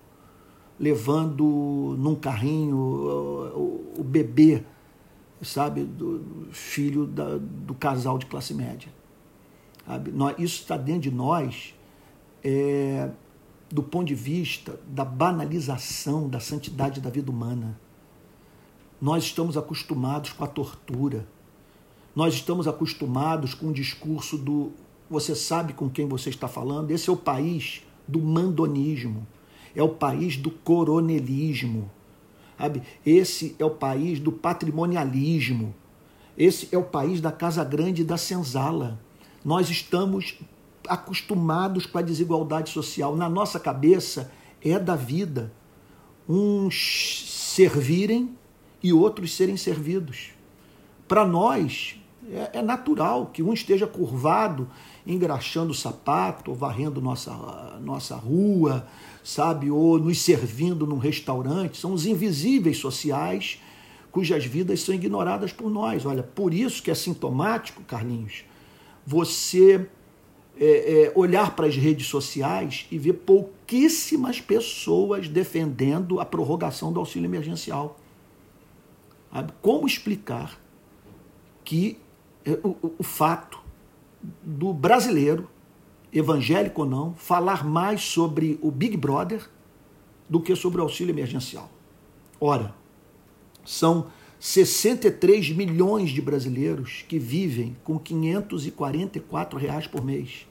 levando 0.83 1.95
num 1.97 2.17
carrinho 2.17 2.77
o, 2.77 3.95
o 3.99 4.05
bebê, 4.05 4.65
sabe, 5.41 5.85
do 5.85 6.49
filho 6.51 7.07
da, 7.07 7.39
do 7.39 7.73
casal 7.73 8.19
de 8.19 8.27
classe 8.27 8.53
média. 8.53 8.93
Sabe? 9.87 10.13
Isso 10.39 10.63
está 10.63 10.77
dentro 10.77 11.03
de 11.03 11.11
nós 11.11 11.75
é, 12.43 13.11
do 13.71 13.83
ponto 13.83 14.07
de 14.07 14.15
vista 14.15 14.79
da 14.87 15.05
banalização 15.05 16.29
da 16.29 16.41
santidade 16.41 17.01
da 17.01 17.11
vida 17.11 17.31
humana. 17.31 17.79
Nós 19.01 19.25
estamos 19.25 19.57
acostumados 19.57 20.33
com 20.33 20.45
a 20.45 20.47
tortura. 20.47 21.27
Nós 22.15 22.35
estamos 22.35 22.69
acostumados 22.69 23.55
com 23.55 23.69
o 23.69 23.73
discurso 23.73 24.37
do 24.39 24.73
você 25.11 25.35
sabe 25.35 25.75
com 25.75 25.91
quem 25.91 26.07
você 26.07 26.31
está 26.31 26.49
falando. 26.49 26.91
Esse 26.91 27.11
é 27.11 27.13
o 27.13 27.17
país 27.17 27.83
do 28.09 28.21
mandonismo 28.21 29.27
é 29.75 29.83
o 29.83 29.89
país 29.89 30.37
do 30.37 30.51
coronelismo. 30.51 31.91
Sabe? 32.59 32.83
Esse 33.05 33.57
é 33.59 33.65
o 33.65 33.71
país 33.71 34.21
do 34.21 34.31
patrimonialismo. 34.31 35.75
Esse 36.37 36.69
é 36.73 36.79
o 36.79 36.85
país 36.85 37.21
da 37.21 37.33
Casa 37.33 37.65
Grande 37.65 38.03
e 38.03 38.05
da 38.05 38.17
Senzala. 38.17 39.01
Nós 39.45 39.69
estamos 39.69 40.39
acostumados 40.89 41.87
com 41.87 41.99
a 41.99 42.03
desigualdade 42.03 42.71
social. 42.71 43.17
Na 43.17 43.29
nossa 43.29 43.59
cabeça 43.59 44.33
é 44.65 44.79
da 44.79 44.97
vida 44.97 45.53
uns 46.29 47.25
servirem 47.55 48.37
e 48.83 48.93
outros 48.93 49.35
serem 49.35 49.57
servidos. 49.57 50.31
Para 51.07 51.27
nós 51.27 51.97
é, 52.31 52.59
é, 52.59 52.63
natural 52.63 53.27
que 53.27 53.43
um 53.43 53.53
esteja 53.53 53.87
curvado, 53.87 54.69
engraxando 55.07 55.73
o 55.73 55.75
sapato, 55.75 56.51
ou 56.53 56.57
varrendo 56.57 57.01
nossa, 57.01 57.33
nossa 57.83 58.15
rua, 58.17 58.87
sabe, 59.25 59.71
ou 59.71 59.99
nos 59.99 60.21
servindo 60.21 60.87
num 60.87 60.99
restaurante. 60.99 61.79
São 61.79 61.93
os 61.93 62.07
invisíveis 62.07 62.79
sociais 62.79 63.61
cujas 64.11 64.45
vidas 64.45 64.81
são 64.81 64.95
ignoradas 64.95 65.53
por 65.53 65.71
nós. 65.71 66.07
Olha, 66.07 66.23
por 66.23 66.55
isso 66.55 66.83
que 66.83 66.91
é 66.91 66.95
sintomático, 66.95 67.83
Carlinhos, 67.83 68.45
você 69.07 69.87
é, 70.59 71.05
é, 71.05 71.13
olhar 71.15 71.57
para 71.57 71.67
as 71.67 71.77
redes 71.77 72.07
sociais 72.07 72.87
e 72.91 72.99
ver 72.99 73.15
pouquíssimas 73.15 74.41
pessoas 74.41 75.29
defendendo 75.29 76.21
a 76.21 76.25
prorrogação 76.25 76.93
do 76.93 77.01
auxílio 77.01 77.27
emergencial. 77.27 77.99
Como 79.61 79.87
explicar 79.87 80.61
que 81.65 81.99
é, 82.45 82.59
o, 82.63 82.93
o 82.99 83.03
fato 83.03 83.59
do 84.43 84.73
brasileiro, 84.73 85.49
evangélico 86.13 86.83
ou 86.83 86.89
não, 86.89 87.15
falar 87.15 87.65
mais 87.65 88.03
sobre 88.03 88.59
o 88.63 88.71
Big 88.71 88.97
Brother 88.97 89.49
do 90.29 90.41
que 90.41 90.55
sobre 90.55 90.81
o 90.81 90.85
auxílio 90.85 91.13
emergencial? 91.13 91.71
Ora, 92.39 92.75
são 93.65 94.09
63 94.45 95.51
milhões 95.51 96.11
de 96.11 96.21
brasileiros 96.21 97.05
que 97.07 97.17
vivem 97.17 97.77
com 97.85 97.97
544 97.97 99.57
reais 99.57 99.87
por 99.87 100.05
mês. 100.05 100.49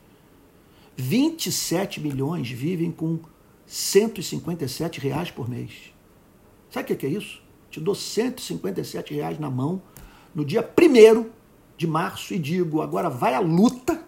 27 0.96 2.00
milhões 2.00 2.50
vivem 2.50 2.90
com 2.90 3.20
157 3.66 4.98
reais 5.02 5.30
por 5.30 5.50
mês. 5.50 5.94
Sabe 6.70 6.94
o 6.94 6.96
que 6.96 7.06
é 7.06 7.10
isso? 7.10 7.42
Te 7.70 7.82
dou 7.82 7.94
157 7.94 9.14
reais 9.14 9.38
na 9.38 9.50
mão 9.50 9.82
no 10.34 10.46
dia 10.46 10.62
1 10.62 11.30
de 11.76 11.86
março 11.86 12.34
e 12.34 12.40
digo, 12.40 12.82
agora 12.82 13.10
vai 13.10 13.36
a 13.36 13.42
luta 13.42 14.02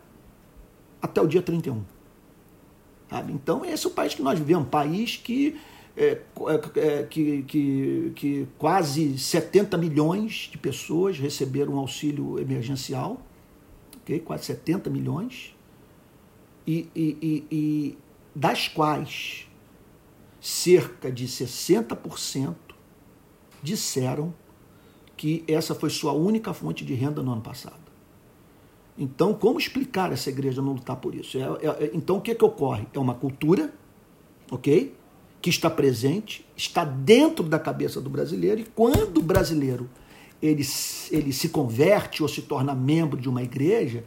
até 1.02 1.22
o 1.22 1.28
dia 1.28 1.42
31. 1.42 1.84
Sabe? 3.10 3.34
Então, 3.34 3.66
esse 3.66 3.86
é 3.86 3.90
o 3.90 3.92
país 3.92 4.16
que 4.16 4.22
nós 4.22 4.40
vivemos, 4.40 4.66
um 4.66 4.70
país 4.70 5.18
que 5.18 5.60
é, 5.96 6.06
é, 6.06 6.80
é, 6.80 7.04
que, 7.04 7.44
que, 7.44 8.12
que 8.16 8.48
quase 8.58 9.18
70 9.18 9.78
milhões 9.78 10.50
de 10.52 10.58
pessoas 10.58 11.20
receberam 11.20 11.78
auxílio 11.78 12.40
emergencial, 12.40 13.22
okay? 14.02 14.20
quase 14.20 14.46
70 14.46 14.90
milhões, 14.90 15.56
e, 16.66 16.90
e, 16.96 17.18
e, 17.22 17.48
e 17.52 17.98
das 18.34 18.68
quais 18.68 19.48
cerca 20.42 21.12
de 21.12 21.28
60% 21.28 22.56
disseram 23.62 24.34
que 25.16 25.44
essa 25.48 25.76
foi 25.76 25.90
sua 25.90 26.12
única 26.12 26.54
fonte 26.54 26.84
de 26.84 26.94
renda 26.94 27.22
no 27.22 27.32
ano 27.32 27.42
passado. 27.42 27.84
Então, 28.98 29.34
como 29.34 29.60
explicar 29.60 30.12
essa 30.12 30.30
igreja 30.30 30.62
não 30.62 30.74
lutar 30.74 30.98
por 30.98 31.16
isso? 31.16 31.38
É, 31.38 31.42
é, 31.42 31.92
então, 31.94 32.18
o 32.18 32.22
que, 32.22 32.34
que 32.34 32.44
ocorre? 32.44 32.88
É 32.94 33.00
uma 33.00 33.14
cultura, 33.14 33.74
ok? 34.52 34.94
Que 35.44 35.50
está 35.50 35.70
presente, 35.70 36.46
está 36.56 36.86
dentro 36.86 37.44
da 37.44 37.60
cabeça 37.60 38.00
do 38.00 38.10
brasileiro, 38.10 38.62
e 38.62 38.64
quando 38.64 39.18
o 39.18 39.22
brasileiro 39.22 39.90
ele, 40.42 40.66
ele 41.12 41.34
se 41.34 41.50
converte 41.50 42.24
ou 42.24 42.30
se 42.30 42.44
torna 42.44 42.74
membro 42.74 43.20
de 43.20 43.28
uma 43.28 43.44
igreja, 43.44 44.06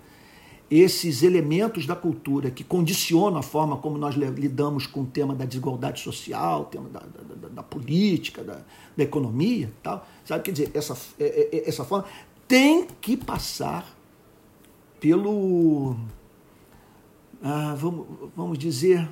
esses 0.71 1.23
elementos 1.23 1.85
da 1.85 1.95
cultura 1.95 2.51
que 2.51 2.65
condicionam 2.65 3.39
a 3.39 3.43
forma 3.43 3.77
como 3.77 3.99
nós 3.99 4.15
lidamos 4.15 4.87
com 4.87 5.03
o 5.03 5.07
tema 5.07 5.35
da 5.35 5.45
desigualdade 5.45 6.01
social, 6.01 6.63
o 6.63 6.65
tema 6.65 6.89
da, 6.89 7.01
da, 7.01 7.35
da, 7.35 7.49
da 7.49 7.63
política, 7.63 8.43
da, 8.43 8.63
da, 8.97 9.05
economia, 9.05 9.71
tal, 9.83 10.09
sabe? 10.25 10.43
Quer 10.43 10.53
dizer, 10.53 10.71
essa, 10.73 10.97
é, 11.21 11.25
é, 11.25 11.57
é, 11.59 11.69
essa 11.69 11.85
forma 11.85 12.07
tem 12.49 12.87
que 12.99 13.15
passar 13.15 13.95
pelo, 14.99 15.97
ah, 17.43 17.77
vamos, 17.79 18.07
vamos 18.35 18.59
dizer, 18.59 19.07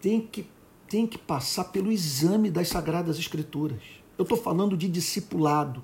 tem 0.00 0.20
que 0.20 0.46
tem 0.88 1.06
que 1.06 1.18
passar 1.18 1.64
pelo 1.64 1.92
exame 1.92 2.50
das 2.50 2.68
Sagradas 2.68 3.18
Escrituras. 3.18 3.82
Eu 4.16 4.22
estou 4.22 4.38
falando 4.38 4.76
de 4.76 4.88
discipulado, 4.88 5.82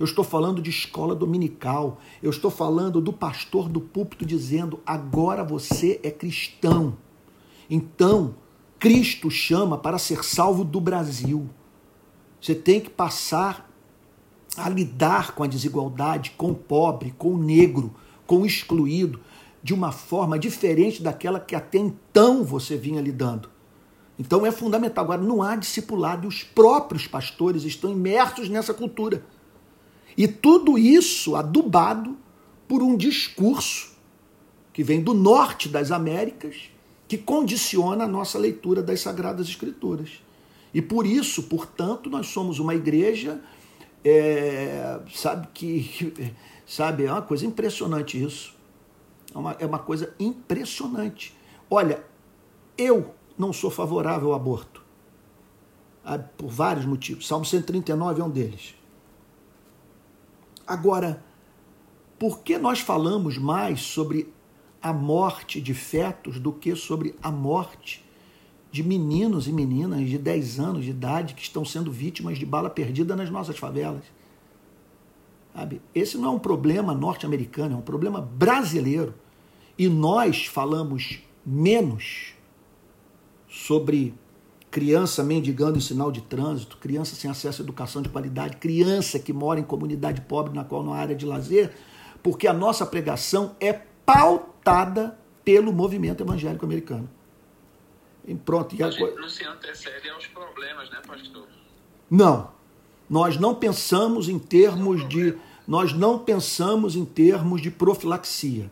eu 0.00 0.04
estou 0.04 0.24
falando 0.24 0.62
de 0.62 0.70
escola 0.70 1.14
dominical, 1.14 2.00
eu 2.22 2.30
estou 2.30 2.50
falando 2.50 3.00
do 3.00 3.12
pastor 3.12 3.68
do 3.68 3.80
púlpito 3.80 4.24
dizendo: 4.24 4.80
agora 4.86 5.44
você 5.44 6.00
é 6.02 6.10
cristão. 6.10 6.96
Então, 7.68 8.34
Cristo 8.78 9.30
chama 9.30 9.76
para 9.76 9.98
ser 9.98 10.24
salvo 10.24 10.64
do 10.64 10.80
Brasil. 10.80 11.48
Você 12.40 12.54
tem 12.54 12.80
que 12.80 12.88
passar 12.88 13.68
a 14.56 14.68
lidar 14.68 15.34
com 15.34 15.42
a 15.42 15.46
desigualdade, 15.46 16.32
com 16.36 16.50
o 16.50 16.54
pobre, 16.54 17.14
com 17.18 17.34
o 17.34 17.38
negro, 17.38 17.94
com 18.26 18.42
o 18.42 18.46
excluído, 18.46 19.20
de 19.62 19.74
uma 19.74 19.92
forma 19.92 20.38
diferente 20.38 21.02
daquela 21.02 21.38
que 21.38 21.54
até 21.54 21.78
então 21.78 22.42
você 22.44 22.76
vinha 22.76 23.00
lidando. 23.00 23.57
Então 24.18 24.44
é 24.44 24.50
fundamental. 24.50 25.04
Agora, 25.04 25.22
não 25.22 25.42
há 25.42 25.54
discipulado 25.54 26.24
e 26.24 26.28
os 26.28 26.42
próprios 26.42 27.06
pastores 27.06 27.64
estão 27.64 27.92
imersos 27.92 28.48
nessa 28.48 28.74
cultura. 28.74 29.24
E 30.16 30.26
tudo 30.26 30.76
isso 30.76 31.36
adubado 31.36 32.16
por 32.66 32.82
um 32.82 32.96
discurso 32.96 33.96
que 34.72 34.82
vem 34.82 35.00
do 35.00 35.14
norte 35.14 35.68
das 35.68 35.92
Américas, 35.92 36.70
que 37.06 37.16
condiciona 37.16 38.04
a 38.04 38.08
nossa 38.08 38.38
leitura 38.38 38.82
das 38.82 39.00
Sagradas 39.00 39.48
Escrituras. 39.48 40.20
E 40.74 40.82
por 40.82 41.06
isso, 41.06 41.44
portanto, 41.44 42.10
nós 42.10 42.26
somos 42.26 42.58
uma 42.58 42.74
igreja, 42.74 43.40
é, 44.04 45.00
sabe 45.14 45.48
que, 45.54 46.34
sabe, 46.66 47.04
é 47.04 47.12
uma 47.12 47.22
coisa 47.22 47.46
impressionante 47.46 48.22
isso. 48.22 48.54
É 49.34 49.38
uma, 49.38 49.56
é 49.58 49.66
uma 49.66 49.78
coisa 49.78 50.14
impressionante. 50.18 51.34
Olha, 51.70 52.04
eu 52.76 53.14
não 53.38 53.52
sou 53.52 53.70
favorável 53.70 54.28
ao 54.28 54.34
aborto. 54.34 54.82
Ah, 56.04 56.18
por 56.18 56.48
vários 56.48 56.84
motivos. 56.84 57.26
Salmo 57.26 57.44
139 57.44 58.20
é 58.20 58.24
um 58.24 58.30
deles. 58.30 58.74
Agora, 60.66 61.22
por 62.18 62.40
que 62.40 62.58
nós 62.58 62.80
falamos 62.80 63.38
mais 63.38 63.80
sobre 63.80 64.32
a 64.82 64.92
morte 64.92 65.60
de 65.60 65.74
fetos 65.74 66.40
do 66.40 66.52
que 66.52 66.74
sobre 66.74 67.14
a 67.22 67.30
morte 67.30 68.04
de 68.70 68.82
meninos 68.82 69.48
e 69.48 69.52
meninas 69.52 70.08
de 70.08 70.18
10 70.18 70.60
anos 70.60 70.84
de 70.84 70.90
idade 70.90 71.34
que 71.34 71.42
estão 71.42 71.64
sendo 71.64 71.90
vítimas 71.90 72.38
de 72.38 72.44
bala 72.44 72.68
perdida 72.68 73.16
nas 73.16 73.30
nossas 73.30 73.56
favelas? 73.56 74.04
Sabe? 75.54 75.80
Esse 75.94 76.16
não 76.18 76.28
é 76.28 76.32
um 76.32 76.38
problema 76.38 76.94
norte-americano, 76.94 77.74
é 77.74 77.78
um 77.78 77.82
problema 77.82 78.20
brasileiro. 78.20 79.14
E 79.76 79.88
nós 79.88 80.46
falamos 80.46 81.20
menos 81.44 82.34
sobre 83.48 84.14
criança 84.70 85.24
mendigando 85.24 85.78
em 85.78 85.80
sinal 85.80 86.12
de 86.12 86.20
trânsito, 86.20 86.76
criança 86.76 87.14
sem 87.14 87.30
acesso 87.30 87.62
à 87.62 87.64
educação 87.64 88.02
de 88.02 88.08
qualidade, 88.08 88.58
criança 88.58 89.18
que 89.18 89.32
mora 89.32 89.58
em 89.58 89.64
comunidade 89.64 90.20
pobre 90.20 90.54
na 90.54 90.64
qual 90.64 90.82
não 90.82 90.92
há 90.92 90.98
área 90.98 91.16
de 91.16 91.24
lazer, 91.24 91.74
porque 92.22 92.46
a 92.46 92.52
nossa 92.52 92.84
pregação 92.84 93.56
é 93.58 93.72
pautada 94.04 95.18
pelo 95.44 95.72
movimento 95.72 96.22
evangélico 96.22 96.64
americano. 96.64 97.08
E 98.26 98.34
pronto. 98.34 98.76
E 98.76 98.82
a... 98.82 98.90
Não 98.90 99.28
se 99.28 99.44
antecede 99.44 100.10
aos 100.10 100.26
problemas, 100.26 100.90
né, 100.90 100.98
pastor? 101.06 101.46
Não. 102.10 102.50
Nós 103.08 103.38
não 103.38 103.54
pensamos 103.54 104.28
em 104.28 104.38
termos 104.38 105.08
de 105.08 105.34
nós 105.66 105.92
não 105.92 106.18
pensamos 106.18 106.96
em 106.96 107.04
termos 107.04 107.60
de 107.60 107.70
profilaxia. 107.70 108.70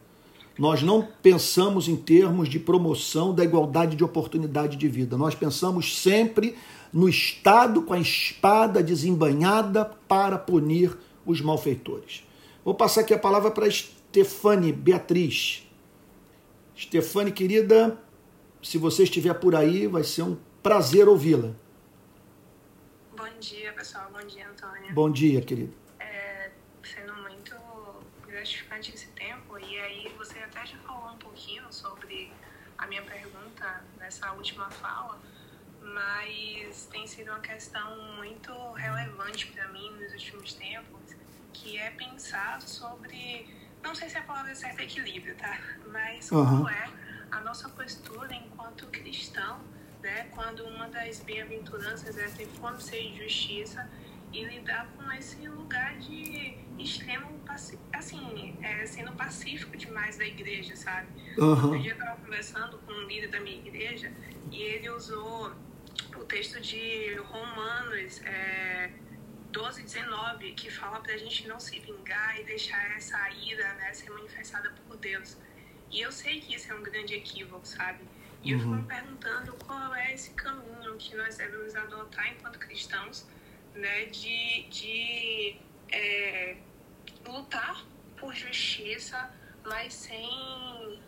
Nós 0.59 0.83
não 0.83 1.07
pensamos 1.23 1.87
em 1.87 1.97
termos 1.97 2.49
de 2.49 2.59
promoção 2.59 3.35
da 3.35 3.45
igualdade 3.45 3.95
de 3.95 4.03
oportunidade 4.03 4.77
de 4.77 4.89
vida. 4.89 5.17
Nós 5.17 5.35
pensamos 5.35 5.99
sempre 6.01 6.57
no 6.93 7.09
Estado 7.09 7.83
com 7.83 7.93
a 7.93 7.99
espada 7.99 8.83
desembanhada 8.83 9.85
para 9.85 10.39
punir 10.39 10.97
os 11.27 11.43
malfeitores. 11.43 12.27
Vou 12.65 12.75
passar 12.75 13.03
aqui 13.03 13.13
a 13.13 13.19
palavra 13.19 13.51
para 13.51 13.71
Stefane 13.71 14.73
Beatriz. 14.73 15.69
Stefane, 16.77 17.33
querida, 17.33 17.99
se 18.63 18.79
você 18.79 19.03
estiver 19.03 19.35
por 19.35 19.55
aí, 19.55 19.87
vai 19.87 20.05
ser 20.05 20.23
um 20.23 20.39
prazer 20.63 21.07
ouvi-la. 21.07 21.53
Bom 23.15 23.29
dia, 23.41 23.73
pessoal. 23.75 24.11
Bom 24.11 24.27
dia, 24.27 24.49
Antônio. 24.49 24.95
Bom 24.95 25.11
dia, 25.11 25.41
querida. 25.43 25.73
É, 26.01 26.51
sendo 26.83 27.15
muito 27.15 27.55
gratificante 28.27 28.95
esse 28.95 29.07
a 32.87 32.89
minha 32.89 33.03
pergunta 33.03 33.85
nessa 33.99 34.33
última 34.33 34.71
fala, 34.71 35.21
mas 35.83 36.87
tem 36.87 37.05
sido 37.27 37.31
uma 37.31 37.41
questão 37.41 38.15
muito 38.17 38.53
relevante 38.73 39.49
para 39.49 39.67
mim 39.69 39.91
nos 39.99 40.13
últimos 40.13 40.55
tempos, 40.55 41.17
que 41.53 41.77
é 41.77 41.91
pensar 41.91 42.63
sobre, 42.63 43.49
não 43.83 43.95
sei 43.95 44.09
se 44.09 44.17
a 44.17 44.23
palavra 44.23 44.53
é 44.53 44.55
certa 44.55 44.85
equilíbrio, 44.85 45.35
tá? 45.35 45.59
Mas 45.91 46.31
como 46.31 46.69
é 46.69 46.89
a 47.33 47.41
nossa 47.41 47.69
postura 47.69 48.33
enquanto 48.33 48.87
cristão, 48.87 49.61
né? 50.03 50.29
Quando 50.35 50.65
uma 50.67 50.89
das 50.89 51.19
bem-aventuranças 51.21 52.17
é 52.17 52.29
ter 52.29 52.47
fome, 52.47 52.79
e 52.93 53.17
justiça 53.17 53.91
e 54.33 54.45
lidar 54.45 54.87
com 54.97 55.11
esse 55.13 55.49
lugar 55.49 55.99
de 55.99 56.59
extremo, 56.79 57.41
assim, 57.93 58.57
é, 58.63 58.87
sendo 58.87 59.13
pacífico 59.13 59.77
demais 59.77 60.17
da 60.17 60.27
igreja, 60.27 60.77
sabe? 60.77 61.09
Aham. 61.39 61.65
Outro 61.65 61.79
dia 61.81 61.93
eu 61.93 61.99
estava 61.99 62.21
conversando 62.21 62.79
com 62.79 62.93
um 62.93 63.03
líder 63.09 63.29
da 63.29 63.41
minha 63.41 63.57
igreja 63.57 64.13
e 64.53 64.63
ele 64.63 64.91
usou 64.91 65.53
texto 66.27 66.61
de 66.61 67.15
Romanos 67.15 68.21
é, 68.25 68.91
12, 69.51 69.83
19, 69.83 70.53
que 70.53 70.71
fala 70.71 71.01
pra 71.01 71.17
gente 71.17 71.49
não 71.49 71.59
se 71.59 71.79
vingar 71.81 72.39
e 72.39 72.45
deixar 72.45 72.97
essa 72.97 73.31
ira 73.31 73.75
né, 73.75 73.93
ser 73.95 74.11
manifestada 74.11 74.71
por 74.87 74.97
Deus. 74.97 75.37
E 75.91 76.01
eu 76.01 76.13
sei 76.13 76.41
que 76.41 76.55
isso 76.55 76.71
é 76.71 76.75
um 76.75 76.83
grande 76.83 77.15
equívoco, 77.15 77.67
sabe? 77.67 78.01
E 78.43 78.53
eu 78.53 78.59
fico 78.59 78.71
me 78.71 78.83
perguntando 78.83 79.53
qual 79.55 79.95
é 79.95 80.13
esse 80.13 80.31
caminho 80.35 80.97
que 80.99 81.17
nós 81.17 81.37
devemos 81.37 81.75
adotar 81.75 82.29
enquanto 82.33 82.59
cristãos, 82.59 83.27
né, 83.75 84.07
de, 84.07 84.69
de 84.69 85.57
é, 85.91 86.57
lutar 87.25 87.85
por 88.19 88.35
justiça, 88.35 89.31
mas 89.65 89.95
sem 89.95 91.01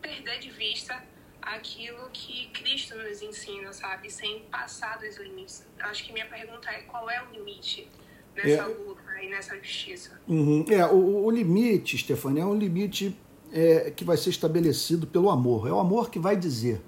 perder 0.00 0.38
de 0.40 0.50
vista 0.50 1.02
aquilo 1.42 2.08
que 2.12 2.48
Cristo 2.50 2.96
nos 2.96 3.20
ensina, 3.20 3.72
sabe? 3.72 4.10
Sem 4.10 4.40
passar 4.50 4.98
dos 4.98 5.16
limites. 5.18 5.66
Acho 5.80 6.04
que 6.04 6.12
minha 6.12 6.26
pergunta 6.26 6.70
é 6.70 6.82
qual 6.82 7.10
é 7.10 7.22
o 7.22 7.30
limite 7.32 7.88
nessa 8.34 8.62
É. 8.62 8.66
luta 8.66 9.22
e 9.22 9.28
nessa 9.28 9.56
justiça? 9.58 10.20
Uhum. 10.26 10.64
É, 10.68 10.86
o, 10.86 11.24
o 11.24 11.30
limite, 11.30 11.98
Stefania, 11.98 12.42
é 12.42 12.46
um 12.46 12.54
limite 12.56 13.16
é, 13.52 13.90
que 13.90 14.04
vai 14.04 14.16
ser 14.16 14.30
estabelecido 14.30 15.06
pelo 15.06 15.28
amor. 15.30 15.68
É 15.68 15.72
o 15.72 15.78
amor 15.78 16.10
que 16.10 16.18
vai 16.18 16.36
dizer. 16.36 16.80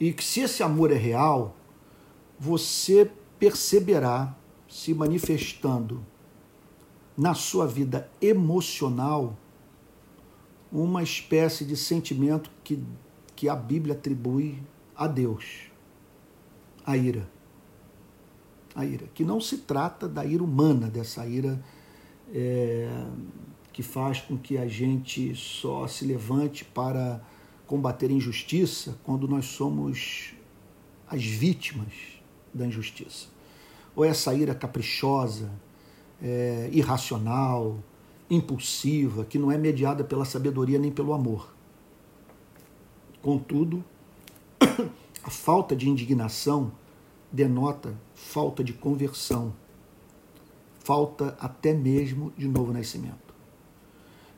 E 0.00 0.12
que 0.12 0.24
se 0.24 0.40
esse 0.40 0.62
amor 0.62 0.90
é 0.90 0.96
real, 0.96 1.56
você 2.38 3.10
perceberá 3.38 4.34
se 4.68 4.94
manifestando 4.94 6.04
na 7.16 7.34
sua 7.34 7.66
vida 7.66 8.10
emocional 8.20 9.36
uma 10.72 11.02
espécie 11.02 11.64
de 11.64 11.76
sentimento 11.76 12.50
que, 12.64 12.82
que 13.42 13.48
a 13.48 13.56
Bíblia 13.56 13.96
atribui 13.96 14.62
a 14.94 15.08
Deus, 15.08 15.62
a 16.86 16.96
ira. 16.96 17.28
A 18.72 18.86
ira, 18.86 19.08
que 19.12 19.24
não 19.24 19.40
se 19.40 19.58
trata 19.58 20.08
da 20.08 20.24
ira 20.24 20.44
humana, 20.44 20.86
dessa 20.86 21.26
ira 21.26 21.60
é, 22.32 22.88
que 23.72 23.82
faz 23.82 24.20
com 24.20 24.38
que 24.38 24.56
a 24.56 24.68
gente 24.68 25.34
só 25.34 25.88
se 25.88 26.04
levante 26.04 26.64
para 26.64 27.20
combater 27.66 28.10
a 28.10 28.12
injustiça 28.12 28.96
quando 29.02 29.26
nós 29.26 29.46
somos 29.46 30.34
as 31.08 31.24
vítimas 31.24 32.22
da 32.54 32.64
injustiça. 32.64 33.26
Ou 33.96 34.04
essa 34.04 34.32
ira 34.32 34.54
caprichosa, 34.54 35.50
é, 36.22 36.70
irracional, 36.72 37.82
impulsiva, 38.30 39.24
que 39.24 39.36
não 39.36 39.50
é 39.50 39.58
mediada 39.58 40.04
pela 40.04 40.24
sabedoria 40.24 40.78
nem 40.78 40.92
pelo 40.92 41.12
amor. 41.12 41.51
Contudo, 43.22 43.84
a 45.22 45.30
falta 45.30 45.76
de 45.76 45.88
indignação 45.88 46.72
denota 47.30 47.96
falta 48.14 48.62
de 48.62 48.72
conversão, 48.72 49.54
falta 50.80 51.36
até 51.40 51.72
mesmo 51.72 52.32
de 52.36 52.46
novo 52.46 52.72
nascimento. 52.72 53.32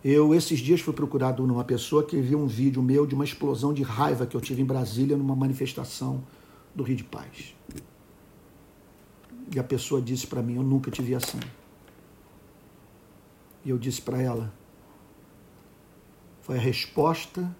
Eu, 0.04 0.34
esses 0.34 0.58
dias, 0.58 0.82
fui 0.82 0.92
procurado 0.92 1.46
numa 1.46 1.64
pessoa 1.64 2.04
que 2.04 2.20
viu 2.20 2.38
um 2.38 2.46
vídeo 2.46 2.82
meu 2.82 3.06
de 3.06 3.14
uma 3.14 3.24
explosão 3.24 3.72
de 3.72 3.82
raiva 3.82 4.26
que 4.26 4.36
eu 4.36 4.40
tive 4.40 4.60
em 4.60 4.64
Brasília 4.64 5.16
numa 5.16 5.34
manifestação 5.34 6.22
do 6.74 6.82
Rio 6.82 6.96
de 6.96 7.04
Paz. 7.04 7.54
E 9.54 9.58
a 9.58 9.64
pessoa 9.64 10.02
disse 10.02 10.26
para 10.26 10.42
mim: 10.42 10.56
Eu 10.56 10.62
nunca 10.62 10.90
te 10.90 11.00
vi 11.00 11.14
assim. 11.14 11.40
E 13.64 13.70
eu 13.70 13.78
disse 13.78 14.02
para 14.02 14.20
ela: 14.20 14.52
Foi 16.42 16.58
a 16.58 16.60
resposta 16.60 17.54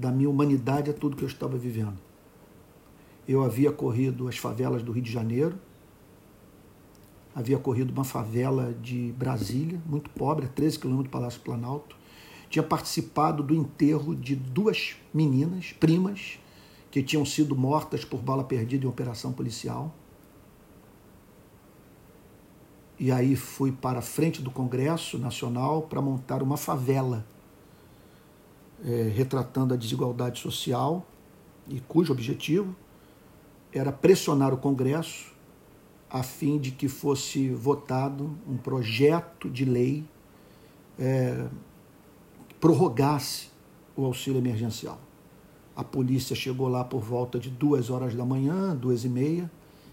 da 0.00 0.10
minha 0.10 0.30
humanidade 0.30 0.88
a 0.90 0.94
tudo 0.94 1.14
que 1.14 1.22
eu 1.22 1.28
estava 1.28 1.58
vivendo. 1.58 1.98
Eu 3.28 3.44
havia 3.44 3.70
corrido 3.70 4.26
as 4.28 4.38
favelas 4.38 4.82
do 4.82 4.92
Rio 4.92 5.02
de 5.02 5.12
Janeiro, 5.12 5.58
havia 7.34 7.58
corrido 7.58 7.90
uma 7.90 8.02
favela 8.02 8.74
de 8.80 9.12
Brasília, 9.12 9.80
muito 9.84 10.08
pobre, 10.10 10.46
a 10.46 10.48
13 10.48 10.78
quilômetros 10.78 11.10
do 11.10 11.12
Palácio 11.12 11.40
Planalto. 11.42 11.94
Tinha 12.48 12.62
participado 12.62 13.42
do 13.42 13.54
enterro 13.54 14.16
de 14.16 14.34
duas 14.34 14.96
meninas, 15.12 15.72
primas, 15.78 16.38
que 16.90 17.02
tinham 17.02 17.24
sido 17.24 17.54
mortas 17.54 18.02
por 18.02 18.20
bala 18.20 18.42
perdida 18.42 18.86
em 18.86 18.88
operação 18.88 19.32
policial. 19.32 19.94
E 22.98 23.12
aí 23.12 23.36
fui 23.36 23.70
para 23.70 24.00
a 24.00 24.02
frente 24.02 24.42
do 24.42 24.50
Congresso 24.50 25.18
Nacional 25.18 25.82
para 25.82 26.00
montar 26.00 26.42
uma 26.42 26.56
favela, 26.56 27.24
é, 28.84 29.12
retratando 29.14 29.74
a 29.74 29.76
desigualdade 29.76 30.40
social, 30.40 31.06
e 31.68 31.80
cujo 31.80 32.12
objetivo 32.12 32.74
era 33.72 33.92
pressionar 33.92 34.52
o 34.52 34.56
Congresso 34.56 35.32
a 36.10 36.22
fim 36.24 36.58
de 36.58 36.72
que 36.72 36.88
fosse 36.88 37.50
votado 37.50 38.36
um 38.46 38.56
projeto 38.56 39.48
de 39.48 39.64
lei 39.64 40.04
é, 40.98 41.46
que 42.48 42.54
prorrogasse 42.56 43.48
o 43.96 44.04
auxílio 44.04 44.38
emergencial. 44.38 44.98
A 45.76 45.84
polícia 45.84 46.34
chegou 46.34 46.68
lá 46.68 46.82
por 46.82 47.00
volta 47.00 47.38
de 47.38 47.48
duas 47.48 47.90
horas 47.90 48.14
da 48.14 48.24
manhã, 48.24 48.74
duas 48.74 49.04
e 49.04 49.08
meia, 49.08 49.50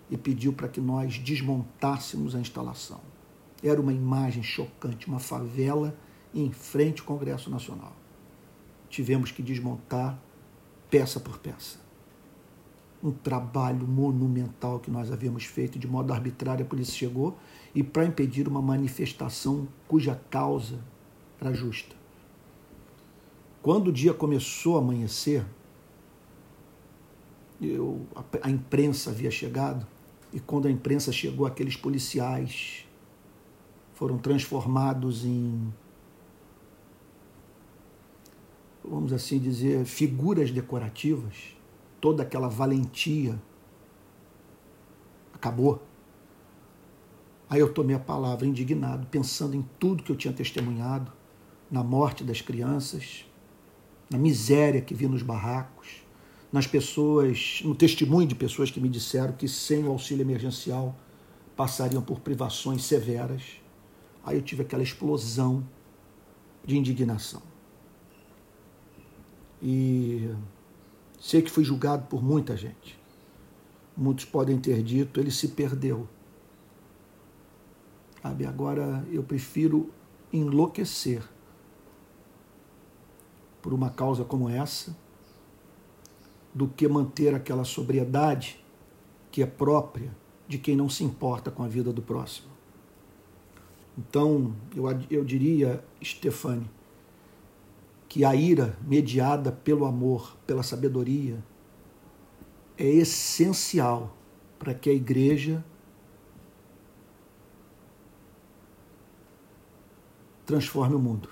e 0.10 0.18
pediu 0.18 0.54
para 0.54 0.68
que 0.68 0.82
nós 0.82 1.20
desmontássemos 1.20 2.34
a 2.34 2.40
instalação. 2.40 3.00
Era 3.62 3.80
uma 3.80 3.94
imagem 3.94 4.42
chocante, 4.42 5.08
uma 5.08 5.20
favela 5.20 5.96
em 6.34 6.52
frente 6.52 7.02
ao 7.02 7.08
Congresso 7.08 7.50
Nacional. 7.50 7.94
Tivemos 8.90 9.32
que 9.32 9.42
desmontar 9.44 10.20
peça 10.90 11.20
por 11.20 11.38
peça 11.40 11.88
um 13.04 13.12
trabalho 13.12 13.88
monumental 13.88 14.80
que 14.80 14.90
nós 14.90 15.12
havíamos 15.12 15.46
feito 15.46 15.78
de 15.78 15.88
modo 15.88 16.12
arbitrário, 16.12 16.66
a 16.66 16.68
polícia 16.68 16.94
chegou 16.94 17.38
e 17.74 17.84
para 17.84 18.06
impedir 18.06 18.48
uma 18.48 18.62
manifestação 18.62 19.68
cuja 19.88 20.20
causa 20.30 20.80
era 21.40 21.54
justa. 21.54 21.96
Quando 23.62 23.90
o 23.90 23.92
dia 23.92 24.14
começou 24.14 24.78
a 24.78 24.80
amanhecer, 24.80 25.46
eu, 27.62 28.06
a, 28.16 28.24
a 28.44 28.50
imprensa 28.50 29.12
havia 29.12 29.30
chegado 29.30 29.86
e 30.34 30.40
quando 30.40 30.68
a 30.68 30.72
imprensa 30.72 31.12
chegou, 31.12 31.46
aqueles 31.46 31.76
policiais 31.76 32.86
foram 33.94 34.18
transformados 34.18 35.26
em, 35.26 35.74
vamos 38.90 39.14
assim 39.14 39.40
dizer, 39.40 39.86
figuras 39.86 40.52
decorativas 40.52 41.58
toda 42.00 42.24
aquela 42.24 42.48
valentia 42.48 43.42
acabou. 45.34 45.84
Aí 47.50 47.60
eu 47.60 47.74
tomei 47.74 47.96
a 47.96 48.00
palavra 48.00 48.46
indignado, 48.46 49.08
pensando 49.08 49.56
em 49.56 49.66
tudo 49.80 50.04
que 50.04 50.12
eu 50.12 50.16
tinha 50.16 50.34
testemunhado, 50.34 51.12
na 51.70 51.84
morte 51.84 52.24
das 52.24 52.42
crianças, 52.42 53.26
na 54.10 54.18
miséria 54.18 54.82
que 54.82 54.94
vi 54.94 55.08
nos 55.08 55.22
barracos, 55.22 56.04
nas 56.52 56.66
pessoas, 56.66 57.62
no 57.64 57.76
testemunho 57.76 58.28
de 58.28 58.36
pessoas 58.36 58.72
que 58.72 58.80
me 58.80 58.90
disseram 58.90 59.34
que 59.34 59.48
sem 59.48 59.84
o 59.84 59.92
auxílio 59.92 60.24
emergencial 60.24 60.96
passariam 61.56 62.02
por 62.02 62.20
privações 62.20 62.84
severas. 62.84 63.44
Aí 64.24 64.38
eu 64.38 64.42
tive 64.42 64.62
aquela 64.62 64.84
explosão 64.84 65.68
de 66.66 66.78
indignação. 66.78 67.42
E 69.62 70.30
Sei 71.20 71.42
que 71.42 71.50
fui 71.50 71.64
julgado 71.64 72.06
por 72.08 72.24
muita 72.24 72.56
gente. 72.56 72.98
Muitos 73.96 74.26
podem 74.26 74.60
ter 74.60 74.84
dito, 74.84 75.20
ele 75.20 75.32
se 75.32 75.50
perdeu. 75.50 76.08
Sabe, 78.22 78.46
agora 78.46 79.06
eu 79.12 79.24
prefiro 79.24 79.90
enlouquecer 80.32 81.24
por 83.62 83.74
uma 83.74 83.90
causa 83.90 84.24
como 84.24 84.48
essa 84.48 84.96
do 86.54 86.68
que 86.68 86.88
manter 86.88 87.34
aquela 87.34 87.64
sobriedade 87.64 88.64
que 89.32 89.42
é 89.42 89.46
própria 89.46 90.16
de 90.48 90.58
quem 90.58 90.76
não 90.76 90.90
se 90.90 91.04
importa 91.04 91.50
com 91.50 91.64
a 91.64 91.68
vida 91.68 91.92
do 91.92 92.02
próximo. 92.02 92.50
Então, 93.98 94.56
eu, 94.76 94.86
eu 95.10 95.26
diria, 95.26 95.84
Stefane, 96.04 96.70
que 98.08 98.24
a 98.24 98.36
ira 98.36 98.78
mediada 98.82 99.52
pelo 99.52 99.86
amor, 99.86 100.36
pela 100.46 100.64
sabedoria, 100.64 101.44
é 102.78 102.86
essencial 102.86 104.16
para 104.60 104.74
que 104.74 104.90
a 104.90 104.94
igreja 104.94 105.64
transforme 110.46 110.96
o 110.96 111.00
mundo. 111.00 111.30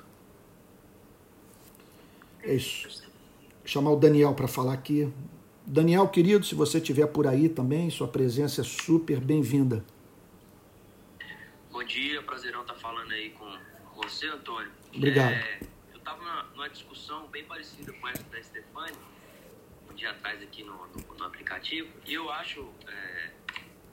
É 2.44 2.54
isso. 2.54 3.04
Chamar 3.64 3.92
o 3.92 3.96
Daniel 3.96 4.34
para 4.36 4.48
falar 4.48 4.74
aqui. 4.74 5.12
Daniel, 5.66 6.08
querido, 6.08 6.46
se 6.46 6.54
você 6.54 6.78
estiver 6.78 7.08
por 7.08 7.26
aí 7.26 7.50
também, 7.50 7.90
sua 7.90 8.08
presença 8.08 8.62
é 8.62 8.64
super 8.64 9.20
bem-vinda. 9.20 9.84
Bom 11.72 11.84
dia, 11.84 12.22
prazerão 12.22 12.62
estar 12.62 12.74
tá 12.74 12.80
falando 12.80 13.12
aí 13.12 13.32
com 13.32 13.52
você, 13.96 14.28
Antônio. 14.28 14.70
Obrigado. 14.94 15.32
É, 15.34 15.60
estava 16.06 16.44
numa 16.54 16.70
discussão 16.70 17.26
bem 17.30 17.44
parecida 17.46 17.92
com 17.94 18.08
essa 18.08 18.22
da 18.26 18.42
Stefani, 18.44 18.96
um 19.90 19.94
dia 19.96 20.12
atrás 20.12 20.40
aqui 20.40 20.64
no, 20.64 20.86
no, 20.88 21.16
no 21.18 21.26
aplicativo, 21.26 21.92
e 22.06 22.14
eu 22.14 22.30
acho 22.32 22.72
é, 22.88 23.32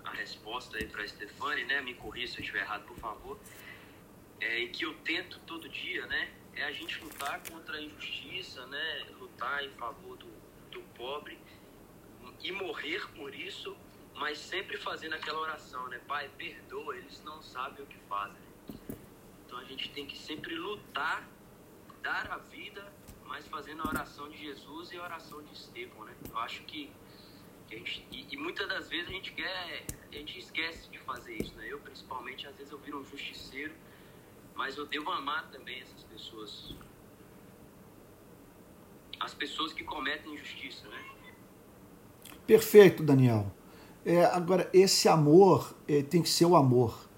a 0.04 0.10
resposta 0.10 0.76
aí 0.76 0.86
para 0.86 1.02
a 1.02 1.08
Stefani, 1.08 1.64
né, 1.64 1.80
me 1.80 1.94
corrija 1.94 2.34
se 2.34 2.38
eu 2.38 2.42
estiver 2.42 2.60
errado, 2.60 2.84
por 2.84 2.98
favor, 2.98 3.40
é, 4.40 4.58
e 4.58 4.68
que 4.68 4.84
eu 4.84 4.92
tento 4.98 5.40
todo 5.46 5.66
dia, 5.70 6.04
né, 6.06 6.30
é 6.54 6.64
a 6.64 6.72
gente 6.72 7.02
lutar 7.02 7.42
contra 7.48 7.78
a 7.78 7.80
injustiça, 7.80 8.66
né, 8.66 9.06
lutar 9.18 9.64
em 9.64 9.70
favor 9.70 10.18
do, 10.18 10.28
do 10.70 10.82
pobre 10.94 11.38
e 12.42 12.52
morrer 12.52 13.08
por 13.16 13.34
isso, 13.34 13.74
mas 14.16 14.36
sempre 14.36 14.76
fazendo 14.76 15.14
aquela 15.14 15.40
oração, 15.40 15.88
né, 15.88 15.98
Pai, 16.06 16.28
perdoa, 16.36 16.94
eles 16.94 17.24
não 17.24 17.42
sabem 17.42 17.82
o 17.82 17.86
que 17.86 17.98
fazem. 18.06 18.36
Então 19.46 19.58
a 19.58 19.64
gente 19.64 19.88
tem 19.90 20.06
que 20.06 20.18
sempre 20.18 20.54
lutar, 20.54 21.26
dar 22.02 22.30
a 22.30 22.38
vida, 22.38 22.92
mas 23.24 23.46
fazendo 23.46 23.82
a 23.82 23.88
oração 23.88 24.28
de 24.28 24.36
Jesus 24.36 24.92
e 24.92 24.96
a 24.96 25.02
oração 25.02 25.42
de 25.42 25.52
Estevão, 25.52 26.04
né? 26.04 26.14
Eu 26.28 26.38
acho 26.38 26.62
que, 26.64 26.90
que 27.68 27.74
a 27.74 27.78
gente, 27.78 28.06
e, 28.10 28.34
e, 28.34 28.36
muitas 28.36 28.68
das 28.68 28.88
vezes 28.88 29.08
a 29.08 29.12
gente 29.12 29.32
quer, 29.32 29.86
a 30.10 30.14
gente 30.14 30.38
esquece 30.38 30.90
de 30.90 30.98
fazer 30.98 31.34
isso, 31.34 31.54
né? 31.54 31.66
Eu 31.68 31.78
principalmente, 31.78 32.46
às 32.46 32.56
vezes 32.56 32.72
eu 32.72 32.78
viro 32.78 33.00
um 33.00 33.04
justiceiro 33.04 33.74
mas 34.54 34.76
eu 34.76 34.86
devo 34.86 35.10
amar 35.10 35.50
também 35.50 35.80
essas 35.80 36.02
pessoas. 36.04 36.74
As 39.18 39.34
pessoas 39.34 39.72
que 39.72 39.84
cometem 39.84 40.34
injustiça, 40.34 40.86
né? 40.88 41.04
Perfeito, 42.46 43.02
Daniel. 43.02 43.52
É, 44.04 44.24
agora, 44.24 44.68
esse 44.72 45.08
amor 45.08 45.74
é, 45.86 46.02
tem 46.02 46.22
que 46.22 46.28
ser 46.28 46.44
o 46.44 46.56
amor 46.56 47.08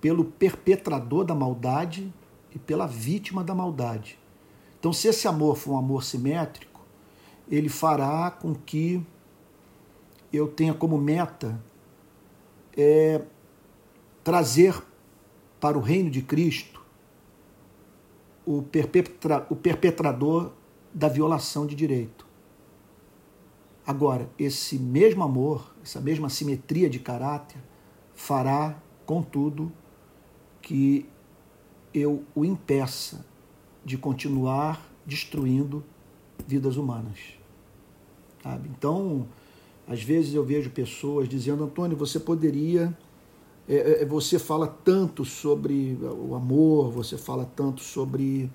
pelo 0.00 0.24
perpetrador 0.24 1.24
da 1.24 1.34
maldade 1.34 2.12
e 2.54 2.58
pela 2.58 2.86
vítima 2.86 3.44
da 3.44 3.54
maldade. 3.54 4.18
Então, 4.78 4.92
se 4.92 5.08
esse 5.08 5.26
amor 5.26 5.56
for 5.56 5.72
um 5.72 5.78
amor 5.78 6.04
simétrico, 6.04 6.80
ele 7.50 7.68
fará 7.68 8.30
com 8.30 8.54
que 8.54 9.04
eu 10.32 10.48
tenha 10.48 10.74
como 10.74 10.98
meta 10.98 11.60
é, 12.76 13.22
trazer 14.22 14.80
para 15.58 15.76
o 15.76 15.80
reino 15.80 16.10
de 16.10 16.22
Cristo 16.22 16.84
o, 18.46 18.62
perpetra, 18.62 19.46
o 19.50 19.56
perpetrador 19.56 20.52
da 20.94 21.08
violação 21.08 21.66
de 21.66 21.74
direito. 21.74 22.26
Agora, 23.86 24.30
esse 24.38 24.78
mesmo 24.78 25.24
amor, 25.24 25.74
essa 25.82 26.00
mesma 26.00 26.28
simetria 26.28 26.90
de 26.90 26.98
caráter, 26.98 27.58
fará, 28.14 28.78
contudo, 29.06 29.72
que 30.60 31.08
eu 31.98 32.22
o 32.34 32.44
impeça 32.44 33.24
de 33.84 33.96
continuar 33.96 34.88
destruindo 35.04 35.84
vidas 36.46 36.76
humanas. 36.76 37.18
Sabe? 38.42 38.68
Então, 38.68 39.26
às 39.86 40.02
vezes 40.02 40.34
eu 40.34 40.44
vejo 40.44 40.70
pessoas 40.70 41.28
dizendo: 41.28 41.64
Antônio, 41.64 41.96
você 41.96 42.20
poderia 42.20 42.96
é, 43.68 43.74
é, 43.74 44.02
é, 44.02 44.04
você 44.06 44.38
fala 44.38 44.66
tanto 44.66 45.26
sobre 45.26 45.98
o 46.02 46.34
amor, 46.34 46.90
você 46.90 47.18
fala 47.18 47.44
tanto 47.44 47.82
sobre 47.82 48.50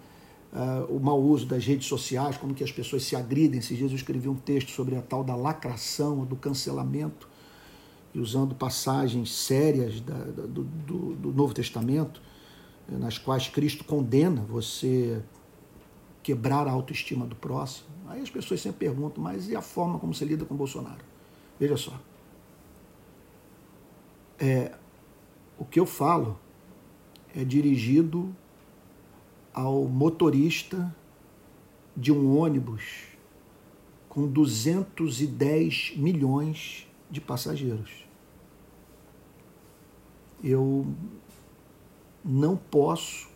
uh, 0.51 0.91
o 0.91 0.99
mau 0.99 1.21
uso 1.21 1.45
das 1.45 1.63
redes 1.63 1.87
sociais, 1.87 2.35
como 2.35 2.55
que 2.55 2.63
as 2.63 2.71
pessoas 2.71 3.03
se 3.03 3.15
agridem. 3.15 3.59
Esses 3.59 3.77
dias 3.77 3.91
eu 3.91 3.95
escrevi 3.95 4.27
um 4.27 4.35
texto 4.35 4.71
sobre 4.71 4.95
a 4.95 5.01
tal 5.03 5.23
da 5.23 5.35
lacração, 5.35 6.25
do 6.25 6.35
cancelamento, 6.35 7.29
e 8.11 8.19
usando 8.19 8.55
passagens 8.55 9.31
sérias 9.31 10.01
da, 10.01 10.17
da, 10.17 10.43
do, 10.47 10.63
do, 10.63 11.15
do 11.15 11.31
Novo 11.31 11.53
Testamento, 11.53 12.19
nas 12.87 13.17
quais 13.17 13.47
Cristo 13.47 13.83
condena 13.83 14.41
você 14.41 15.23
quebrar 16.21 16.67
a 16.67 16.71
autoestima 16.71 17.25
do 17.25 17.35
próximo. 17.35 17.89
Aí 18.07 18.21
as 18.21 18.29
pessoas 18.29 18.61
sempre 18.61 18.87
perguntam, 18.87 19.23
mas 19.23 19.49
e 19.49 19.55
a 19.55 19.61
forma 19.61 19.99
como 19.99 20.13
você 20.13 20.25
lida 20.25 20.45
com 20.45 20.55
Bolsonaro? 20.55 21.03
Veja 21.59 21.77
só. 21.77 21.99
É, 24.39 24.73
o 25.57 25.65
que 25.65 25.79
eu 25.79 25.85
falo 25.85 26.39
é 27.35 27.43
dirigido 27.43 28.35
ao 29.53 29.85
motorista 29.85 30.93
de 31.95 32.11
um 32.11 32.37
ônibus 32.37 33.07
com 34.09 34.27
210 34.27 35.93
milhões 35.95 36.87
de 37.09 37.21
passageiros. 37.21 38.05
Eu 40.43 40.85
não 42.23 42.55
posso 42.55 43.29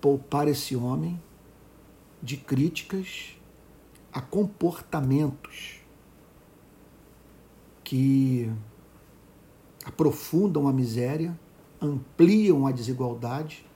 poupar 0.00 0.46
esse 0.46 0.76
homem 0.76 1.20
de 2.22 2.36
críticas 2.36 3.36
a 4.12 4.20
comportamentos 4.20 5.80
que 7.82 8.50
aprofundam 9.84 10.68
a 10.68 10.72
miséria, 10.72 11.38
ampliam 11.80 12.66
a 12.66 12.72
desigualdade, 12.72 13.66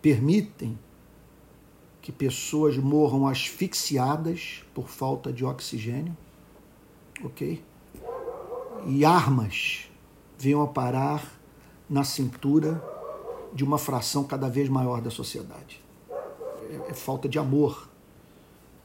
permitem 0.00 0.78
que 2.00 2.12
pessoas 2.12 2.76
morram 2.76 3.26
asfixiadas 3.26 4.64
por 4.74 4.88
falta 4.88 5.32
de 5.32 5.44
oxigênio, 5.44 6.16
ok? 7.22 7.62
E 8.86 9.04
armas 9.04 9.90
venham 10.38 10.62
a 10.62 10.68
parar 10.68 11.35
na 11.88 12.04
cintura 12.04 12.82
de 13.52 13.64
uma 13.64 13.78
fração 13.78 14.24
cada 14.24 14.48
vez 14.48 14.68
maior 14.68 15.00
da 15.00 15.10
sociedade. 15.10 15.82
É, 16.70 16.90
é 16.90 16.94
falta 16.94 17.28
de 17.28 17.38
amor 17.38 17.88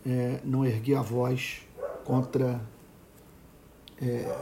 é, 0.05 0.39
não 0.43 0.65
erguer 0.65 0.95
a 0.95 1.01
voz 1.01 1.61
contra 2.03 2.61
é, 4.01 4.35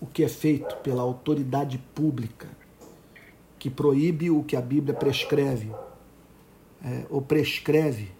o 0.00 0.06
que 0.06 0.24
é 0.24 0.28
feito 0.28 0.76
pela 0.76 1.02
autoridade 1.02 1.78
pública, 1.94 2.48
que 3.58 3.68
proíbe 3.68 4.30
o 4.30 4.42
que 4.42 4.56
a 4.56 4.60
Bíblia 4.60 4.94
prescreve, 4.94 5.70
é, 6.82 7.04
ou 7.10 7.20
prescreve 7.20 8.10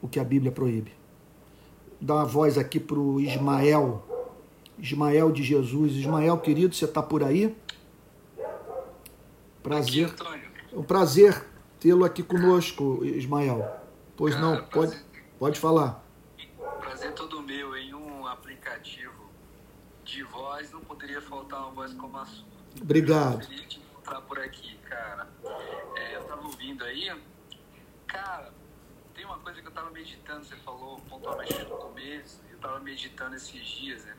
o 0.00 0.08
que 0.08 0.18
a 0.18 0.24
Bíblia 0.24 0.50
proíbe. 0.50 0.92
Dá 2.00 2.14
uma 2.14 2.24
voz 2.24 2.56
aqui 2.56 2.80
para 2.80 2.98
o 2.98 3.20
Ismael, 3.20 4.02
Ismael 4.78 5.30
de 5.30 5.42
Jesus. 5.42 5.92
Ismael, 5.92 6.38
querido, 6.38 6.74
você 6.74 6.84
está 6.86 7.02
por 7.02 7.22
aí? 7.22 7.54
Prazer. 9.64 10.08
Aqui, 10.10 10.74
é 10.74 10.78
um 10.78 10.82
prazer 10.82 11.42
tê-lo 11.80 12.04
aqui 12.04 12.22
conosco, 12.22 13.02
Ismael. 13.02 13.80
Pois 14.14 14.34
Cara, 14.34 14.46
não, 14.46 14.64
pode, 14.66 15.02
pode 15.38 15.58
falar. 15.58 16.04
Prazer 16.80 17.14
todo 17.14 17.42
meu 17.42 17.74
em 17.74 17.94
um 17.94 18.26
aplicativo 18.26 19.30
de 20.04 20.22
voz, 20.22 20.70
não 20.70 20.82
poderia 20.82 21.22
faltar 21.22 21.60
uma 21.62 21.70
voz 21.70 21.94
como 21.94 22.14
a 22.18 22.26
sua. 22.26 22.44
Obrigado. 22.78 23.40
Eu 23.40 23.48
feliz 23.48 23.68
de 23.68 23.78
encontrar 23.78 24.20
por 24.20 24.38
aqui, 24.38 24.76
cara. 24.84 25.26
É, 25.96 26.16
eu 26.16 26.24
tava 26.24 26.42
ouvindo 26.44 26.84
aí, 26.84 27.10
cara, 28.06 28.52
tem 29.14 29.24
uma 29.24 29.38
coisa 29.38 29.62
que 29.62 29.66
eu 29.66 29.72
tava 29.72 29.90
meditando, 29.90 30.44
você 30.44 30.56
falou 30.56 31.00
pontualmente 31.08 31.58
no 31.60 31.76
começo, 31.78 32.38
eu 32.52 32.58
tava 32.58 32.80
meditando 32.80 33.34
esses 33.34 33.64
dias, 33.66 34.04
né? 34.04 34.14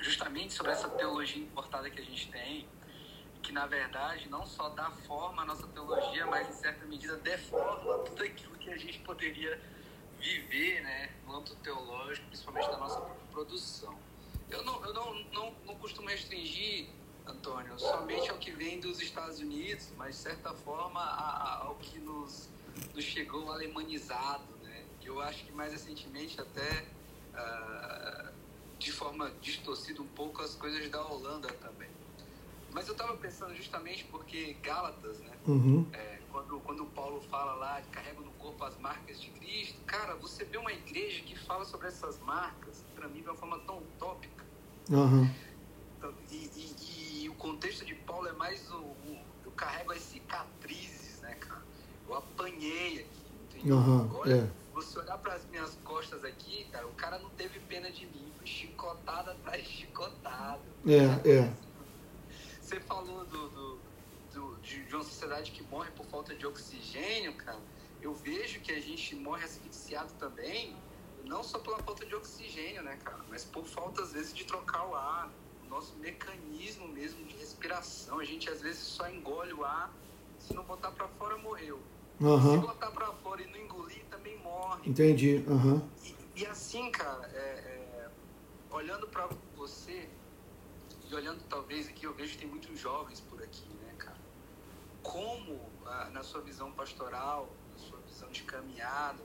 justamente 0.00 0.52
sobre 0.54 0.70
essa 0.70 0.88
teologia 0.88 1.42
importada 1.42 1.90
que 1.90 2.00
a 2.00 2.04
gente 2.04 2.30
tem, 2.30 2.68
que 3.42 3.52
na 3.52 3.66
verdade 3.66 4.28
não 4.28 4.46
só 4.46 4.68
dá 4.70 4.90
forma 5.06 5.42
à 5.42 5.44
nossa 5.44 5.66
teologia, 5.68 6.26
mas 6.26 6.48
em 6.48 6.52
certa 6.52 6.84
medida 6.86 7.16
deforma 7.16 7.98
tudo 8.04 8.22
aquilo 8.22 8.56
que 8.56 8.70
a 8.70 8.76
gente 8.76 8.98
poderia 9.00 9.60
viver, 10.18 10.82
né, 10.82 11.12
no 11.26 11.36
âmbito 11.36 11.56
teológico, 11.56 12.26
principalmente 12.26 12.68
da 12.68 12.76
nossa 12.76 13.00
produção. 13.30 13.96
Eu 14.50 14.64
não, 14.64 14.84
eu 14.84 14.92
não, 14.92 15.14
não, 15.32 15.54
não 15.66 15.74
costumo 15.76 16.08
restringir, 16.08 16.88
Antônio, 17.26 17.78
somente 17.78 18.30
ao 18.30 18.38
que 18.38 18.50
vem 18.50 18.80
dos 18.80 19.00
Estados 19.00 19.38
Unidos, 19.38 19.90
mas 19.96 20.16
de 20.16 20.22
certa 20.22 20.54
forma 20.54 21.00
ao 21.62 21.74
que 21.76 21.98
nos, 21.98 22.48
nos 22.94 23.04
chegou 23.04 23.52
alemanizado, 23.52 24.44
né? 24.62 24.84
Eu 25.02 25.20
acho 25.20 25.44
que 25.44 25.52
mais 25.52 25.72
recentemente 25.72 26.40
até 26.40 26.86
uh, 27.34 28.32
de 28.78 28.92
forma 28.92 29.30
distorcida 29.42 30.00
um 30.00 30.06
pouco 30.08 30.42
as 30.42 30.54
coisas 30.54 30.88
da 30.90 31.06
Holanda 31.06 31.48
também. 31.54 31.90
Mas 32.72 32.86
eu 32.86 32.92
estava 32.92 33.16
pensando 33.16 33.54
justamente 33.54 34.04
porque 34.04 34.56
Gálatas, 34.62 35.18
né? 35.20 35.32
Uhum. 35.46 35.86
É, 35.92 36.18
quando, 36.30 36.60
quando 36.60 36.84
Paulo 36.86 37.20
fala 37.30 37.54
lá, 37.54 37.82
carrega 37.90 38.20
no 38.20 38.30
corpo 38.32 38.64
as 38.64 38.76
marcas 38.78 39.20
de 39.20 39.30
Cristo, 39.30 39.78
cara, 39.86 40.14
você 40.16 40.44
vê 40.44 40.58
uma 40.58 40.72
igreja 40.72 41.22
que 41.22 41.36
fala 41.38 41.64
sobre 41.64 41.88
essas 41.88 42.18
marcas, 42.20 42.84
para 42.94 43.08
mim, 43.08 43.22
de 43.22 43.28
uma 43.28 43.36
forma 43.36 43.58
tão 43.60 43.78
utópica. 43.78 44.44
Uhum. 44.90 45.28
E, 46.30 46.34
e, 46.34 47.22
e, 47.22 47.28
o 47.28 47.34
contexto 47.34 47.84
de 47.84 47.94
Paulo 47.94 48.28
é 48.28 48.32
mais 48.32 48.70
o, 48.70 48.78
o, 48.78 49.18
carrego 49.56 49.92
as 49.92 50.00
cicatrizes, 50.00 51.20
né, 51.20 51.34
cara? 51.34 51.62
Eu 52.06 52.16
apanhei 52.16 53.00
aqui? 53.00 53.70
Uhum, 53.70 54.08
Olha, 54.14 54.34
é. 54.34 54.50
você 54.72 55.00
olhar 55.00 55.18
para 55.18 55.34
as 55.34 55.44
minhas 55.46 55.76
costas 55.82 56.24
aqui, 56.24 56.64
cara, 56.70 56.86
o 56.86 56.92
cara 56.92 57.18
não 57.18 57.28
teve 57.30 57.58
pena 57.60 57.90
de 57.90 58.06
mim, 58.06 58.32
foi 58.36 58.46
chicotada 58.46 59.32
atrás 59.32 59.64
de 59.64 59.68
chicotado. 59.68 60.62
É, 60.86 61.28
é. 61.28 61.52
Você 62.68 62.80
falou 62.80 63.24
do, 63.24 63.48
do, 63.48 63.80
do- 64.34 64.56
de, 64.60 64.94
uma 64.94 65.02
sociedade 65.02 65.52
que 65.52 65.62
morre 65.62 65.90
por 65.92 66.04
falta 66.04 66.34
de 66.34 66.46
oxigênio, 66.46 67.34
cara. 67.34 67.58
Eu 68.02 68.14
vejo 68.14 68.60
que 68.60 68.70
a 68.70 68.78
gente 68.78 69.16
morre 69.16 69.42
asfixiado 69.42 70.12
também, 70.18 70.76
não 71.24 71.42
só 71.42 71.58
pela 71.60 71.78
falta 71.78 72.04
de 72.04 72.14
oxigênio, 72.14 72.82
né, 72.82 72.98
cara, 73.02 73.24
mas 73.30 73.42
por 73.42 73.64
falta, 73.64 74.02
às 74.02 74.12
vezes, 74.12 74.34
de 74.34 74.44
trocar 74.44 74.86
o 74.86 74.94
ar. 74.94 75.32
O 75.64 75.68
nosso 75.70 75.96
mecanismo 75.96 76.86
mesmo 76.88 77.24
de 77.24 77.36
respiração. 77.36 78.18
A 78.18 78.24
gente, 78.24 78.50
às 78.50 78.60
vezes, 78.60 78.80
só 78.82 79.08
engole 79.08 79.54
o 79.54 79.64
ar. 79.64 79.90
Se 80.38 80.52
não 80.52 80.62
botar 80.64 80.90
para 80.90 81.08
fora, 81.08 81.38
morreu. 81.38 81.80
Se 82.18 82.24
Aham. 82.26 82.60
botar 82.60 82.90
para 82.90 83.10
fora 83.14 83.40
e 83.40 83.46
não 83.46 83.56
engolir, 83.56 84.04
também 84.10 84.36
morre. 84.40 84.90
Entendi. 84.90 85.42
Aham. 85.48 85.82
E, 86.04 86.42
e 86.42 86.46
assim, 86.46 86.90
cara, 86.90 87.26
é, 87.32 87.38
é, 87.38 88.10
olhando 88.70 89.08
pra 89.08 89.26
você 89.56 90.06
e 91.10 91.14
olhando 91.14 91.40
talvez 91.48 91.88
aqui, 91.88 92.04
eu 92.04 92.12
vejo 92.12 92.32
que 92.32 92.38
tem 92.38 92.48
muitos 92.48 92.78
jovens 92.78 93.20
por 93.20 93.42
aqui, 93.42 93.68
né, 93.82 93.94
cara? 93.98 94.16
Como, 95.02 95.58
ah, 95.86 96.10
na 96.12 96.22
sua 96.22 96.40
visão 96.40 96.70
pastoral, 96.72 97.48
na 97.72 97.78
sua 97.78 97.98
visão 98.06 98.28
de 98.30 98.42
caminhada, 98.42 99.22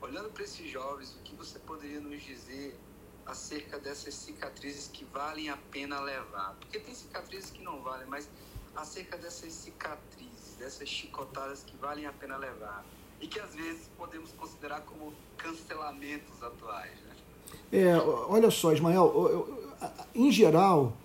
olhando 0.00 0.30
para 0.30 0.42
esses 0.44 0.70
jovens, 0.70 1.14
o 1.14 1.18
que 1.22 1.34
você 1.34 1.58
poderia 1.58 2.00
nos 2.00 2.22
dizer 2.22 2.78
acerca 3.26 3.78
dessas 3.78 4.14
cicatrizes 4.14 4.88
que 4.88 5.04
valem 5.04 5.50
a 5.50 5.56
pena 5.70 6.00
levar? 6.00 6.54
Porque 6.60 6.78
tem 6.78 6.94
cicatrizes 6.94 7.50
que 7.50 7.62
não 7.62 7.82
valem, 7.82 8.06
mas 8.06 8.28
acerca 8.74 9.18
dessas 9.18 9.52
cicatrizes, 9.52 10.54
dessas 10.58 10.88
chicotadas 10.88 11.62
que 11.62 11.76
valem 11.76 12.06
a 12.06 12.12
pena 12.12 12.36
levar 12.38 12.84
e 13.20 13.26
que 13.26 13.38
às 13.40 13.54
vezes 13.54 13.90
podemos 13.98 14.32
considerar 14.32 14.80
como 14.82 15.12
cancelamentos 15.36 16.42
atuais, 16.42 16.98
né? 17.02 17.16
É, 17.72 17.96
olha 17.96 18.50
só, 18.50 18.72
Ismael, 18.72 19.12
eu- 19.14 19.28
eu- 19.30 19.72
em 20.14 20.30
geral, 20.30 20.96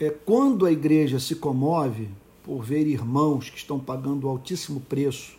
é, 0.00 0.10
quando 0.10 0.64
a 0.64 0.72
igreja 0.72 1.18
se 1.18 1.34
comove 1.34 2.08
por 2.44 2.62
ver 2.62 2.86
irmãos 2.86 3.50
que 3.50 3.58
estão 3.58 3.78
pagando 3.78 4.28
altíssimo 4.28 4.80
preço 4.80 5.36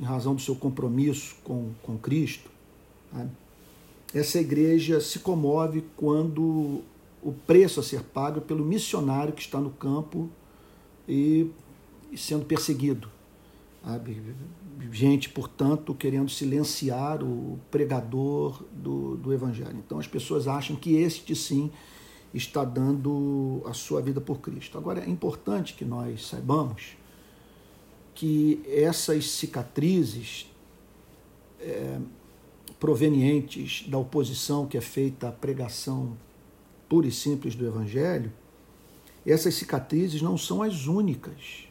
em 0.00 0.04
razão 0.04 0.34
do 0.34 0.40
seu 0.40 0.56
compromisso 0.56 1.36
com, 1.44 1.70
com 1.82 1.96
Cristo, 1.96 2.50
sabe? 3.12 3.30
essa 4.14 4.40
igreja 4.40 5.00
se 5.00 5.18
comove 5.20 5.84
quando 5.96 6.82
o 7.22 7.32
preço 7.46 7.80
a 7.80 7.82
ser 7.82 8.02
pago 8.02 8.38
é 8.38 8.40
pelo 8.40 8.64
missionário 8.64 9.32
que 9.32 9.40
está 9.40 9.60
no 9.60 9.70
campo 9.70 10.28
e, 11.08 11.50
e 12.10 12.18
sendo 12.18 12.44
perseguido. 12.44 13.08
sabe? 13.84 14.22
Gente, 14.90 15.28
portanto, 15.28 15.94
querendo 15.94 16.28
silenciar 16.28 17.22
o 17.22 17.58
pregador 17.70 18.62
do, 18.72 19.16
do 19.16 19.32
evangelho. 19.32 19.76
Então 19.78 19.98
as 19.98 20.06
pessoas 20.06 20.48
acham 20.48 20.74
que 20.74 20.96
este 20.96 21.36
sim 21.36 21.70
está 22.34 22.64
dando 22.64 23.62
a 23.66 23.72
sua 23.72 24.00
vida 24.00 24.20
por 24.20 24.40
Cristo. 24.40 24.78
Agora 24.78 25.04
é 25.04 25.08
importante 25.08 25.74
que 25.74 25.84
nós 25.84 26.26
saibamos 26.26 26.96
que 28.14 28.62
essas 28.66 29.30
cicatrizes 29.30 30.50
é, 31.60 31.98
provenientes 32.78 33.88
da 33.88 33.98
oposição 33.98 34.66
que 34.66 34.76
é 34.76 34.80
feita 34.80 35.28
à 35.28 35.32
pregação 35.32 36.16
pura 36.88 37.06
e 37.06 37.12
simples 37.12 37.54
do 37.54 37.66
Evangelho, 37.66 38.32
essas 39.24 39.54
cicatrizes 39.54 40.20
não 40.20 40.36
são 40.36 40.62
as 40.62 40.86
únicas 40.86 41.68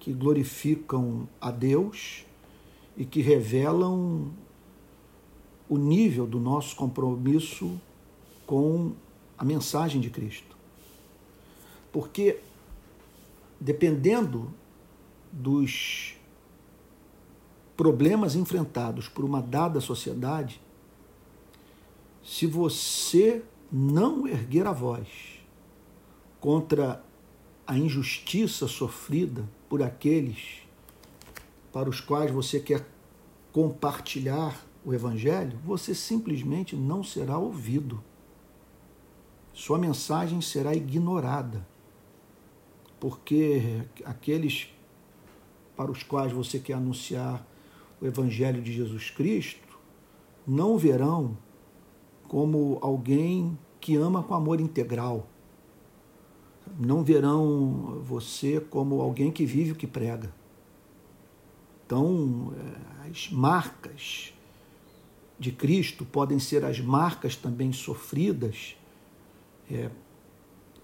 que 0.00 0.12
glorificam 0.12 1.28
a 1.40 1.50
Deus 1.50 2.24
e 2.96 3.04
que 3.04 3.20
revelam 3.20 4.32
o 5.68 5.78
nível 5.78 6.26
do 6.26 6.40
nosso 6.40 6.74
compromisso 6.76 7.80
com 8.46 8.92
a 9.36 9.44
mensagem 9.44 10.00
de 10.00 10.10
Cristo. 10.10 10.56
Porque, 11.92 12.40
dependendo 13.60 14.52
dos 15.32 16.14
problemas 17.76 18.34
enfrentados 18.34 19.08
por 19.08 19.24
uma 19.24 19.40
dada 19.40 19.80
sociedade, 19.80 20.60
se 22.22 22.46
você 22.46 23.42
não 23.70 24.26
erguer 24.26 24.66
a 24.66 24.72
voz 24.72 25.08
contra 26.40 27.04
a 27.66 27.76
injustiça 27.76 28.68
sofrida 28.68 29.48
por 29.68 29.82
aqueles 29.82 30.62
para 31.72 31.88
os 31.88 32.00
quais 32.00 32.30
você 32.30 32.60
quer 32.60 32.86
compartilhar 33.52 34.64
o 34.84 34.92
Evangelho, 34.92 35.58
você 35.64 35.94
simplesmente 35.94 36.76
não 36.76 37.02
será 37.02 37.38
ouvido. 37.38 38.02
Sua 39.54 39.78
mensagem 39.78 40.40
será 40.40 40.74
ignorada, 40.74 41.64
porque 42.98 43.82
aqueles 44.04 44.68
para 45.76 45.92
os 45.92 46.02
quais 46.02 46.32
você 46.32 46.58
quer 46.58 46.74
anunciar 46.74 47.46
o 48.00 48.06
Evangelho 48.06 48.60
de 48.60 48.72
Jesus 48.72 49.10
Cristo 49.10 49.78
não 50.44 50.76
verão 50.76 51.38
como 52.26 52.78
alguém 52.82 53.56
que 53.80 53.94
ama 53.94 54.24
com 54.24 54.34
amor 54.34 54.60
integral. 54.60 55.28
Não 56.76 57.04
verão 57.04 58.02
você 58.02 58.60
como 58.60 59.00
alguém 59.00 59.30
que 59.30 59.46
vive 59.46 59.70
o 59.70 59.76
que 59.76 59.86
prega. 59.86 60.34
Então, 61.86 62.52
eh, 62.56 63.08
as 63.08 63.30
marcas 63.30 64.34
de 65.38 65.52
Cristo 65.52 66.04
podem 66.04 66.40
ser 66.40 66.64
as 66.64 66.80
marcas 66.80 67.36
também 67.36 67.72
sofridas 67.72 68.76
é, 69.70 69.90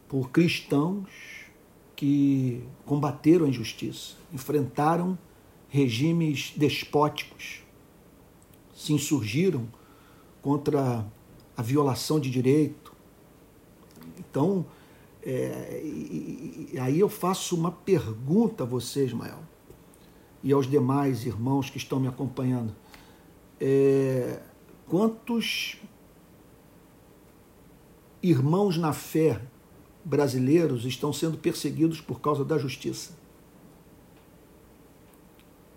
por 0.08 0.30
cristãos 0.30 1.08
que 1.94 2.62
combateram 2.86 3.46
a 3.46 3.48
injustiça, 3.48 4.16
enfrentaram 4.32 5.18
regimes 5.68 6.52
despóticos, 6.56 7.62
se 8.74 8.92
insurgiram 8.92 9.68
contra 10.42 11.06
a 11.56 11.62
violação 11.62 12.18
de 12.18 12.30
direito. 12.30 12.92
Então, 14.18 14.64
é, 15.22 15.80
e, 15.84 16.70
e 16.72 16.78
aí 16.78 16.98
eu 16.98 17.08
faço 17.08 17.54
uma 17.54 17.70
pergunta 17.70 18.64
a 18.64 18.66
você, 18.66 19.04
Ismael, 19.04 19.40
e 20.42 20.52
aos 20.52 20.66
demais 20.68 21.26
irmãos 21.26 21.68
que 21.68 21.76
estão 21.76 22.00
me 22.00 22.08
acompanhando. 22.08 22.74
É, 23.60 24.40
quantos 24.88 25.76
irmãos 28.22 28.76
na 28.76 28.92
fé 28.92 29.40
brasileiros 30.04 30.84
estão 30.84 31.12
sendo 31.12 31.38
perseguidos 31.38 32.00
por 32.00 32.20
causa 32.20 32.44
da 32.44 32.58
justiça? 32.58 33.18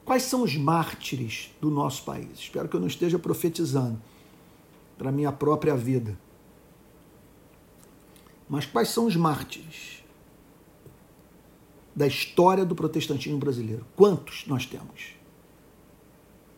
Quais 0.05 0.23
são 0.23 0.43
os 0.43 0.55
mártires 0.55 1.51
do 1.61 1.69
nosso 1.69 2.03
país? 2.03 2.37
Espero 2.37 2.67
que 2.67 2.75
eu 2.75 2.79
não 2.79 2.87
esteja 2.87 3.17
profetizando 3.17 3.99
para 4.97 5.11
minha 5.11 5.31
própria 5.31 5.75
vida. 5.75 6.17
Mas 8.49 8.65
quais 8.65 8.89
são 8.89 9.05
os 9.05 9.15
mártires 9.15 10.03
da 11.95 12.05
história 12.05 12.65
do 12.65 12.75
protestantismo 12.75 13.37
brasileiro? 13.37 13.85
Quantos 13.95 14.45
nós 14.45 14.65
temos? 14.65 15.15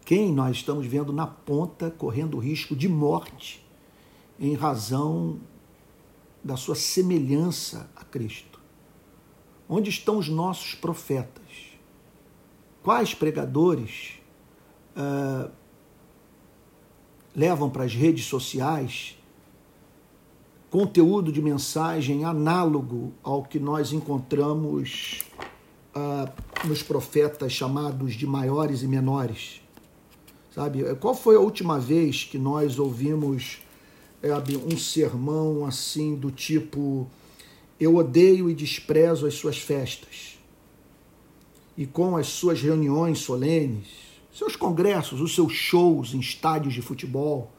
Quem 0.04 0.32
nós 0.32 0.58
estamos 0.58 0.86
vendo 0.86 1.14
na 1.14 1.28
ponta 1.28 1.92
correndo 1.92 2.38
risco 2.38 2.76
de 2.76 2.88
morte 2.88 3.66
em 4.40 4.54
razão 4.54 5.40
da 6.46 6.56
sua 6.56 6.76
semelhança 6.76 7.90
a 7.96 8.04
Cristo? 8.04 8.60
Onde 9.68 9.90
estão 9.90 10.20
os 10.20 10.30
nossos 10.30 10.76
profetas? 10.76 11.44
Quais 12.84 13.16
pregadores 13.16 14.20
uh, 14.96 15.50
levam 17.36 17.68
para 17.68 17.84
as 17.84 17.96
redes 17.96 18.26
sociais 18.26 19.18
conteúdo 20.70 21.32
de 21.32 21.42
mensagem 21.42 22.26
análogo 22.26 23.12
ao 23.24 23.42
que 23.42 23.60
nós 23.60 23.92
encontramos 23.92 25.22
uh, 25.96 26.68
nos 26.68 26.84
profetas 26.84 27.52
chamados 27.54 28.14
de 28.14 28.28
maiores 28.28 28.84
e 28.84 28.88
menores? 28.88 29.62
Sabe? 30.54 30.94
Qual 30.98 31.16
foi 31.16 31.38
a 31.38 31.40
última 31.40 31.80
vez 31.80 32.24
que 32.24 32.38
nós 32.38 32.78
ouvimos 32.78 33.65
um 34.66 34.78
sermão 34.78 35.66
assim 35.66 36.16
do 36.16 36.32
tipo 36.32 37.08
eu 37.80 37.96
odeio 37.96 38.50
e 38.50 38.54
desprezo 38.54 39.28
as 39.28 39.34
suas 39.34 39.58
festas 39.58 40.38
e 41.78 41.86
com 41.86 42.16
as 42.16 42.28
suas 42.28 42.62
reuniões 42.62 43.20
solenes, 43.20 43.88
seus 44.34 44.56
congressos, 44.56 45.20
os 45.20 45.36
seus 45.36 45.54
shows 45.54 46.14
em 46.14 46.20
estádios 46.20 46.74
de 46.74 46.82
futebol, 46.82 47.52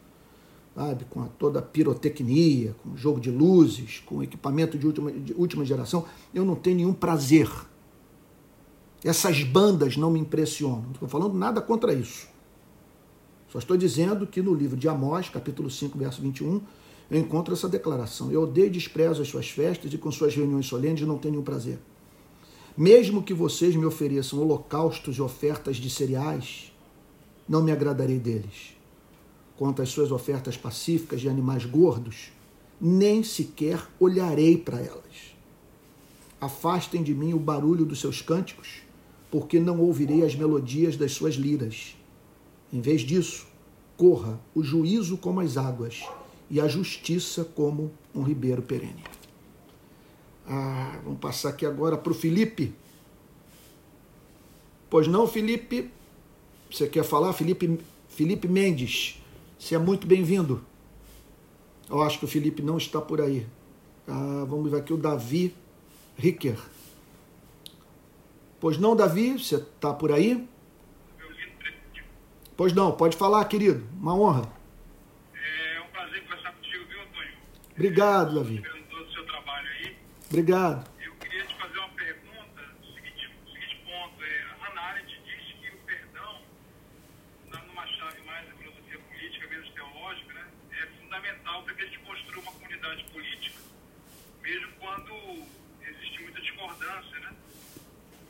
sabe, 0.75 1.05
com 1.09 1.23
a, 1.23 1.27
toda 1.27 1.59
a 1.59 1.63
pirotecnia, 1.63 2.75
com 2.83 2.97
jogo 2.97 3.21
de 3.21 3.31
luzes, 3.31 4.03
com 4.05 4.23
equipamento 4.23 4.79
de 4.79 4.87
última, 4.87 5.13
de 5.13 5.35
última 5.35 5.65
geração, 5.65 6.07
eu 6.35 6.45
não 6.45 6.55
tenho 6.55 6.77
nenhum 6.77 6.95
prazer. 6.95 7.51
Essas 9.05 9.43
bandas 9.43 9.97
não 9.97 10.11
me 10.11 10.19
impressionam. 10.19 10.83
Não 10.83 10.93
estou 10.93 11.09
falando 11.09 11.35
nada 11.35 11.61
contra 11.61 11.93
isso. 11.93 12.27
Só 13.49 13.59
estou 13.59 13.77
dizendo 13.77 14.27
que 14.27 14.43
no 14.43 14.55
livro 14.55 14.77
de 14.77 14.89
Amós, 14.89 15.29
capítulo 15.29 15.71
5, 15.71 15.97
verso 15.97 16.21
21, 16.21 16.61
eu 17.11 17.21
encontro 17.21 17.55
essa 17.55 17.69
declaração. 17.69 18.31
Eu 18.33 18.43
odeio 18.43 18.67
e 18.67 18.71
desprezo 18.71 19.23
as 19.23 19.29
suas 19.29 19.49
festas 19.49 19.93
e 19.93 19.99
com 19.99 20.11
suas 20.11 20.35
reuniões 20.35 20.67
solenes 20.67 21.03
não 21.03 21.19
tenho 21.19 21.33
nenhum 21.33 21.45
prazer. 21.45 21.79
Mesmo 22.77 23.23
que 23.23 23.33
vocês 23.33 23.75
me 23.75 23.87
ofereçam 23.87 24.41
holocaustos 24.41 25.17
e 25.17 25.23
ofertas 25.23 25.77
de 25.77 25.89
cereais, 25.89 26.73
não 27.49 27.63
me 27.63 27.73
agradarei 27.73 28.19
deles. 28.19 28.77
Quanto 29.57 29.81
às 29.81 29.89
suas 29.89 30.11
ofertas 30.11 30.57
pacíficas 30.57 31.21
de 31.21 31.29
animais 31.29 31.65
gordos, 31.65 32.33
nem 32.79 33.23
sequer 33.23 33.81
olharei 33.99 34.59
para 34.59 34.79
elas. 34.79 35.35
Afastem 36.39 37.03
de 37.03 37.15
mim 37.15 37.33
o 37.33 37.39
barulho 37.39 37.87
dos 37.87 38.01
seus 38.01 38.21
cânticos, 38.21 38.83
porque 39.31 39.59
não 39.59 39.81
ouvirei 39.81 40.23
as 40.23 40.35
melodias 40.35 40.97
das 40.97 41.13
suas 41.13 41.35
liras. 41.35 41.96
Em 42.77 42.81
vez 42.83 43.01
disso, 43.01 43.47
corra 43.97 44.39
o 44.55 44.63
juízo 44.63 45.17
como 45.17 45.41
as 45.41 45.57
águas 45.57 46.05
e 46.51 46.61
a 46.61 46.69
justiça 46.69 47.43
como 47.43 47.91
um 48.15 48.23
ribeiro 48.23 48.61
perene. 48.61 49.03
Ah, 50.47 51.01
vamos 51.03 51.19
passar 51.19 51.49
aqui 51.49 51.65
agora 51.65 51.97
para 51.97 52.13
o 52.13 52.15
Felipe. 52.15 52.75
Pois 54.91 55.09
não, 55.09 55.27
Felipe? 55.27 55.91
Você 56.71 56.87
quer 56.87 57.03
falar? 57.03 57.33
Felipe, 57.33 57.81
Felipe 58.11 58.47
Mendes, 58.47 59.23
você 59.59 59.75
é 59.75 59.79
muito 59.79 60.07
bem-vindo. 60.07 60.63
Eu 61.89 62.03
acho 62.03 62.19
que 62.19 62.27
o 62.27 62.29
Felipe 62.29 62.61
não 62.61 62.77
está 62.77 63.01
por 63.01 63.23
aí. 63.23 63.47
Ah, 64.07 64.45
vamos 64.47 64.71
ver 64.71 64.81
aqui 64.81 64.93
o 64.93 64.99
Davi 64.99 65.57
Ricker. 66.15 66.59
Pois 68.61 68.77
não, 68.77 68.95
Davi, 68.95 69.39
você 69.39 69.57
está 69.57 69.95
por 69.95 70.13
aí? 70.13 70.47
Pois 72.57 72.73
não, 72.73 72.93
pode 72.93 73.17
falar, 73.17 73.45
querido. 73.47 73.87
Uma 74.01 74.15
honra. 74.15 74.49
É 75.35 75.81
um 75.81 75.89
prazer 75.89 76.23
conversar 76.23 76.53
contigo, 76.53 76.85
viu, 76.87 77.03
Antônio? 77.03 77.33
Obrigado, 77.73 78.35
Davi. 78.37 78.63
Obrigado. 80.29 80.91
Eu 81.01 81.13
queria 81.17 81.45
te 81.47 81.55
fazer 81.55 81.79
uma 81.79 81.89
pergunta, 81.91 82.63
o 82.83 82.95
seguinte, 82.95 83.31
o 83.47 83.51
seguinte 83.53 83.77
ponto. 83.85 84.25
É, 84.25 84.43
a 84.43 84.65
Hannah 84.69 84.83
Arendt 84.83 85.21
diz 85.25 85.55
que 85.61 85.71
o 85.71 85.79
perdão, 85.87 86.41
na- 87.53 87.63
numa 87.63 87.87
chave 87.87 88.21
mais 88.23 88.47
da 88.49 88.55
filosofia 88.55 88.99
política, 88.99 89.47
menos 89.49 89.69
teológica, 89.71 90.33
né, 90.35 90.47
é 90.83 90.87
fundamental 91.01 91.63
para 91.63 91.75
que 91.75 91.83
a 91.83 91.87
gente 91.87 91.99
construa 92.01 92.43
uma 92.43 92.53
comunidade 92.53 93.05
política, 93.05 93.61
mesmo 94.43 94.73
quando 94.81 95.47
existe 95.87 96.23
muita 96.23 96.41
discordância, 96.41 97.19
né? 97.21 97.33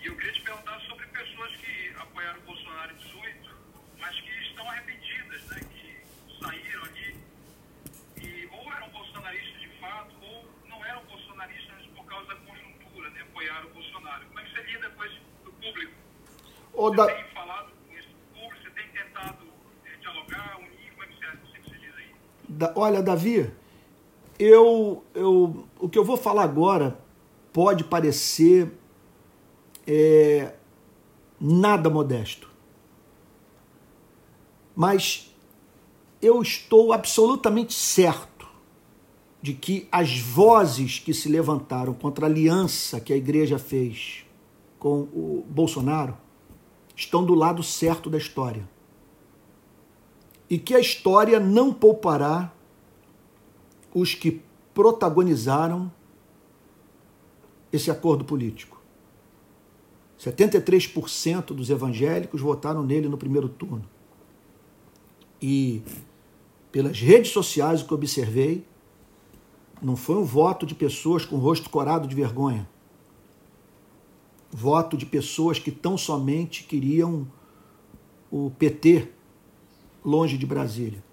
E 0.03 0.07
eu 0.07 0.17
queria 0.17 0.33
te 0.33 0.43
perguntar 0.43 0.79
sobre 0.81 1.07
pessoas 1.07 1.57
que 1.57 1.93
apoiaram 1.99 2.39
o 2.41 2.43
Bolsonaro 2.43 2.93
em 2.93 2.97
18, 2.97 3.51
mas 3.99 4.21
que 4.21 4.31
estão 4.51 4.69
arrependidas, 4.69 5.43
né? 5.47 5.61
Que 5.73 6.45
saíram 6.45 6.85
ali 6.85 7.17
e 8.23 8.47
ou 8.53 8.73
eram 8.75 8.89
bolsonaristas 8.91 9.61
de 9.63 9.69
fato, 9.81 10.15
ou 10.23 10.45
não 10.69 10.85
eram 10.85 11.03
bolsonaristas 11.07 11.75
mas 11.77 11.87
por 11.97 12.05
causa 12.07 12.27
da 12.29 12.37
Apoiaram 13.37 13.69
o 13.69 13.75
Bolsonaro. 13.75 14.25
Como 14.29 14.41
é 14.41 14.45
que 14.45 14.51
você 14.51 14.63
lida 14.63 14.89
com 14.97 15.05
esse 15.05 15.17
do 15.45 15.53
público? 15.53 15.93
Ô, 16.73 16.89
Você 16.89 16.97
Da- 16.97 17.07
tem 17.07 17.25
falado 17.35 17.71
com 17.87 17.95
esse 17.99 18.09
público, 18.33 18.63
você 18.63 18.71
tem 18.71 18.89
tentado 18.89 19.45
eh, 19.85 19.97
dialogar, 20.01 20.57
unir, 20.59 20.91
como 20.93 21.03
é 21.03 21.07
que 21.07 21.15
você, 21.19 21.27
você 21.27 21.59
que 21.59 21.71
você 21.71 21.77
diz 21.79 21.95
aí? 21.99 22.15
Da- 22.49 22.73
olha, 22.75 23.03
Davi, 23.03 23.53
eu, 24.39 25.05
eu, 25.15 25.69
o 25.79 25.87
que 25.87 25.99
eu 25.99 26.05
vou 26.05 26.17
falar 26.17 26.45
agora 26.45 26.99
pode 27.53 27.85
parecer 27.85 28.73
é, 29.87 30.55
nada 31.39 31.91
modesto. 31.91 32.49
Mas 34.75 35.31
eu 36.23 36.41
estou 36.41 36.91
absolutamente 36.95 37.75
certo 37.75 38.36
de 39.47 39.55
que 39.55 39.87
as 39.93 40.19
vozes 40.19 40.99
que 40.99 41.15
se 41.15 41.29
levantaram 41.29 41.95
contra 41.95 42.27
a 42.27 42.29
aliança 42.29 42.99
que 42.99 43.13
a 43.13 43.17
igreja 43.17 43.61
fez 43.61 44.27
com 44.77 45.03
o 45.03 45.47
Bolsonaro 45.49 46.17
estão 46.97 47.25
do 47.25 47.33
lado 47.33 47.63
certo 47.63 48.11
da 48.11 48.19
história. 48.19 48.69
E 50.51 50.59
que 50.59 50.75
a 50.75 50.81
história 50.81 51.39
não 51.39 51.73
poupará 51.73 52.53
os 53.95 54.17
que 54.17 54.43
protagonizaram 54.75 55.93
esse 57.73 57.89
acordo 57.89 58.25
político. 58.25 58.83
73% 60.19 61.55
dos 61.55 61.71
evangélicos 61.71 62.41
votaram 62.41 62.83
nele 62.83 63.09
no 63.09 63.17
primeiro 63.17 63.49
turno. 63.49 63.89
E 65.41 65.85
pelas 66.73 66.99
redes 66.99 67.31
sociais, 67.31 67.81
o 67.81 67.87
que 67.87 67.95
observei, 67.95 68.67
não 69.81 69.97
foi 69.97 70.17
um 70.17 70.25
voto 70.25 70.65
de 70.65 70.75
pessoas 70.75 71.25
com 71.25 71.37
o 71.37 71.39
rosto 71.39 71.69
corado 71.69 72.09
de 72.09 72.15
vergonha. 72.15 72.69
Voto 74.51 74.97
de 74.97 75.05
pessoas 75.05 75.59
que 75.59 75.71
tão 75.71 75.99
somente 75.99 76.65
queriam 76.65 77.27
o 78.31 78.51
PT 78.59 79.09
longe 80.05 80.39
de 80.39 80.47
Brasília. 80.47 81.05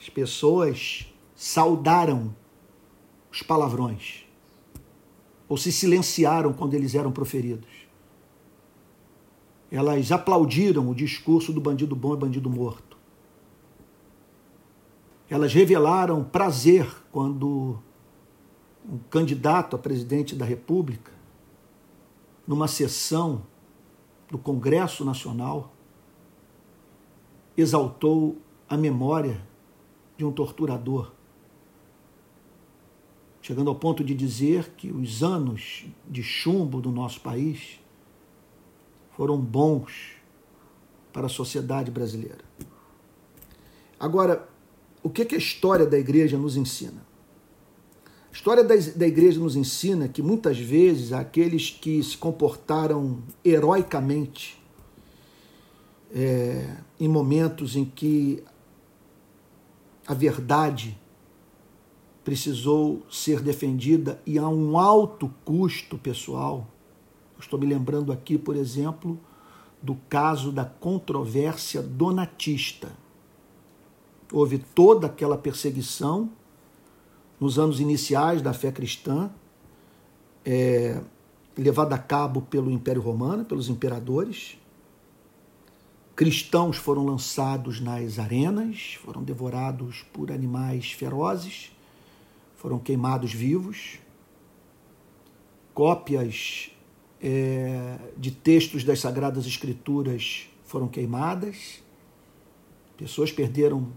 As 0.00 0.08
pessoas 0.08 1.06
saudaram 1.34 2.34
os 3.30 3.42
palavrões 3.42 4.24
ou 5.48 5.56
se 5.56 5.72
silenciaram 5.72 6.52
quando 6.52 6.74
eles 6.74 6.94
eram 6.94 7.10
proferidos. 7.10 7.68
Elas 9.70 10.12
aplaudiram 10.12 10.88
o 10.88 10.94
discurso 10.94 11.52
do 11.52 11.60
bandido 11.60 11.96
bom 11.96 12.14
e 12.14 12.16
bandido 12.16 12.48
morto. 12.50 12.91
Elas 15.32 15.54
revelaram 15.54 16.22
prazer 16.22 16.86
quando 17.10 17.82
um 18.86 18.98
candidato 19.08 19.74
a 19.74 19.78
presidente 19.78 20.36
da 20.36 20.44
República, 20.44 21.10
numa 22.46 22.68
sessão 22.68 23.42
do 24.30 24.36
Congresso 24.36 25.06
Nacional, 25.06 25.72
exaltou 27.56 28.36
a 28.68 28.76
memória 28.76 29.40
de 30.18 30.24
um 30.26 30.30
torturador, 30.30 31.12
chegando 33.40 33.70
ao 33.70 33.76
ponto 33.76 34.04
de 34.04 34.14
dizer 34.14 34.74
que 34.76 34.92
os 34.92 35.22
anos 35.22 35.86
de 36.06 36.22
chumbo 36.22 36.78
do 36.78 36.92
nosso 36.92 37.22
país 37.22 37.80
foram 39.12 39.40
bons 39.40 40.12
para 41.10 41.24
a 41.24 41.30
sociedade 41.30 41.90
brasileira. 41.90 42.44
Agora, 43.98 44.51
o 45.02 45.10
que, 45.10 45.24
que 45.24 45.34
a 45.34 45.38
história 45.38 45.86
da 45.86 45.98
igreja 45.98 46.38
nos 46.38 46.56
ensina? 46.56 47.04
A 48.30 48.34
história 48.34 48.64
da, 48.64 49.06
igreja 49.06 49.38
nos 49.38 49.56
ensina 49.56 50.08
que 50.08 50.22
muitas 50.22 50.58
vezes 50.58 51.12
aqueles 51.12 51.70
que 51.70 52.02
se 52.02 52.16
comportaram 52.16 53.22
heroicamente 53.44 54.58
é, 56.14 56.76
em 56.98 57.08
momentos 57.08 57.76
em 57.76 57.84
que 57.84 58.42
a 60.06 60.14
verdade 60.14 60.98
precisou 62.24 63.04
ser 63.10 63.40
defendida 63.40 64.20
e 64.24 64.38
a 64.38 64.48
um 64.48 64.78
alto 64.78 65.32
custo 65.44 65.98
pessoal. 65.98 66.68
Estou 67.38 67.58
me 67.58 67.66
lembrando 67.66 68.12
aqui, 68.12 68.38
por 68.38 68.56
exemplo, 68.56 69.18
do 69.82 69.96
caso 70.08 70.52
da 70.52 70.64
controvérsia 70.64 71.82
donatista. 71.82 73.01
Houve 74.32 74.58
toda 74.58 75.06
aquela 75.06 75.36
perseguição 75.36 76.30
nos 77.38 77.58
anos 77.58 77.80
iniciais 77.80 78.40
da 78.40 78.54
fé 78.54 78.72
cristã, 78.72 79.30
é, 80.44 81.00
levada 81.56 81.94
a 81.94 81.98
cabo 81.98 82.40
pelo 82.40 82.70
Império 82.70 83.02
Romano, 83.02 83.44
pelos 83.44 83.68
imperadores. 83.68 84.56
Cristãos 86.16 86.76
foram 86.76 87.04
lançados 87.04 87.80
nas 87.80 88.18
arenas, 88.18 88.98
foram 89.04 89.22
devorados 89.22 90.02
por 90.12 90.32
animais 90.32 90.92
ferozes, 90.92 91.72
foram 92.56 92.78
queimados 92.78 93.32
vivos. 93.32 93.98
Cópias 95.74 96.70
é, 97.20 97.98
de 98.16 98.30
textos 98.30 98.82
das 98.84 99.00
Sagradas 99.00 99.46
Escrituras 99.46 100.48
foram 100.64 100.88
queimadas. 100.88 101.82
Pessoas 102.96 103.32
perderam 103.32 103.90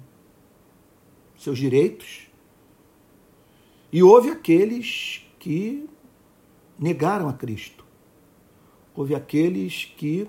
seus 1.37 1.57
direitos. 1.57 2.27
E 3.91 4.03
houve 4.03 4.29
aqueles 4.29 5.25
que 5.39 5.89
negaram 6.77 7.29
a 7.29 7.33
Cristo. 7.33 7.85
Houve 8.95 9.15
aqueles 9.15 9.85
que, 9.97 10.27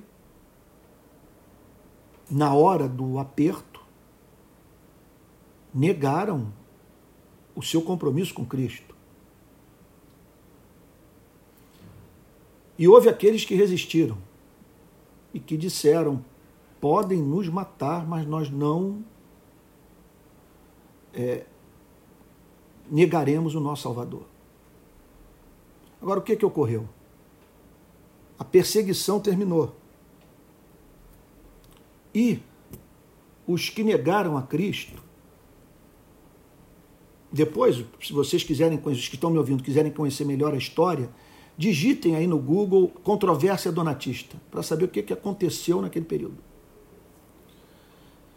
na 2.30 2.54
hora 2.54 2.88
do 2.88 3.18
aperto, 3.18 3.80
negaram 5.72 6.52
o 7.54 7.62
seu 7.62 7.80
compromisso 7.82 8.34
com 8.34 8.44
Cristo. 8.44 8.94
E 12.78 12.86
houve 12.86 13.08
aqueles 13.08 13.44
que 13.44 13.54
resistiram 13.54 14.18
e 15.32 15.40
que 15.40 15.56
disseram: 15.56 16.24
podem 16.80 17.22
nos 17.22 17.48
matar, 17.48 18.06
mas 18.06 18.26
nós 18.26 18.50
não 18.50 19.04
é, 21.16 21.44
negaremos 22.90 23.54
o 23.54 23.60
nosso 23.60 23.82
Salvador. 23.82 24.24
Agora, 26.00 26.20
o 26.20 26.22
que, 26.22 26.36
que 26.36 26.44
ocorreu? 26.44 26.86
A 28.38 28.44
perseguição 28.44 29.18
terminou. 29.18 29.74
E 32.14 32.40
os 33.46 33.70
que 33.70 33.82
negaram 33.82 34.36
a 34.36 34.42
Cristo, 34.42 35.02
depois, 37.32 37.84
se 38.00 38.12
vocês 38.12 38.44
quiserem 38.44 38.80
os 38.84 39.08
que 39.08 39.14
estão 39.14 39.30
me 39.30 39.38
ouvindo, 39.38 39.62
quiserem 39.62 39.90
conhecer 39.90 40.24
melhor 40.24 40.54
a 40.54 40.56
história, 40.56 41.08
digitem 41.56 42.14
aí 42.14 42.26
no 42.26 42.38
Google 42.38 42.88
controvérsia 43.02 43.72
donatista, 43.72 44.36
para 44.50 44.62
saber 44.62 44.84
o 44.84 44.88
que, 44.88 45.02
que 45.02 45.12
aconteceu 45.12 45.80
naquele 45.80 46.04
período. 46.04 46.38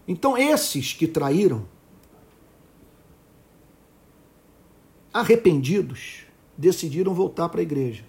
Então, 0.08 0.38
esses 0.38 0.94
que 0.94 1.08
traíram, 1.08 1.66
arrependidos, 5.14 6.26
decidiram 6.58 7.14
voltar 7.14 7.50
para 7.50 7.62
a 7.62 7.64
igreja. 7.64 8.04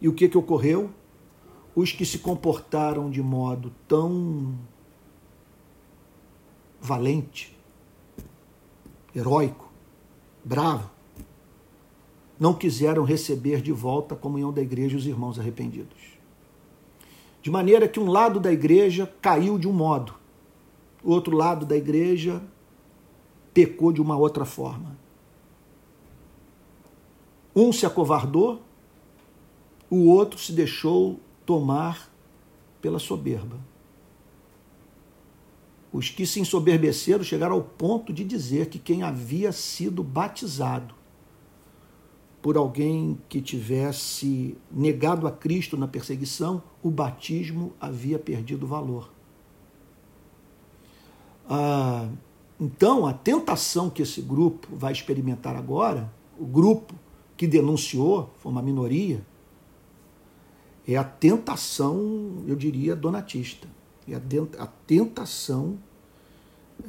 E 0.00 0.08
o 0.08 0.12
que, 0.12 0.28
que 0.28 0.36
ocorreu? 0.36 0.90
Os 1.74 1.92
que 1.92 2.04
se 2.04 2.18
comportaram 2.18 3.10
de 3.10 3.22
modo 3.22 3.72
tão 3.86 4.58
valente, 6.80 7.56
heróico, 9.14 9.70
bravo, 10.44 10.90
não 12.38 12.52
quiseram 12.52 13.04
receber 13.04 13.62
de 13.62 13.70
volta 13.70 14.14
a 14.14 14.18
comunhão 14.18 14.52
da 14.52 14.60
igreja 14.60 14.96
os 14.96 15.06
irmãos 15.06 15.38
arrependidos. 15.38 16.18
De 17.40 17.50
maneira 17.50 17.86
que 17.86 18.00
um 18.00 18.10
lado 18.10 18.40
da 18.40 18.52
igreja 18.52 19.12
caiu 19.20 19.58
de 19.58 19.68
um 19.68 19.72
modo, 19.72 20.14
o 21.04 21.12
outro 21.12 21.36
lado 21.36 21.64
da 21.64 21.76
igreja 21.76 22.42
pecou 23.52 23.92
de 23.92 24.00
uma 24.00 24.16
outra 24.16 24.44
forma. 24.44 24.96
Um 27.54 27.72
se 27.72 27.84
acovardou, 27.84 28.62
o 29.90 30.08
outro 30.08 30.38
se 30.38 30.52
deixou 30.52 31.20
tomar 31.44 32.10
pela 32.80 32.98
soberba. 32.98 33.58
Os 35.92 36.08
que 36.08 36.26
se 36.26 36.40
ensoberbeceram 36.40 37.22
chegaram 37.22 37.54
ao 37.54 37.62
ponto 37.62 38.12
de 38.12 38.24
dizer 38.24 38.70
que 38.70 38.78
quem 38.78 39.02
havia 39.02 39.52
sido 39.52 40.02
batizado 40.02 40.94
por 42.40 42.56
alguém 42.56 43.18
que 43.28 43.40
tivesse 43.40 44.56
negado 44.70 45.28
a 45.28 45.30
Cristo 45.30 45.76
na 45.76 45.86
perseguição, 45.86 46.62
o 46.82 46.90
batismo 46.90 47.72
havia 47.78 48.18
perdido 48.18 48.66
valor. 48.66 49.12
Ah, 51.48 52.08
então, 52.62 53.08
a 53.08 53.12
tentação 53.12 53.90
que 53.90 54.02
esse 54.02 54.22
grupo 54.22 54.68
vai 54.76 54.92
experimentar 54.92 55.56
agora, 55.56 56.08
o 56.38 56.46
grupo 56.46 56.94
que 57.36 57.44
denunciou, 57.44 58.32
foi 58.38 58.52
uma 58.52 58.62
minoria, 58.62 59.26
é 60.86 60.96
a 60.96 61.02
tentação, 61.02 62.44
eu 62.46 62.54
diria, 62.54 62.94
donatista. 62.94 63.66
É 64.06 64.14
a 64.14 64.66
tentação 64.86 65.76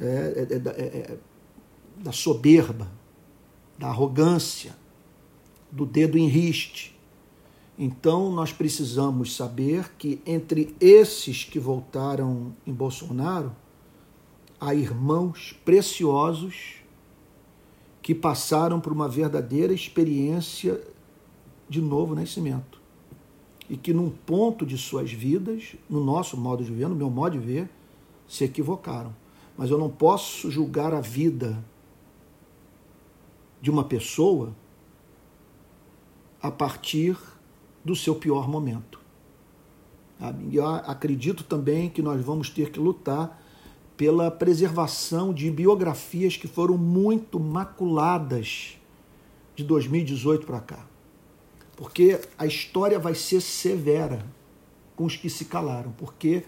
é, 0.00 0.04
é, 0.04 0.54
é, 0.54 0.82
é, 0.84 1.18
da 1.96 2.12
soberba, 2.12 2.88
da 3.76 3.88
arrogância, 3.88 4.76
do 5.72 5.84
dedo 5.84 6.16
em 6.16 6.28
riste. 6.28 6.96
Então, 7.76 8.30
nós 8.30 8.52
precisamos 8.52 9.34
saber 9.34 9.92
que 9.98 10.22
entre 10.24 10.76
esses 10.80 11.42
que 11.42 11.58
voltaram 11.58 12.54
em 12.64 12.72
Bolsonaro, 12.72 13.63
há 14.64 14.74
irmãos 14.74 15.54
preciosos 15.64 16.76
que 18.00 18.14
passaram 18.14 18.80
por 18.80 18.92
uma 18.92 19.08
verdadeira 19.08 19.72
experiência 19.72 20.80
de 21.68 21.80
novo 21.80 22.14
nascimento. 22.14 22.80
E 23.68 23.76
que, 23.76 23.92
num 23.92 24.10
ponto 24.10 24.64
de 24.64 24.76
suas 24.76 25.12
vidas, 25.12 25.74
no 25.88 26.02
nosso 26.02 26.36
modo 26.36 26.64
de 26.64 26.72
ver, 26.72 26.88
no 26.88 26.94
meu 26.94 27.10
modo 27.10 27.38
de 27.38 27.46
ver, 27.46 27.70
se 28.26 28.44
equivocaram. 28.44 29.14
Mas 29.56 29.70
eu 29.70 29.78
não 29.78 29.88
posso 29.88 30.50
julgar 30.50 30.92
a 30.92 31.00
vida 31.00 31.64
de 33.60 33.70
uma 33.70 33.84
pessoa 33.84 34.54
a 36.42 36.50
partir 36.50 37.16
do 37.84 37.96
seu 37.96 38.14
pior 38.14 38.48
momento. 38.48 39.00
E 40.50 40.56
eu 40.56 40.66
acredito 40.66 41.44
também 41.44 41.88
que 41.88 42.02
nós 42.02 42.22
vamos 42.22 42.50
ter 42.50 42.70
que 42.70 42.78
lutar 42.78 43.42
pela 43.96 44.30
preservação 44.30 45.32
de 45.32 45.50
biografias 45.50 46.36
que 46.36 46.48
foram 46.48 46.76
muito 46.76 47.38
maculadas 47.38 48.76
de 49.54 49.62
2018 49.62 50.46
para 50.46 50.60
cá. 50.60 50.86
Porque 51.76 52.20
a 52.38 52.46
história 52.46 52.98
vai 52.98 53.14
ser 53.14 53.40
severa 53.40 54.24
com 54.96 55.04
os 55.04 55.16
que 55.16 55.28
se 55.28 55.44
calaram, 55.44 55.92
porque 55.92 56.44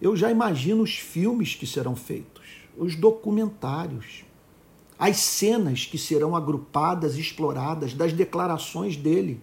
eu 0.00 0.16
já 0.16 0.30
imagino 0.30 0.82
os 0.82 0.96
filmes 0.96 1.54
que 1.54 1.66
serão 1.66 1.96
feitos, 1.96 2.44
os 2.76 2.94
documentários, 2.94 4.24
as 4.98 5.16
cenas 5.18 5.86
que 5.86 5.98
serão 5.98 6.34
agrupadas, 6.34 7.16
exploradas, 7.16 7.94
das 7.94 8.12
declarações 8.12 8.96
dele, 8.96 9.40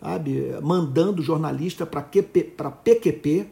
sabe? 0.00 0.52
mandando 0.62 1.22
jornalista 1.22 1.84
para 1.86 2.02
PQP 2.02 3.48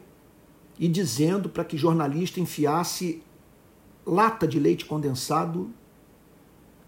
e 0.79 0.87
dizendo 0.87 1.49
para 1.49 1.65
que 1.65 1.77
jornalista 1.77 2.39
enfiasse 2.39 3.23
lata 4.05 4.47
de 4.47 4.59
leite 4.59 4.85
condensado, 4.85 5.69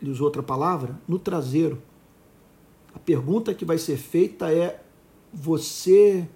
ele 0.02 0.12
usou 0.12 0.26
outra 0.26 0.44
palavra, 0.44 1.00
no 1.08 1.20
traseiro. 1.20 1.82
A 2.94 3.00
pergunta 3.00 3.54
que 3.54 3.66
vai 3.66 3.78
ser 3.78 3.98
feita 3.98 4.52
é: 4.52 4.82
você 5.34 6.28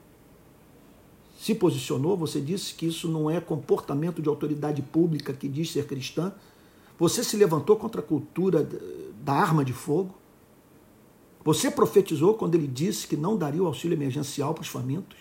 se 1.38 1.54
posicionou? 1.56 2.18
Você 2.18 2.42
disse 2.42 2.74
que 2.74 2.86
isso 2.86 3.08
não 3.08 3.30
é 3.30 3.40
comportamento 3.40 4.22
de 4.22 4.30
autoridade 4.30 4.82
pública 4.82 5.34
que 5.34 5.48
diz 5.48 5.72
ser 5.72 5.86
cristã? 5.86 6.34
Você 6.98 7.24
se 7.24 7.36
levantou 7.36 7.76
contra 7.76 8.02
a 8.02 8.04
cultura 8.04 8.68
da 9.24 9.34
arma 9.34 9.64
de 9.66 9.74
fogo? 9.74 10.16
Você 11.44 11.70
profetizou 11.70 12.36
quando 12.36 12.56
ele 12.56 12.68
disse 12.68 13.08
que 13.08 13.18
não 13.18 13.36
daria 13.36 13.62
o 13.62 13.68
auxílio 13.68 13.96
emergencial 13.96 14.54
para 14.54 14.62
os 14.62 14.70
famintos? 14.70 15.18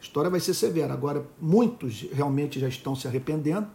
A 0.00 0.02
história 0.02 0.30
vai 0.30 0.40
ser 0.40 0.54
severa. 0.54 0.92
Agora, 0.92 1.26
muitos 1.40 2.06
realmente 2.12 2.58
já 2.60 2.68
estão 2.68 2.94
se 2.94 3.06
arrependendo. 3.08 3.66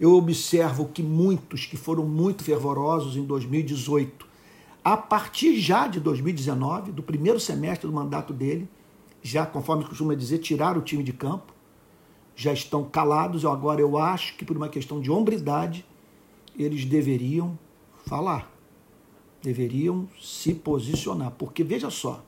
Eu 0.00 0.14
observo 0.14 0.88
que 0.88 1.02
muitos 1.02 1.66
que 1.66 1.76
foram 1.76 2.06
muito 2.06 2.44
fervorosos 2.44 3.16
em 3.16 3.24
2018, 3.24 4.26
a 4.84 4.96
partir 4.96 5.58
já 5.58 5.88
de 5.88 5.98
2019, 6.00 6.92
do 6.92 7.02
primeiro 7.02 7.40
semestre 7.40 7.86
do 7.86 7.92
mandato 7.92 8.32
dele, 8.32 8.68
já, 9.22 9.44
conforme 9.44 9.84
costuma 9.84 10.14
dizer, 10.14 10.38
tiraram 10.38 10.80
o 10.80 10.84
time 10.84 11.02
de 11.02 11.12
campo 11.12 11.58
já 12.38 12.52
estão 12.52 12.84
calados. 12.84 13.44
Agora 13.44 13.80
eu 13.80 13.98
acho 13.98 14.36
que 14.36 14.44
por 14.44 14.56
uma 14.56 14.68
questão 14.68 15.00
de 15.00 15.10
hombridade 15.10 15.84
eles 16.56 16.84
deveriam 16.84 17.58
falar, 18.06 18.50
deveriam 19.42 20.08
se 20.20 20.54
posicionar. 20.54 21.32
Porque 21.32 21.64
veja 21.64 21.90
só, 21.90 22.24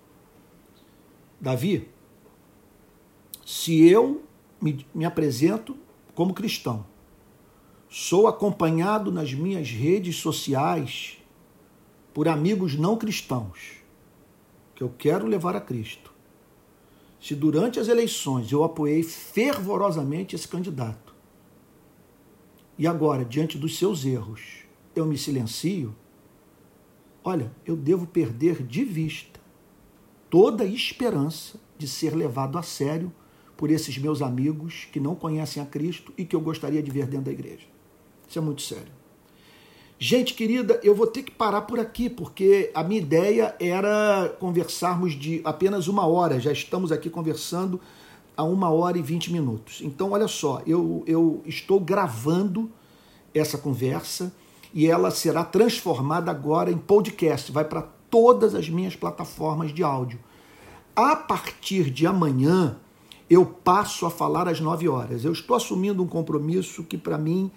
Davi, 1.41 1.89
se 3.51 3.85
eu 3.85 4.23
me, 4.63 4.87
me 4.95 5.05
apresento 5.05 5.77
como 6.15 6.33
cristão, 6.33 6.87
sou 7.89 8.29
acompanhado 8.29 9.11
nas 9.11 9.35
minhas 9.35 9.69
redes 9.69 10.19
sociais 10.19 11.19
por 12.15 12.29
amigos 12.29 12.77
não 12.77 12.97
cristãos, 12.97 13.83
que 14.73 14.85
eu 14.85 14.95
quero 14.97 15.27
levar 15.27 15.57
a 15.57 15.61
Cristo. 15.61 16.13
Se 17.21 17.35
durante 17.35 17.81
as 17.81 17.89
eleições 17.89 18.53
eu 18.53 18.63
apoiei 18.63 19.03
fervorosamente 19.03 20.37
esse 20.37 20.47
candidato 20.47 21.13
e 22.79 22.87
agora, 22.87 23.25
diante 23.25 23.59
dos 23.59 23.77
seus 23.77 24.05
erros, 24.05 24.63
eu 24.95 25.05
me 25.05 25.19
silencio, 25.19 25.93
olha, 27.25 27.51
eu 27.67 27.75
devo 27.75 28.07
perder 28.07 28.63
de 28.63 28.85
vista 28.85 29.41
toda 30.31 30.63
a 30.63 30.69
esperança 30.69 31.59
de 31.77 31.89
ser 31.89 32.15
levado 32.15 32.57
a 32.57 32.63
sério 32.63 33.13
por 33.61 33.71
esses 33.71 33.99
meus 33.99 34.23
amigos 34.23 34.89
que 34.91 34.99
não 34.99 35.15
conhecem 35.15 35.63
a 35.63 35.67
Cristo 35.67 36.15
e 36.17 36.25
que 36.25 36.35
eu 36.35 36.41
gostaria 36.41 36.83
de 36.83 36.91
ver 36.91 37.05
dentro 37.05 37.27
da 37.27 37.31
igreja. 37.31 37.67
Isso 38.27 38.39
é 38.39 38.41
muito 38.41 38.63
sério. 38.63 38.91
Gente 39.99 40.33
querida, 40.33 40.81
eu 40.83 40.95
vou 40.95 41.07
ter 41.07 41.23
que 41.23 41.31
parar 41.31 41.61
por 41.61 41.79
aqui, 41.79 42.09
porque 42.09 42.71
a 42.75 42.83
minha 42.83 42.99
ideia 42.99 43.55
era 43.61 44.35
conversarmos 44.41 45.13
de 45.13 45.43
apenas 45.45 45.89
uma 45.89 46.07
hora. 46.07 46.41
Já 46.41 46.51
estamos 46.51 46.91
aqui 46.91 47.11
conversando 47.11 47.79
a 48.35 48.43
uma 48.43 48.71
hora 48.71 48.97
e 48.97 49.03
vinte 49.03 49.31
minutos. 49.31 49.83
Então, 49.83 50.13
olha 50.13 50.27
só, 50.27 50.63
eu, 50.67 51.05
eu 51.07 51.43
estou 51.45 51.79
gravando 51.79 52.71
essa 53.35 53.59
conversa 53.59 54.33
e 54.73 54.87
ela 54.87 55.11
será 55.11 55.45
transformada 55.45 56.31
agora 56.31 56.73
em 56.73 56.79
podcast, 56.79 57.53
vai 57.53 57.67
para 57.67 57.83
todas 58.09 58.55
as 58.55 58.71
minhas 58.71 58.97
plataformas 58.97 59.71
de 59.71 59.83
áudio. 59.83 60.19
A 60.97 61.15
partir 61.15 61.91
de 61.91 62.07
amanhã, 62.07 62.79
eu 63.31 63.47
passo 63.47 64.05
a 64.05 64.11
falar 64.11 64.49
às 64.49 64.61
9 64.61 64.89
horas. 64.89 65.25
Eu 65.25 65.33
estou 65.33 65.57
assumindo 65.57 66.03
um 66.03 66.07
compromisso 66.07 66.83
que 66.83 66.99
para 66.99 67.17
mim 67.17 67.49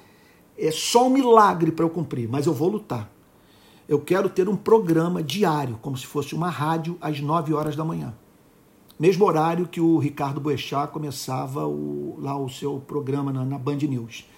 é 0.55 0.69
só 0.69 1.07
um 1.07 1.09
milagre 1.09 1.71
para 1.71 1.83
eu 1.83 1.89
cumprir, 1.89 2.29
mas 2.29 2.45
eu 2.45 2.53
vou 2.53 2.69
lutar. 2.69 3.11
Eu 3.89 3.99
quero 3.99 4.29
ter 4.29 4.47
um 4.47 4.55
programa 4.55 5.23
diário, 5.23 5.79
como 5.81 5.97
se 5.97 6.05
fosse 6.05 6.35
uma 6.35 6.49
rádio, 6.49 6.95
às 7.01 7.19
9 7.19 7.55
horas 7.55 7.75
da 7.75 7.83
manhã. 7.83 8.13
Mesmo 8.99 9.25
horário 9.25 9.67
que 9.67 9.81
o 9.81 9.97
Ricardo 9.97 10.39
Boechat 10.39 10.91
começava 10.91 11.67
o, 11.67 12.17
lá 12.19 12.37
o 12.37 12.47
seu 12.47 12.79
programa 12.79 13.33
na, 13.33 13.43
na 13.43 13.57
Band 13.57 13.77
News. 13.77 14.29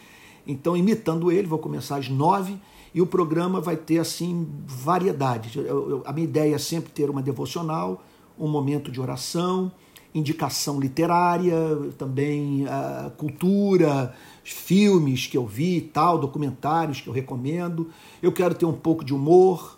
Então, 0.48 0.78
imitando 0.78 1.32
ele, 1.32 1.48
vou 1.48 1.60
começar 1.60 1.98
às 1.98 2.08
9 2.08 2.58
e 2.94 3.02
o 3.02 3.06
programa 3.06 3.60
vai 3.60 3.76
ter 3.76 4.00
assim 4.00 4.48
variedade. 4.66 5.60
Eu, 5.60 5.90
eu, 5.90 6.04
a 6.06 6.14
minha 6.14 6.24
ideia 6.24 6.56
é 6.56 6.58
sempre 6.58 6.92
ter 6.92 7.10
uma 7.10 7.22
devocional, 7.22 8.02
um 8.40 8.48
momento 8.48 8.90
de 8.90 9.02
oração, 9.02 9.72
indicação 10.16 10.80
literária, 10.80 11.58
também 11.98 12.64
uh, 12.64 13.12
cultura, 13.18 14.16
filmes 14.44 15.28
que 15.28 15.38
eu 15.38 15.46
vi 15.46 15.82
tal, 15.82 16.18
documentários 16.18 17.02
que 17.02 17.10
eu 17.10 17.14
recomendo. 17.14 17.90
Eu 18.24 18.32
quero 18.32 18.56
ter 18.56 18.66
um 18.66 18.74
pouco 18.74 19.04
de 19.04 19.14
humor, 19.14 19.78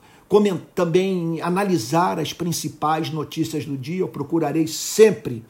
também 0.76 1.42
analisar 1.42 2.20
as 2.20 2.34
principais 2.34 3.10
notícias 3.10 3.66
do 3.66 3.76
dia. 3.76 4.02
Eu 4.02 4.08
procurarei 4.08 4.68
sempre, 4.68 5.44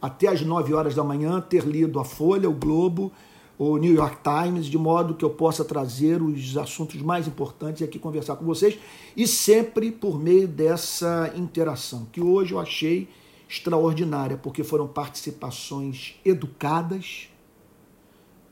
até 0.00 0.28
às 0.28 0.40
9 0.40 0.72
horas 0.72 0.94
da 0.94 1.04
manhã, 1.04 1.38
ter 1.40 1.64
lido 1.64 2.00
a 2.00 2.04
Folha, 2.04 2.48
o 2.48 2.54
Globo, 2.54 3.12
o 3.58 3.76
New 3.76 3.92
York 3.92 4.16
Times, 4.22 4.64
de 4.64 4.78
modo 4.78 5.12
que 5.12 5.22
eu 5.22 5.28
possa 5.28 5.62
trazer 5.62 6.22
os 6.22 6.56
assuntos 6.56 7.02
mais 7.02 7.28
importantes 7.28 7.82
e 7.82 7.84
aqui 7.84 7.98
conversar 7.98 8.36
com 8.36 8.46
vocês, 8.46 8.78
e 9.14 9.26
sempre 9.26 9.90
por 9.90 10.18
meio 10.18 10.48
dessa 10.48 11.30
interação, 11.36 12.06
que 12.10 12.22
hoje 12.22 12.54
eu 12.54 12.58
achei 12.58 13.06
extraordinária, 13.50 14.36
porque 14.36 14.62
foram 14.62 14.86
participações 14.86 16.14
educadas 16.24 17.28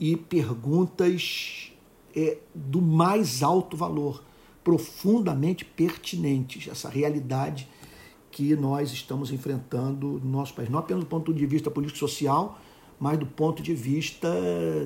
e 0.00 0.16
perguntas 0.16 1.72
é, 2.16 2.38
do 2.52 2.82
mais 2.82 3.44
alto 3.44 3.76
valor, 3.76 4.24
profundamente 4.64 5.64
pertinentes, 5.64 6.66
essa 6.66 6.88
realidade 6.88 7.68
que 8.32 8.56
nós 8.56 8.92
estamos 8.92 9.30
enfrentando 9.30 10.20
no 10.22 10.30
nosso 10.30 10.52
país, 10.52 10.68
não 10.68 10.80
apenas 10.80 11.04
do 11.04 11.08
ponto 11.08 11.32
de 11.32 11.46
vista 11.46 11.70
político-social, 11.70 12.58
mas 12.98 13.16
do 13.18 13.26
ponto 13.26 13.62
de 13.62 13.74
vista 13.74 14.28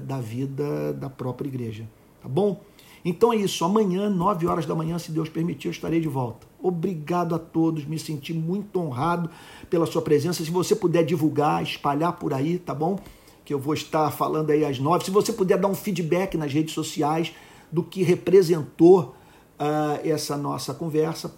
da 0.04 0.20
vida 0.20 0.92
da 0.92 1.08
própria 1.08 1.48
igreja. 1.48 1.88
Tá 2.20 2.28
bom? 2.28 2.62
Então 3.04 3.32
é 3.32 3.36
isso. 3.36 3.64
Amanhã, 3.64 4.08
9 4.08 4.46
horas 4.46 4.66
da 4.66 4.74
manhã, 4.74 4.98
se 4.98 5.10
Deus 5.10 5.28
permitir, 5.28 5.68
eu 5.68 5.72
estarei 5.72 6.00
de 6.00 6.08
volta. 6.08 6.46
Obrigado 6.60 7.34
a 7.34 7.38
todos, 7.38 7.84
me 7.84 7.98
senti 7.98 8.32
muito 8.32 8.78
honrado 8.78 9.28
pela 9.68 9.86
sua 9.86 10.02
presença. 10.02 10.44
Se 10.44 10.50
você 10.50 10.76
puder 10.76 11.04
divulgar, 11.04 11.62
espalhar 11.62 12.12
por 12.12 12.32
aí, 12.32 12.58
tá 12.58 12.74
bom? 12.74 12.98
Que 13.44 13.52
eu 13.52 13.58
vou 13.58 13.74
estar 13.74 14.10
falando 14.12 14.50
aí 14.50 14.64
às 14.64 14.78
nove. 14.78 15.04
Se 15.04 15.10
você 15.10 15.32
puder 15.32 15.58
dar 15.58 15.68
um 15.68 15.74
feedback 15.74 16.36
nas 16.36 16.52
redes 16.52 16.72
sociais 16.74 17.32
do 17.70 17.82
que 17.82 18.02
representou 18.02 19.14
uh, 19.58 20.08
essa 20.08 20.36
nossa 20.36 20.72
conversa, 20.72 21.32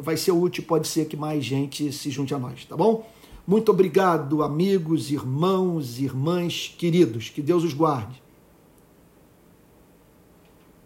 vai 0.00 0.16
ser 0.16 0.32
útil. 0.32 0.64
Pode 0.64 0.88
ser 0.88 1.04
que 1.04 1.16
mais 1.16 1.44
gente 1.44 1.92
se 1.92 2.10
junte 2.10 2.34
a 2.34 2.38
nós, 2.38 2.64
tá 2.64 2.76
bom? 2.76 3.06
Muito 3.46 3.70
obrigado, 3.70 4.42
amigos, 4.42 5.10
irmãos, 5.10 5.98
irmãs 5.98 6.74
queridos. 6.78 7.28
Que 7.28 7.42
Deus 7.42 7.64
os 7.64 7.74
guarde. 7.74 8.22